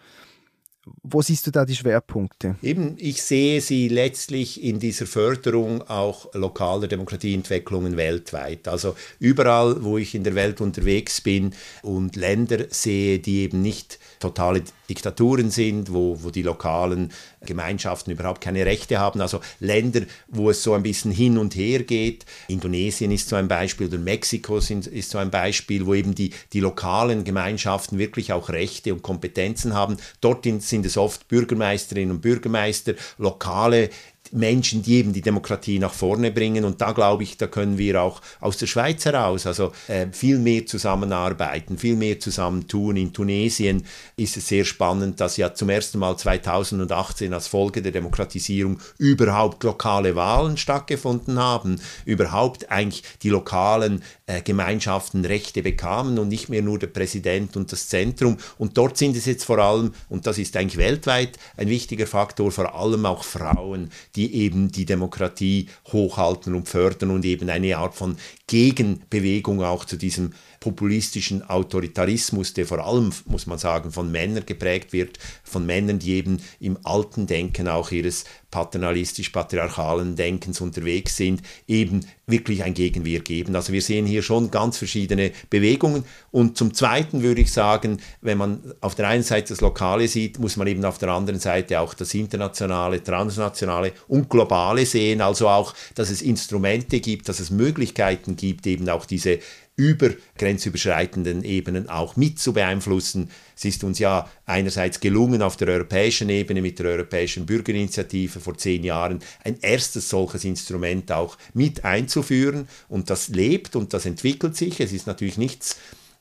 Wo 1.03 1.21
siehst 1.21 1.45
du 1.45 1.51
da 1.51 1.65
die 1.65 1.75
Schwerpunkte? 1.75 2.55
Eben, 2.63 2.95
ich 2.97 3.21
sehe 3.21 3.61
sie 3.61 3.89
letztlich 3.89 4.63
in 4.63 4.79
dieser 4.79 5.05
Förderung 5.05 5.87
auch 5.87 6.33
lokaler 6.33 6.87
Demokratieentwicklungen 6.87 7.95
weltweit. 7.95 8.67
Also 8.67 8.95
überall, 9.19 9.83
wo 9.83 9.97
ich 9.97 10.15
in 10.15 10.23
der 10.23 10.35
Welt 10.35 10.61
unterwegs 10.61 11.21
bin 11.21 11.53
und 11.83 12.15
Länder 12.15 12.65
sehe, 12.69 13.19
die 13.19 13.41
eben 13.41 13.61
nicht 13.61 13.99
totale 14.19 14.63
Diktaturen 14.89 15.51
sind, 15.51 15.93
wo, 15.93 16.23
wo 16.23 16.31
die 16.31 16.41
lokalen 16.41 17.11
Gemeinschaften 17.45 18.11
überhaupt 18.11 18.41
keine 18.41 18.65
Rechte 18.65 18.99
haben. 18.99 19.21
Also 19.21 19.39
Länder, 19.59 20.01
wo 20.27 20.49
es 20.49 20.63
so 20.63 20.73
ein 20.73 20.83
bisschen 20.83 21.11
hin 21.11 21.37
und 21.37 21.55
her 21.55 21.83
geht. 21.83 22.25
Indonesien 22.47 23.11
ist 23.11 23.29
so 23.29 23.35
ein 23.35 23.47
Beispiel 23.47 23.87
oder 23.87 23.97
Mexiko 23.97 24.59
sind, 24.59 24.87
ist 24.87 25.11
so 25.11 25.17
ein 25.17 25.31
Beispiel, 25.31 25.85
wo 25.85 25.93
eben 25.93 26.15
die, 26.15 26.31
die 26.53 26.59
lokalen 26.59 27.23
Gemeinschaften 27.23 27.97
wirklich 27.97 28.33
auch 28.33 28.49
Rechte 28.49 28.93
und 28.93 29.01
Kompetenzen 29.01 29.73
haben. 29.73 29.97
Dort 30.21 30.43
sind 30.43 30.85
es 30.85 30.97
oft 30.97 31.27
Bürgermeisterinnen 31.27 32.15
und 32.15 32.21
Bürgermeister, 32.21 32.93
lokale 33.17 33.89
Menschen, 34.31 34.83
die 34.83 34.95
eben 34.95 35.13
die 35.13 35.21
Demokratie 35.21 35.79
nach 35.79 35.93
vorne 35.93 36.31
bringen. 36.31 36.65
Und 36.65 36.81
da 36.81 36.91
glaube 36.91 37.23
ich, 37.23 37.37
da 37.37 37.47
können 37.47 37.77
wir 37.77 38.01
auch 38.01 38.21
aus 38.39 38.57
der 38.57 38.67
Schweiz 38.67 39.05
heraus 39.05 39.45
also 39.45 39.71
äh, 39.87 40.07
viel 40.11 40.39
mehr 40.39 40.65
zusammenarbeiten, 40.65 41.77
viel 41.77 41.95
mehr 41.95 42.19
zusammentun. 42.19 42.97
In 42.97 43.13
Tunesien 43.13 43.85
ist 44.15 44.37
es 44.37 44.47
sehr 44.47 44.65
spannend, 44.65 45.19
dass 45.19 45.37
ja 45.37 45.53
zum 45.53 45.69
ersten 45.69 45.99
Mal 45.99 46.17
2018 46.17 47.33
als 47.33 47.47
Folge 47.47 47.81
der 47.81 47.91
Demokratisierung 47.91 48.79
überhaupt 48.97 49.63
lokale 49.63 50.15
Wahlen 50.15 50.57
stattgefunden 50.57 51.39
haben, 51.39 51.79
überhaupt 52.05 52.71
eigentlich 52.71 53.03
die 53.23 53.29
lokalen 53.29 54.03
äh, 54.27 54.41
Gemeinschaften 54.41 55.25
Rechte 55.25 55.61
bekamen 55.61 56.19
und 56.19 56.27
nicht 56.27 56.49
mehr 56.49 56.61
nur 56.61 56.79
der 56.79 56.87
Präsident 56.87 57.57
und 57.57 57.71
das 57.71 57.89
Zentrum. 57.89 58.37
Und 58.57 58.77
dort 58.77 58.97
sind 58.97 59.15
es 59.15 59.25
jetzt 59.25 59.45
vor 59.45 59.59
allem, 59.59 59.93
und 60.09 60.27
das 60.27 60.37
ist 60.37 60.55
eigentlich 60.55 60.77
weltweit 60.77 61.37
ein 61.57 61.69
wichtiger 61.69 62.07
Faktor, 62.07 62.51
vor 62.51 62.75
allem 62.75 63.05
auch 63.05 63.23
Frauen, 63.23 63.91
die 64.15 64.18
die 64.19 64.35
eben 64.35 64.69
die 64.69 64.83
Demokratie 64.83 65.67
hochhalten 65.93 66.53
und 66.53 66.67
fördern 66.67 67.11
und 67.11 67.23
eben 67.23 67.49
eine 67.49 67.77
Art 67.77 67.95
von 67.95 68.17
Gegenbewegung 68.47 69.63
auch 69.63 69.85
zu 69.85 69.95
diesem 69.95 70.33
populistischen 70.59 71.47
Autoritarismus, 71.47 72.53
der 72.53 72.65
vor 72.65 72.85
allem, 72.85 73.11
muss 73.25 73.47
man 73.47 73.57
sagen, 73.57 73.91
von 73.91 74.11
Männern 74.11 74.45
geprägt 74.45 74.93
wird, 74.93 75.17
von 75.43 75.65
Männern, 75.65 75.99
die 75.99 76.13
eben 76.13 76.41
im 76.59 76.77
alten 76.83 77.27
Denken 77.27 77.67
auch 77.67 77.91
ihres 77.91 78.25
paternalistisch-patriarchalen 78.51 80.15
Denkens 80.15 80.59
unterwegs 80.59 81.15
sind, 81.17 81.41
eben 81.67 82.05
wirklich 82.25 82.63
ein 82.63 82.73
Gegenwehr 82.73 83.19
geben. 83.19 83.55
Also 83.55 83.73
wir 83.73 83.81
sehen 83.81 84.05
hier 84.05 84.21
schon 84.21 84.51
ganz 84.51 84.77
verschiedene 84.77 85.31
Bewegungen. 85.49 86.03
Und 86.31 86.57
zum 86.57 86.73
Zweiten 86.73 87.21
würde 87.21 87.41
ich 87.41 87.51
sagen, 87.51 87.99
wenn 88.21 88.37
man 88.37 88.73
auf 88.81 88.95
der 88.95 89.07
einen 89.07 89.23
Seite 89.23 89.49
das 89.49 89.61
Lokale 89.61 90.07
sieht, 90.07 90.39
muss 90.39 90.57
man 90.57 90.67
eben 90.67 90.83
auf 90.85 90.97
der 90.97 91.09
anderen 91.09 91.39
Seite 91.39 91.79
auch 91.79 91.93
das 91.93 92.13
Internationale, 92.13 93.03
Transnationale 93.03 93.93
und 94.07 94.29
Globale 94.29 94.85
sehen. 94.85 95.21
Also 95.21 95.47
auch, 95.47 95.73
dass 95.95 96.09
es 96.09 96.21
Instrumente 96.21 96.99
gibt, 96.99 97.29
dass 97.29 97.39
es 97.39 97.51
Möglichkeiten 97.51 98.35
gibt, 98.35 98.65
eben 98.67 98.89
auch 98.89 99.05
diese 99.05 99.39
über 99.79 100.09
grenzüberschreitenden 100.37 101.45
Ebenen 101.45 101.87
auch 101.87 102.17
mit 102.17 102.37
zu 102.37 102.51
beeinflussen. 102.51 103.29
Es 103.55 103.63
ist 103.63 103.85
uns 103.85 103.97
ja 103.97 104.29
einerseits 104.45 104.99
gelungen, 104.99 105.41
auf 105.41 105.55
der 105.55 105.69
europäischen 105.69 106.27
Ebene 106.27 106.61
mit 106.61 106.79
der 106.79 106.87
Europäischen 106.87 107.45
Bürgerinitiative 107.45 108.41
vor 108.41 108.57
zehn 108.57 108.83
Jahren 108.83 109.19
ein 109.45 109.57
erstes 109.61 110.09
solches 110.09 110.43
Instrument 110.43 111.09
auch 111.13 111.37
mit 111.53 111.85
einzuführen. 111.85 112.67
Und 112.89 113.09
das 113.09 113.29
lebt 113.29 113.77
und 113.77 113.93
das 113.93 114.05
entwickelt 114.05 114.57
sich. 114.57 114.81
Es 114.81 114.91
ist 114.91 115.07
natürlich 115.07 115.37
nichts 115.37 115.77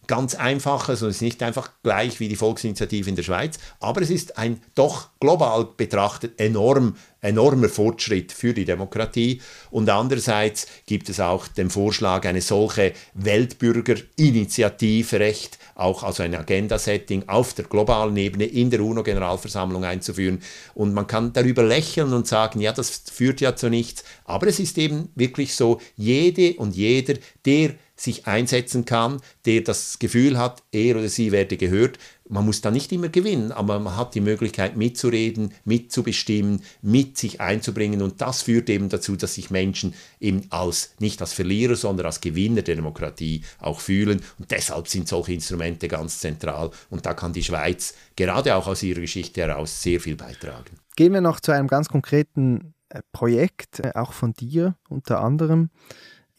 ganz 0.06 0.36
einfaches 0.36 1.02
und 1.02 1.10
es 1.10 1.16
ist 1.16 1.22
nicht 1.22 1.42
einfach 1.42 1.72
gleich 1.82 2.20
wie 2.20 2.28
die 2.28 2.36
Volksinitiative 2.36 3.10
in 3.10 3.16
der 3.16 3.24
Schweiz, 3.24 3.58
aber 3.78 4.00
es 4.02 4.08
ist 4.08 4.38
ein 4.38 4.62
doch 4.74 5.10
global 5.20 5.68
betrachtet 5.76 6.40
enorm, 6.40 6.96
enormer 7.20 7.68
Fortschritt 7.68 8.32
für 8.32 8.54
die 8.54 8.64
Demokratie. 8.64 9.42
Und 9.70 9.90
andererseits 9.90 10.66
gibt 10.86 11.08
es 11.08 11.18
auch 11.20 11.46
den 11.48 11.70
Vorschlag, 11.70 12.26
eine 12.26 12.40
solche 12.40 12.92
Weltbürgerinitiativrecht 13.14 15.58
auch 15.78 16.02
als 16.02 16.20
ein 16.20 16.34
Agenda-Setting 16.34 17.28
auf 17.28 17.54
der 17.54 17.64
globalen 17.64 18.16
Ebene 18.16 18.46
in 18.46 18.70
der 18.70 18.80
UNO-Generalversammlung 18.80 19.84
einzuführen. 19.84 20.42
Und 20.74 20.92
man 20.92 21.06
kann 21.06 21.32
darüber 21.32 21.62
lächeln 21.62 22.12
und 22.12 22.26
sagen, 22.26 22.60
ja, 22.60 22.72
das 22.72 23.02
führt 23.12 23.40
ja 23.40 23.54
zu 23.54 23.70
nichts. 23.70 24.02
Aber 24.24 24.48
es 24.48 24.58
ist 24.58 24.76
eben 24.76 25.10
wirklich 25.14 25.54
so, 25.54 25.80
jede 25.96 26.54
und 26.54 26.74
jeder, 26.74 27.14
der 27.46 27.74
sich 27.94 28.26
einsetzen 28.26 28.84
kann, 28.84 29.20
der 29.44 29.62
das 29.62 29.98
Gefühl 29.98 30.38
hat, 30.38 30.62
er 30.72 30.96
oder 30.96 31.08
sie 31.08 31.32
werde 31.32 31.56
gehört. 31.56 31.98
Man 32.28 32.44
muss 32.44 32.60
da 32.60 32.70
nicht 32.70 32.92
immer 32.92 33.08
gewinnen, 33.08 33.52
aber 33.52 33.78
man 33.78 33.96
hat 33.96 34.14
die 34.14 34.20
Möglichkeit 34.20 34.76
mitzureden, 34.76 35.52
mitzubestimmen, 35.64 36.62
mit 36.82 37.16
sich 37.16 37.40
einzubringen 37.40 38.02
und 38.02 38.20
das 38.20 38.42
führt 38.42 38.68
eben 38.70 38.88
dazu, 38.88 39.16
dass 39.16 39.34
sich 39.34 39.50
Menschen 39.50 39.94
eben 40.20 40.42
als 40.50 40.94
nicht 40.98 41.20
als 41.20 41.32
Verlierer, 41.32 41.76
sondern 41.76 42.06
als 42.06 42.20
Gewinner 42.20 42.62
der 42.62 42.76
Demokratie 42.76 43.42
auch 43.58 43.80
fühlen 43.80 44.20
und 44.38 44.50
deshalb 44.50 44.88
sind 44.88 45.08
solche 45.08 45.32
Instrumente 45.32 45.88
ganz 45.88 46.20
zentral 46.20 46.70
und 46.90 47.06
da 47.06 47.14
kann 47.14 47.32
die 47.32 47.44
Schweiz 47.44 47.94
gerade 48.16 48.54
auch 48.54 48.66
aus 48.66 48.82
ihrer 48.82 49.00
Geschichte 49.00 49.40
heraus 49.40 49.82
sehr 49.82 50.00
viel 50.00 50.16
beitragen. 50.16 50.78
Gehen 50.96 51.12
wir 51.12 51.20
noch 51.20 51.40
zu 51.40 51.52
einem 51.52 51.68
ganz 51.68 51.88
konkreten 51.88 52.74
äh, 52.88 53.02
Projekt, 53.12 53.80
äh, 53.80 53.92
auch 53.94 54.12
von 54.12 54.32
dir 54.32 54.76
unter 54.88 55.20
anderem. 55.20 55.70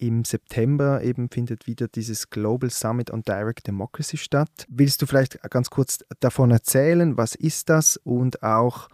Im 0.01 0.23
September 0.23 1.03
eben 1.03 1.29
findet 1.29 1.67
wieder 1.67 1.89
dieses 1.89 2.29
Global 2.29 2.69
Summit 2.69 3.11
on 3.11 3.21
Direct 3.21 3.67
Democracy 3.67 4.15
statt. 4.15 4.65
Willst 4.69 5.01
du 5.01 5.05
vielleicht 5.05 5.41
ganz 5.49 5.69
kurz 5.69 6.05
davon 6.21 6.51
erzählen, 6.51 7.17
was 7.17 7.35
ist 7.35 7.67
das 7.67 7.97
und 7.97 8.41
auch, 8.41 8.87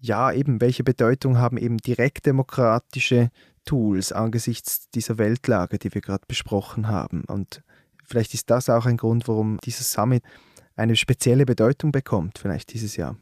ja, 0.00 0.32
eben, 0.32 0.60
welche 0.60 0.82
Bedeutung 0.82 1.38
haben 1.38 1.58
eben 1.58 1.76
direktdemokratische 1.76 3.30
Tools 3.64 4.10
angesichts 4.10 4.90
dieser 4.90 5.16
Weltlage, 5.16 5.78
die 5.78 5.94
wir 5.94 6.00
gerade 6.00 6.24
besprochen 6.26 6.88
haben? 6.88 7.22
Und 7.28 7.62
vielleicht 8.04 8.34
ist 8.34 8.50
das 8.50 8.68
auch 8.68 8.84
ein 8.84 8.96
Grund, 8.96 9.28
warum 9.28 9.58
dieses 9.62 9.92
Summit 9.92 10.24
eine 10.74 10.96
spezielle 10.96 11.46
Bedeutung 11.46 11.92
bekommt, 11.92 12.38
vielleicht 12.38 12.72
dieses 12.72 12.96
Jahr. 12.96 13.16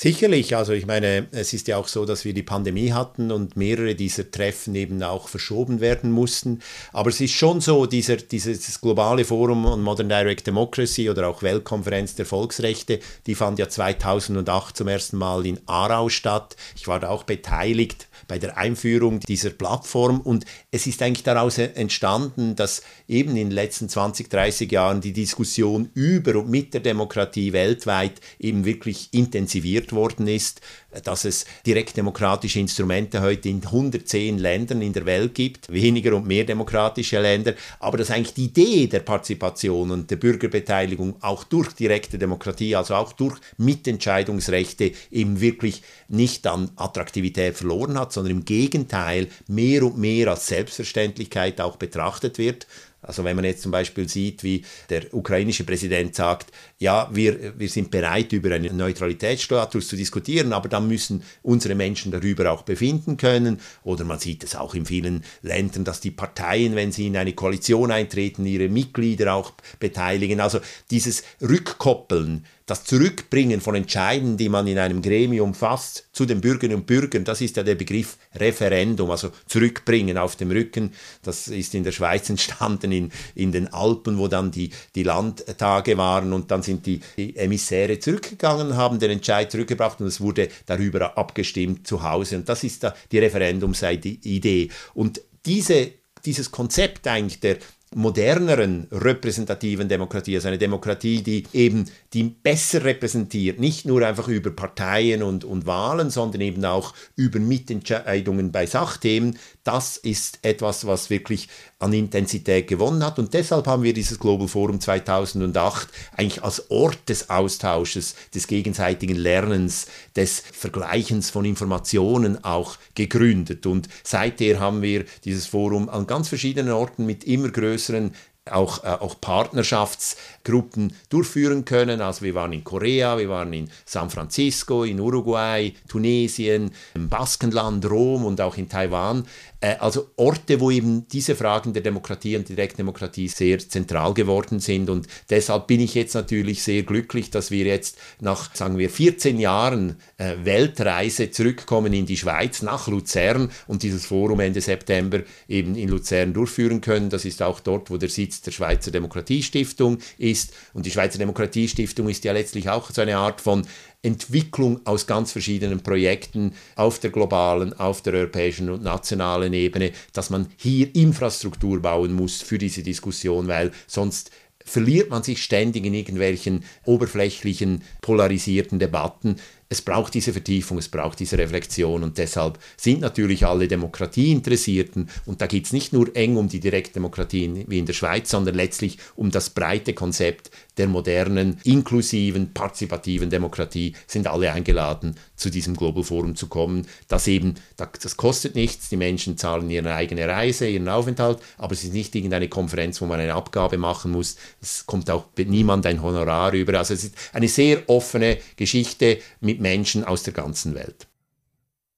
Sicherlich, 0.00 0.54
also 0.54 0.74
ich 0.74 0.86
meine, 0.86 1.26
es 1.32 1.52
ist 1.52 1.66
ja 1.66 1.76
auch 1.76 1.88
so, 1.88 2.04
dass 2.04 2.24
wir 2.24 2.32
die 2.32 2.44
Pandemie 2.44 2.92
hatten 2.92 3.32
und 3.32 3.56
mehrere 3.56 3.96
dieser 3.96 4.30
Treffen 4.30 4.76
eben 4.76 5.02
auch 5.02 5.26
verschoben 5.26 5.80
werden 5.80 6.12
mussten. 6.12 6.60
Aber 6.92 7.10
es 7.10 7.20
ist 7.20 7.32
schon 7.32 7.60
so, 7.60 7.84
dieser, 7.84 8.14
dieses 8.16 8.80
globale 8.80 9.24
Forum 9.24 9.66
on 9.66 9.82
Modern 9.82 10.08
Direct 10.08 10.46
Democracy 10.46 11.10
oder 11.10 11.26
auch 11.26 11.42
Weltkonferenz 11.42 12.14
der 12.14 12.26
Volksrechte, 12.26 13.00
die 13.26 13.34
fand 13.34 13.58
ja 13.58 13.68
2008 13.68 14.76
zum 14.76 14.86
ersten 14.86 15.16
Mal 15.16 15.44
in 15.44 15.58
Aarau 15.66 16.08
statt. 16.08 16.54
Ich 16.76 16.86
war 16.86 17.00
da 17.00 17.08
auch 17.08 17.24
beteiligt 17.24 18.06
bei 18.26 18.38
der 18.38 18.56
Einführung 18.56 19.20
dieser 19.20 19.50
Plattform. 19.50 20.20
Und 20.20 20.44
es 20.70 20.86
ist 20.86 21.02
eigentlich 21.02 21.22
daraus 21.22 21.58
entstanden, 21.58 22.56
dass 22.56 22.82
eben 23.06 23.30
in 23.30 23.36
den 23.36 23.50
letzten 23.50 23.88
20, 23.88 24.28
30 24.28 24.70
Jahren 24.70 25.00
die 25.00 25.12
Diskussion 25.12 25.90
über 25.94 26.36
und 26.36 26.50
mit 26.50 26.74
der 26.74 26.80
Demokratie 26.80 27.52
weltweit 27.52 28.20
eben 28.38 28.64
wirklich 28.64 29.08
intensiviert 29.12 29.92
worden 29.92 30.26
ist 30.26 30.60
dass 31.04 31.24
es 31.24 31.44
direktdemokratische 31.66 32.60
Instrumente 32.60 33.20
heute 33.20 33.48
in 33.48 33.62
110 33.62 34.38
Ländern 34.38 34.80
in 34.80 34.94
der 34.94 35.04
Welt 35.04 35.34
gibt, 35.34 35.70
weniger 35.70 36.16
und 36.16 36.26
mehr 36.26 36.44
demokratische 36.44 37.20
Länder, 37.20 37.54
aber 37.78 37.98
dass 37.98 38.10
eigentlich 38.10 38.34
die 38.34 38.44
Idee 38.46 38.86
der 38.86 39.00
Partizipation 39.00 39.90
und 39.90 40.10
der 40.10 40.16
Bürgerbeteiligung 40.16 41.16
auch 41.20 41.44
durch 41.44 41.72
direkte 41.72 42.18
Demokratie, 42.18 42.74
also 42.74 42.94
auch 42.94 43.12
durch 43.12 43.38
Mitentscheidungsrechte 43.58 44.92
eben 45.10 45.40
wirklich 45.40 45.82
nicht 46.08 46.46
an 46.46 46.70
Attraktivität 46.76 47.56
verloren 47.56 47.98
hat, 47.98 48.12
sondern 48.12 48.38
im 48.38 48.44
Gegenteil 48.44 49.28
mehr 49.46 49.82
und 49.82 49.98
mehr 49.98 50.28
als 50.28 50.46
Selbstverständlichkeit 50.46 51.60
auch 51.60 51.76
betrachtet 51.76 52.38
wird. 52.38 52.66
Also 53.08 53.24
wenn 53.24 53.34
man 53.34 53.44
jetzt 53.46 53.62
zum 53.62 53.72
Beispiel 53.72 54.08
sieht, 54.08 54.44
wie 54.44 54.64
der 54.90 55.12
ukrainische 55.14 55.64
Präsident 55.64 56.14
sagt, 56.14 56.52
ja, 56.78 57.08
wir, 57.10 57.58
wir 57.58 57.68
sind 57.68 57.90
bereit, 57.90 58.32
über 58.32 58.54
einen 58.54 58.76
Neutralitätsstatus 58.76 59.88
zu 59.88 59.96
diskutieren, 59.96 60.52
aber 60.52 60.68
dann 60.68 60.86
müssen 60.86 61.22
unsere 61.42 61.74
Menschen 61.74 62.12
darüber 62.12 62.52
auch 62.52 62.62
befinden 62.62 63.16
können. 63.16 63.60
Oder 63.82 64.04
man 64.04 64.18
sieht 64.18 64.44
es 64.44 64.54
auch 64.54 64.74
in 64.74 64.84
vielen 64.84 65.24
Ländern, 65.40 65.84
dass 65.84 66.00
die 66.00 66.10
Parteien, 66.10 66.76
wenn 66.76 66.92
sie 66.92 67.06
in 67.06 67.16
eine 67.16 67.32
Koalition 67.32 67.90
eintreten, 67.90 68.44
ihre 68.44 68.68
Mitglieder 68.68 69.32
auch 69.32 69.52
beteiligen. 69.80 70.40
Also 70.40 70.60
dieses 70.90 71.24
Rückkoppeln 71.40 72.44
das 72.68 72.84
Zurückbringen 72.84 73.60
von 73.60 73.74
Entscheiden, 73.74 74.36
die 74.36 74.48
man 74.48 74.66
in 74.66 74.78
einem 74.78 75.00
Gremium 75.00 75.54
fasst, 75.54 76.08
zu 76.12 76.26
den 76.26 76.40
Bürgerinnen 76.40 76.76
und 76.76 76.86
Bürgern, 76.86 77.24
das 77.24 77.40
ist 77.40 77.56
ja 77.56 77.62
der 77.62 77.74
Begriff 77.74 78.18
Referendum, 78.34 79.10
also 79.10 79.30
zurückbringen 79.46 80.18
auf 80.18 80.36
dem 80.36 80.50
Rücken. 80.50 80.92
Das 81.22 81.48
ist 81.48 81.74
in 81.74 81.82
der 81.82 81.92
Schweiz 81.92 82.28
entstanden, 82.28 82.92
in, 82.92 83.10
in 83.34 83.52
den 83.52 83.72
Alpen, 83.72 84.18
wo 84.18 84.28
dann 84.28 84.50
die, 84.50 84.70
die 84.94 85.02
Landtage 85.02 85.96
waren 85.96 86.32
und 86.32 86.50
dann 86.50 86.62
sind 86.62 86.84
die, 86.84 87.00
die 87.16 87.36
Emissäre 87.36 87.98
zurückgegangen, 87.98 88.76
haben 88.76 88.98
den 88.98 89.12
Entscheid 89.12 89.50
zurückgebracht 89.50 90.00
und 90.00 90.06
es 90.06 90.20
wurde 90.20 90.48
darüber 90.66 91.16
abgestimmt 91.16 91.86
zu 91.86 92.02
Hause. 92.02 92.36
Und 92.36 92.48
das 92.48 92.64
ist 92.64 92.84
da 92.84 92.94
die 93.10 93.18
Referendumsidee. 93.18 94.68
Und 94.94 95.22
diese 95.46 95.92
dieses 96.24 96.50
Konzept 96.50 97.06
eigentlich 97.06 97.40
der 97.40 97.58
moderneren 97.94 98.86
repräsentativen 98.92 99.88
Demokratie, 99.88 100.36
also 100.36 100.48
eine 100.48 100.58
Demokratie, 100.58 101.22
die 101.22 101.44
eben 101.52 101.86
die 102.12 102.24
besser 102.24 102.84
repräsentiert, 102.84 103.58
nicht 103.58 103.86
nur 103.86 104.06
einfach 104.06 104.28
über 104.28 104.50
Parteien 104.50 105.22
und, 105.22 105.44
und 105.44 105.66
Wahlen, 105.66 106.10
sondern 106.10 106.40
eben 106.42 106.64
auch 106.64 106.94
über 107.16 107.38
Mitentscheidungen 107.38 108.52
bei 108.52 108.66
Sachthemen, 108.66 109.38
das 109.64 109.96
ist 109.96 110.38
etwas, 110.42 110.86
was 110.86 111.10
wirklich 111.10 111.48
an 111.78 111.92
Intensität 111.92 112.66
gewonnen 112.66 113.04
hat. 113.04 113.18
Und 113.18 113.34
deshalb 113.34 113.66
haben 113.66 113.82
wir 113.82 113.92
dieses 113.92 114.18
Global 114.18 114.48
Forum 114.48 114.80
2008 114.80 115.88
eigentlich 116.16 116.42
als 116.42 116.70
Ort 116.70 116.98
des 117.08 117.30
Austausches, 117.30 118.14
des 118.34 118.46
gegenseitigen 118.46 119.16
Lernens, 119.16 119.86
des 120.16 120.40
Vergleichens 120.40 121.30
von 121.30 121.44
Informationen 121.44 122.42
auch 122.44 122.76
gegründet. 122.94 123.66
Und 123.66 123.88
seither 124.02 124.58
haben 124.58 124.82
wir 124.82 125.04
dieses 125.24 125.46
Forum 125.46 125.88
an 125.88 126.06
ganz 126.06 126.28
verschiedenen 126.28 126.72
Orten 126.72 127.06
mit 127.06 127.24
immer 127.24 127.50
größeren 127.50 127.77
Jerusalem 127.78 128.10
auch, 128.50 128.84
äh, 128.84 128.88
auch 128.88 129.20
Partnerschaftsgruppen 129.20 130.92
durchführen 131.08 131.64
können. 131.64 132.00
Also 132.00 132.22
wir 132.22 132.34
waren 132.34 132.52
in 132.52 132.64
Korea, 132.64 133.18
wir 133.18 133.28
waren 133.28 133.52
in 133.52 133.70
San 133.84 134.10
Francisco, 134.10 134.84
in 134.84 135.00
Uruguay, 135.00 135.74
Tunesien, 135.88 136.70
im 136.94 137.08
Baskenland, 137.08 137.88
Rom 137.90 138.24
und 138.24 138.40
auch 138.40 138.56
in 138.56 138.68
Taiwan. 138.68 139.24
Äh, 139.60 139.76
also 139.78 140.10
Orte, 140.16 140.60
wo 140.60 140.70
eben 140.70 141.08
diese 141.08 141.34
Fragen 141.34 141.72
der 141.72 141.82
Demokratie 141.82 142.36
und 142.36 142.48
Direktdemokratie 142.48 143.28
sehr 143.28 143.58
zentral 143.58 144.14
geworden 144.14 144.60
sind. 144.60 144.88
Und 144.90 145.06
deshalb 145.30 145.66
bin 145.66 145.80
ich 145.80 145.94
jetzt 145.94 146.14
natürlich 146.14 146.62
sehr 146.62 146.82
glücklich, 146.82 147.30
dass 147.30 147.50
wir 147.50 147.64
jetzt 147.64 147.98
nach, 148.20 148.54
sagen 148.54 148.78
wir, 148.78 148.90
14 148.90 149.38
Jahren 149.38 149.96
äh, 150.16 150.36
Weltreise 150.42 151.30
zurückkommen 151.30 151.92
in 151.92 152.06
die 152.06 152.16
Schweiz, 152.16 152.62
nach 152.62 152.88
Luzern 152.88 153.50
und 153.66 153.82
dieses 153.82 154.06
Forum 154.06 154.40
Ende 154.40 154.60
September 154.60 155.20
eben 155.48 155.74
in 155.74 155.88
Luzern 155.88 156.32
durchführen 156.32 156.80
können. 156.80 157.10
Das 157.10 157.24
ist 157.24 157.42
auch 157.42 157.60
dort, 157.60 157.90
wo 157.90 157.96
der 157.96 158.08
Sitz 158.08 158.37
der 158.42 158.52
Schweizer 158.52 158.90
Demokratiestiftung 158.90 159.98
ist. 160.18 160.52
Und 160.72 160.86
die 160.86 160.90
Schweizer 160.90 161.18
Demokratiestiftung 161.18 162.08
ist 162.08 162.24
ja 162.24 162.32
letztlich 162.32 162.68
auch 162.68 162.90
so 162.90 163.00
eine 163.02 163.16
Art 163.16 163.40
von 163.40 163.66
Entwicklung 164.02 164.80
aus 164.84 165.06
ganz 165.06 165.32
verschiedenen 165.32 165.82
Projekten 165.82 166.54
auf 166.76 166.98
der 167.00 167.10
globalen, 167.10 167.72
auf 167.72 168.02
der 168.02 168.14
europäischen 168.14 168.70
und 168.70 168.82
nationalen 168.82 169.52
Ebene, 169.52 169.92
dass 170.12 170.30
man 170.30 170.46
hier 170.56 170.94
Infrastruktur 170.94 171.80
bauen 171.82 172.12
muss 172.12 172.40
für 172.40 172.58
diese 172.58 172.82
Diskussion, 172.82 173.48
weil 173.48 173.72
sonst 173.86 174.30
verliert 174.64 175.10
man 175.10 175.22
sich 175.22 175.42
ständig 175.42 175.84
in 175.84 175.94
irgendwelchen 175.94 176.64
oberflächlichen, 176.84 177.82
polarisierten 178.02 178.78
Debatten 178.78 179.36
es 179.70 179.82
braucht 179.82 180.14
diese 180.14 180.32
Vertiefung, 180.32 180.78
es 180.78 180.88
braucht 180.88 181.20
diese 181.20 181.36
Reflexion 181.36 182.02
und 182.02 182.16
deshalb 182.16 182.58
sind 182.76 183.00
natürlich 183.00 183.44
alle 183.44 183.68
Demokratieinteressierten 183.68 185.10
und 185.26 185.42
da 185.42 185.46
geht 185.46 185.66
es 185.66 185.72
nicht 185.72 185.92
nur 185.92 186.14
eng 186.16 186.36
um 186.36 186.48
die 186.48 186.60
Direktdemokratie 186.60 187.64
wie 187.66 187.78
in 187.78 187.86
der 187.86 187.92
Schweiz, 187.92 188.30
sondern 188.30 188.54
letztlich 188.54 188.98
um 189.14 189.30
das 189.30 189.50
breite 189.50 189.92
Konzept 189.92 190.50
der 190.78 190.86
modernen, 190.86 191.58
inklusiven, 191.64 192.54
partizipativen 192.54 193.30
Demokratie, 193.30 193.94
sind 194.06 194.26
alle 194.26 194.52
eingeladen, 194.52 195.16
zu 195.36 195.50
diesem 195.50 195.76
Global 195.76 196.04
Forum 196.04 196.36
zu 196.36 196.46
kommen. 196.46 196.86
Das 197.08 197.26
eben, 197.26 197.54
das 197.76 198.16
kostet 198.16 198.54
nichts, 198.54 198.88
die 198.88 198.96
Menschen 198.96 199.36
zahlen 199.36 199.68
ihre 199.70 199.94
eigene 199.94 200.26
Reise, 200.26 200.68
ihren 200.68 200.88
Aufenthalt, 200.88 201.38
aber 201.58 201.72
es 201.72 201.84
ist 201.84 201.92
nicht 201.92 202.14
irgendeine 202.14 202.48
Konferenz, 202.48 203.00
wo 203.00 203.06
man 203.06 203.20
eine 203.20 203.34
Abgabe 203.34 203.76
machen 203.76 204.12
muss. 204.12 204.36
Es 204.60 204.86
kommt 204.86 205.10
auch 205.10 205.26
niemand 205.36 205.84
ein 205.84 206.02
Honorar 206.02 206.52
über. 206.54 206.78
Also 206.78 206.94
es 206.94 207.04
ist 207.04 207.14
eine 207.32 207.48
sehr 207.48 207.88
offene 207.88 208.38
Geschichte 208.56 209.18
mit 209.40 209.57
mit 209.58 209.62
Menschen 209.62 210.04
aus 210.04 210.22
der 210.22 210.32
ganzen 210.32 210.74
Welt. 210.74 211.08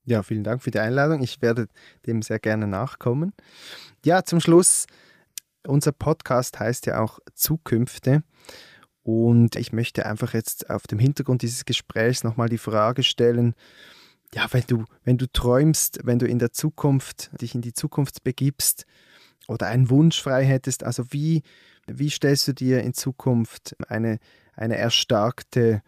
Ja, 0.04 0.22
vielen 0.22 0.44
Dank 0.44 0.62
für 0.62 0.70
die 0.70 0.78
Einladung. 0.78 1.22
Ich 1.22 1.42
werde 1.42 1.68
dem 2.06 2.22
sehr 2.22 2.38
gerne 2.38 2.66
nachkommen. 2.66 3.32
Ja, 4.04 4.24
zum 4.24 4.40
Schluss, 4.40 4.86
unser 5.66 5.92
Podcast 5.92 6.58
heißt 6.58 6.86
ja 6.86 7.00
auch 7.00 7.20
Zukünfte. 7.34 8.22
Und 9.02 9.56
ich 9.56 9.72
möchte 9.72 10.06
einfach 10.06 10.34
jetzt 10.34 10.70
auf 10.70 10.86
dem 10.86 10.98
Hintergrund 10.98 11.42
dieses 11.42 11.64
Gesprächs 11.64 12.24
nochmal 12.24 12.48
die 12.48 12.58
Frage 12.58 13.02
stellen, 13.02 13.54
ja, 14.34 14.46
wenn 14.52 14.64
du, 14.66 14.84
wenn 15.04 15.18
du 15.18 15.26
träumst, 15.26 16.00
wenn 16.04 16.18
du 16.18 16.26
in 16.26 16.38
der 16.38 16.52
Zukunft 16.52 17.30
dich 17.40 17.54
in 17.54 17.62
die 17.62 17.72
Zukunft 17.72 18.22
begibst 18.22 18.86
oder 19.48 19.66
einen 19.66 19.90
Wunsch 19.90 20.22
frei 20.22 20.44
hättest, 20.44 20.84
also 20.84 21.04
wie, 21.11 21.42
wie 21.86 22.11
stellst 22.11 22.46
du 22.46 22.52
dir 22.54 22.82
in 22.82 22.94
Zukunft 22.94 23.74
eine, 23.88 24.18
eine 24.54 24.76
erstarkte 24.76 25.82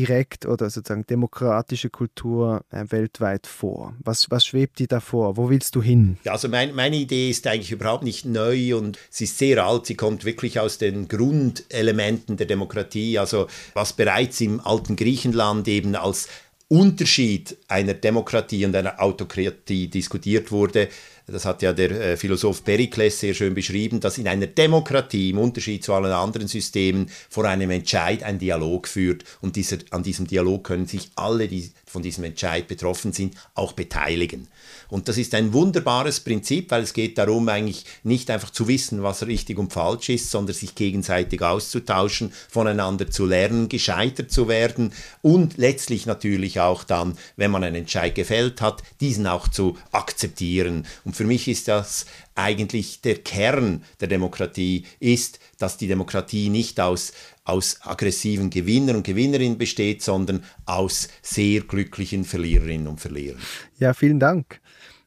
direkt 0.00 0.46
oder 0.46 0.70
sozusagen 0.70 1.04
demokratische 1.06 1.90
Kultur 1.90 2.64
äh, 2.70 2.84
weltweit 2.88 3.46
vor? 3.46 3.94
Was, 4.02 4.30
was 4.30 4.46
schwebt 4.46 4.78
dir 4.78 4.86
da 4.86 5.00
vor? 5.00 5.36
Wo 5.36 5.50
willst 5.50 5.74
du 5.74 5.82
hin? 5.82 6.16
Ja, 6.24 6.32
also 6.32 6.48
mein, 6.48 6.74
meine 6.74 6.96
Idee 6.96 7.28
ist 7.28 7.46
eigentlich 7.46 7.72
überhaupt 7.72 8.02
nicht 8.02 8.24
neu 8.24 8.76
und 8.76 8.98
sie 9.10 9.24
ist 9.24 9.36
sehr 9.36 9.62
alt. 9.64 9.84
Sie 9.84 9.96
kommt 9.96 10.24
wirklich 10.24 10.58
aus 10.58 10.78
den 10.78 11.06
Grundelementen 11.08 12.38
der 12.38 12.46
Demokratie, 12.46 13.18
also 13.18 13.46
was 13.74 13.92
bereits 13.92 14.40
im 14.40 14.60
alten 14.60 14.96
Griechenland 14.96 15.68
eben 15.68 15.94
als 15.94 16.28
Unterschied 16.68 17.58
einer 17.68 17.94
Demokratie 17.94 18.64
und 18.64 18.74
einer 18.76 19.02
Autokratie 19.02 19.88
diskutiert 19.88 20.50
wurde, 20.52 20.88
das 21.30 21.44
hat 21.44 21.62
ja 21.62 21.72
der 21.72 21.90
äh, 21.90 22.16
Philosoph 22.16 22.64
Perikles 22.64 23.20
sehr 23.20 23.34
schön 23.34 23.54
beschrieben, 23.54 24.00
dass 24.00 24.18
in 24.18 24.28
einer 24.28 24.46
Demokratie 24.46 25.30
im 25.30 25.38
Unterschied 25.38 25.84
zu 25.84 25.94
allen 25.94 26.12
anderen 26.12 26.48
Systemen 26.48 27.10
vor 27.28 27.44
einem 27.44 27.70
Entscheid 27.70 28.22
ein 28.22 28.38
Dialog 28.38 28.88
führt 28.88 29.24
und 29.40 29.56
dieser, 29.56 29.78
an 29.90 30.02
diesem 30.02 30.26
Dialog 30.26 30.64
können 30.64 30.86
sich 30.86 31.10
alle, 31.14 31.48
die 31.48 31.70
von 31.86 32.02
diesem 32.02 32.24
Entscheid 32.24 32.68
betroffen 32.68 33.12
sind, 33.12 33.34
auch 33.54 33.72
beteiligen. 33.72 34.48
Und 34.90 35.08
das 35.08 35.18
ist 35.18 35.34
ein 35.34 35.52
wunderbares 35.52 36.20
Prinzip, 36.20 36.70
weil 36.70 36.82
es 36.82 36.92
geht 36.92 37.16
darum, 37.16 37.48
eigentlich 37.48 37.84
nicht 38.02 38.28
einfach 38.30 38.50
zu 38.50 38.66
wissen, 38.66 39.02
was 39.02 39.26
richtig 39.26 39.58
und 39.58 39.72
falsch 39.72 40.08
ist, 40.08 40.30
sondern 40.30 40.54
sich 40.54 40.74
gegenseitig 40.74 41.42
auszutauschen, 41.42 42.32
voneinander 42.48 43.08
zu 43.08 43.26
lernen, 43.26 43.68
gescheitert 43.68 44.32
zu 44.32 44.48
werden 44.48 44.92
und 45.22 45.56
letztlich 45.58 46.06
natürlich 46.06 46.60
auch 46.60 46.82
dann, 46.82 47.16
wenn 47.36 47.52
man 47.52 47.62
einen 47.62 47.76
Entscheid 47.76 48.14
gefällt 48.14 48.60
hat, 48.60 48.82
diesen 49.00 49.26
auch 49.26 49.48
zu 49.48 49.78
akzeptieren. 49.92 50.86
Und 51.04 51.14
für 51.20 51.26
mich 51.26 51.48
ist 51.48 51.68
das 51.68 52.06
eigentlich 52.34 53.02
der 53.02 53.16
Kern 53.16 53.84
der 54.00 54.08
Demokratie, 54.08 54.86
ist, 55.00 55.38
dass 55.58 55.76
die 55.76 55.86
Demokratie 55.86 56.48
nicht 56.48 56.80
aus, 56.80 57.12
aus 57.44 57.76
aggressiven 57.82 58.48
Gewinnern 58.48 58.96
und 58.96 59.02
Gewinnerinnen 59.02 59.58
besteht, 59.58 60.02
sondern 60.02 60.42
aus 60.64 61.08
sehr 61.20 61.60
glücklichen 61.60 62.24
Verliererinnen 62.24 62.86
und 62.86 63.02
Verlierern. 63.02 63.38
Ja, 63.78 63.92
vielen 63.92 64.18
Dank. 64.18 64.62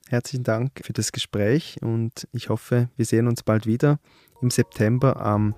Herzlichen 0.08 0.44
Dank 0.44 0.82
für 0.84 0.94
das 0.94 1.12
Gespräch 1.12 1.78
und 1.82 2.28
ich 2.32 2.50
hoffe, 2.50 2.90
wir 2.96 3.06
sehen 3.06 3.28
uns 3.28 3.42
bald 3.42 3.66
wieder 3.66 4.00
im 4.44 4.52
September 4.52 5.20
am 5.20 5.56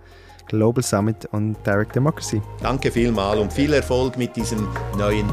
Global 0.48 0.86
Summit 0.86 1.28
on 1.34 1.58
Direct 1.66 1.98
Democracy. 1.98 2.42
Danke 2.62 2.90
vielmals 2.94 3.42
und 3.42 3.52
viel 3.52 3.74
Erfolg 3.74 4.18
mit 4.18 4.34
diesem 4.38 4.70
neuen 4.98 5.28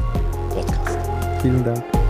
Podcast. 0.49 1.41
Vielen 1.41 1.63
Dank. 1.63 2.02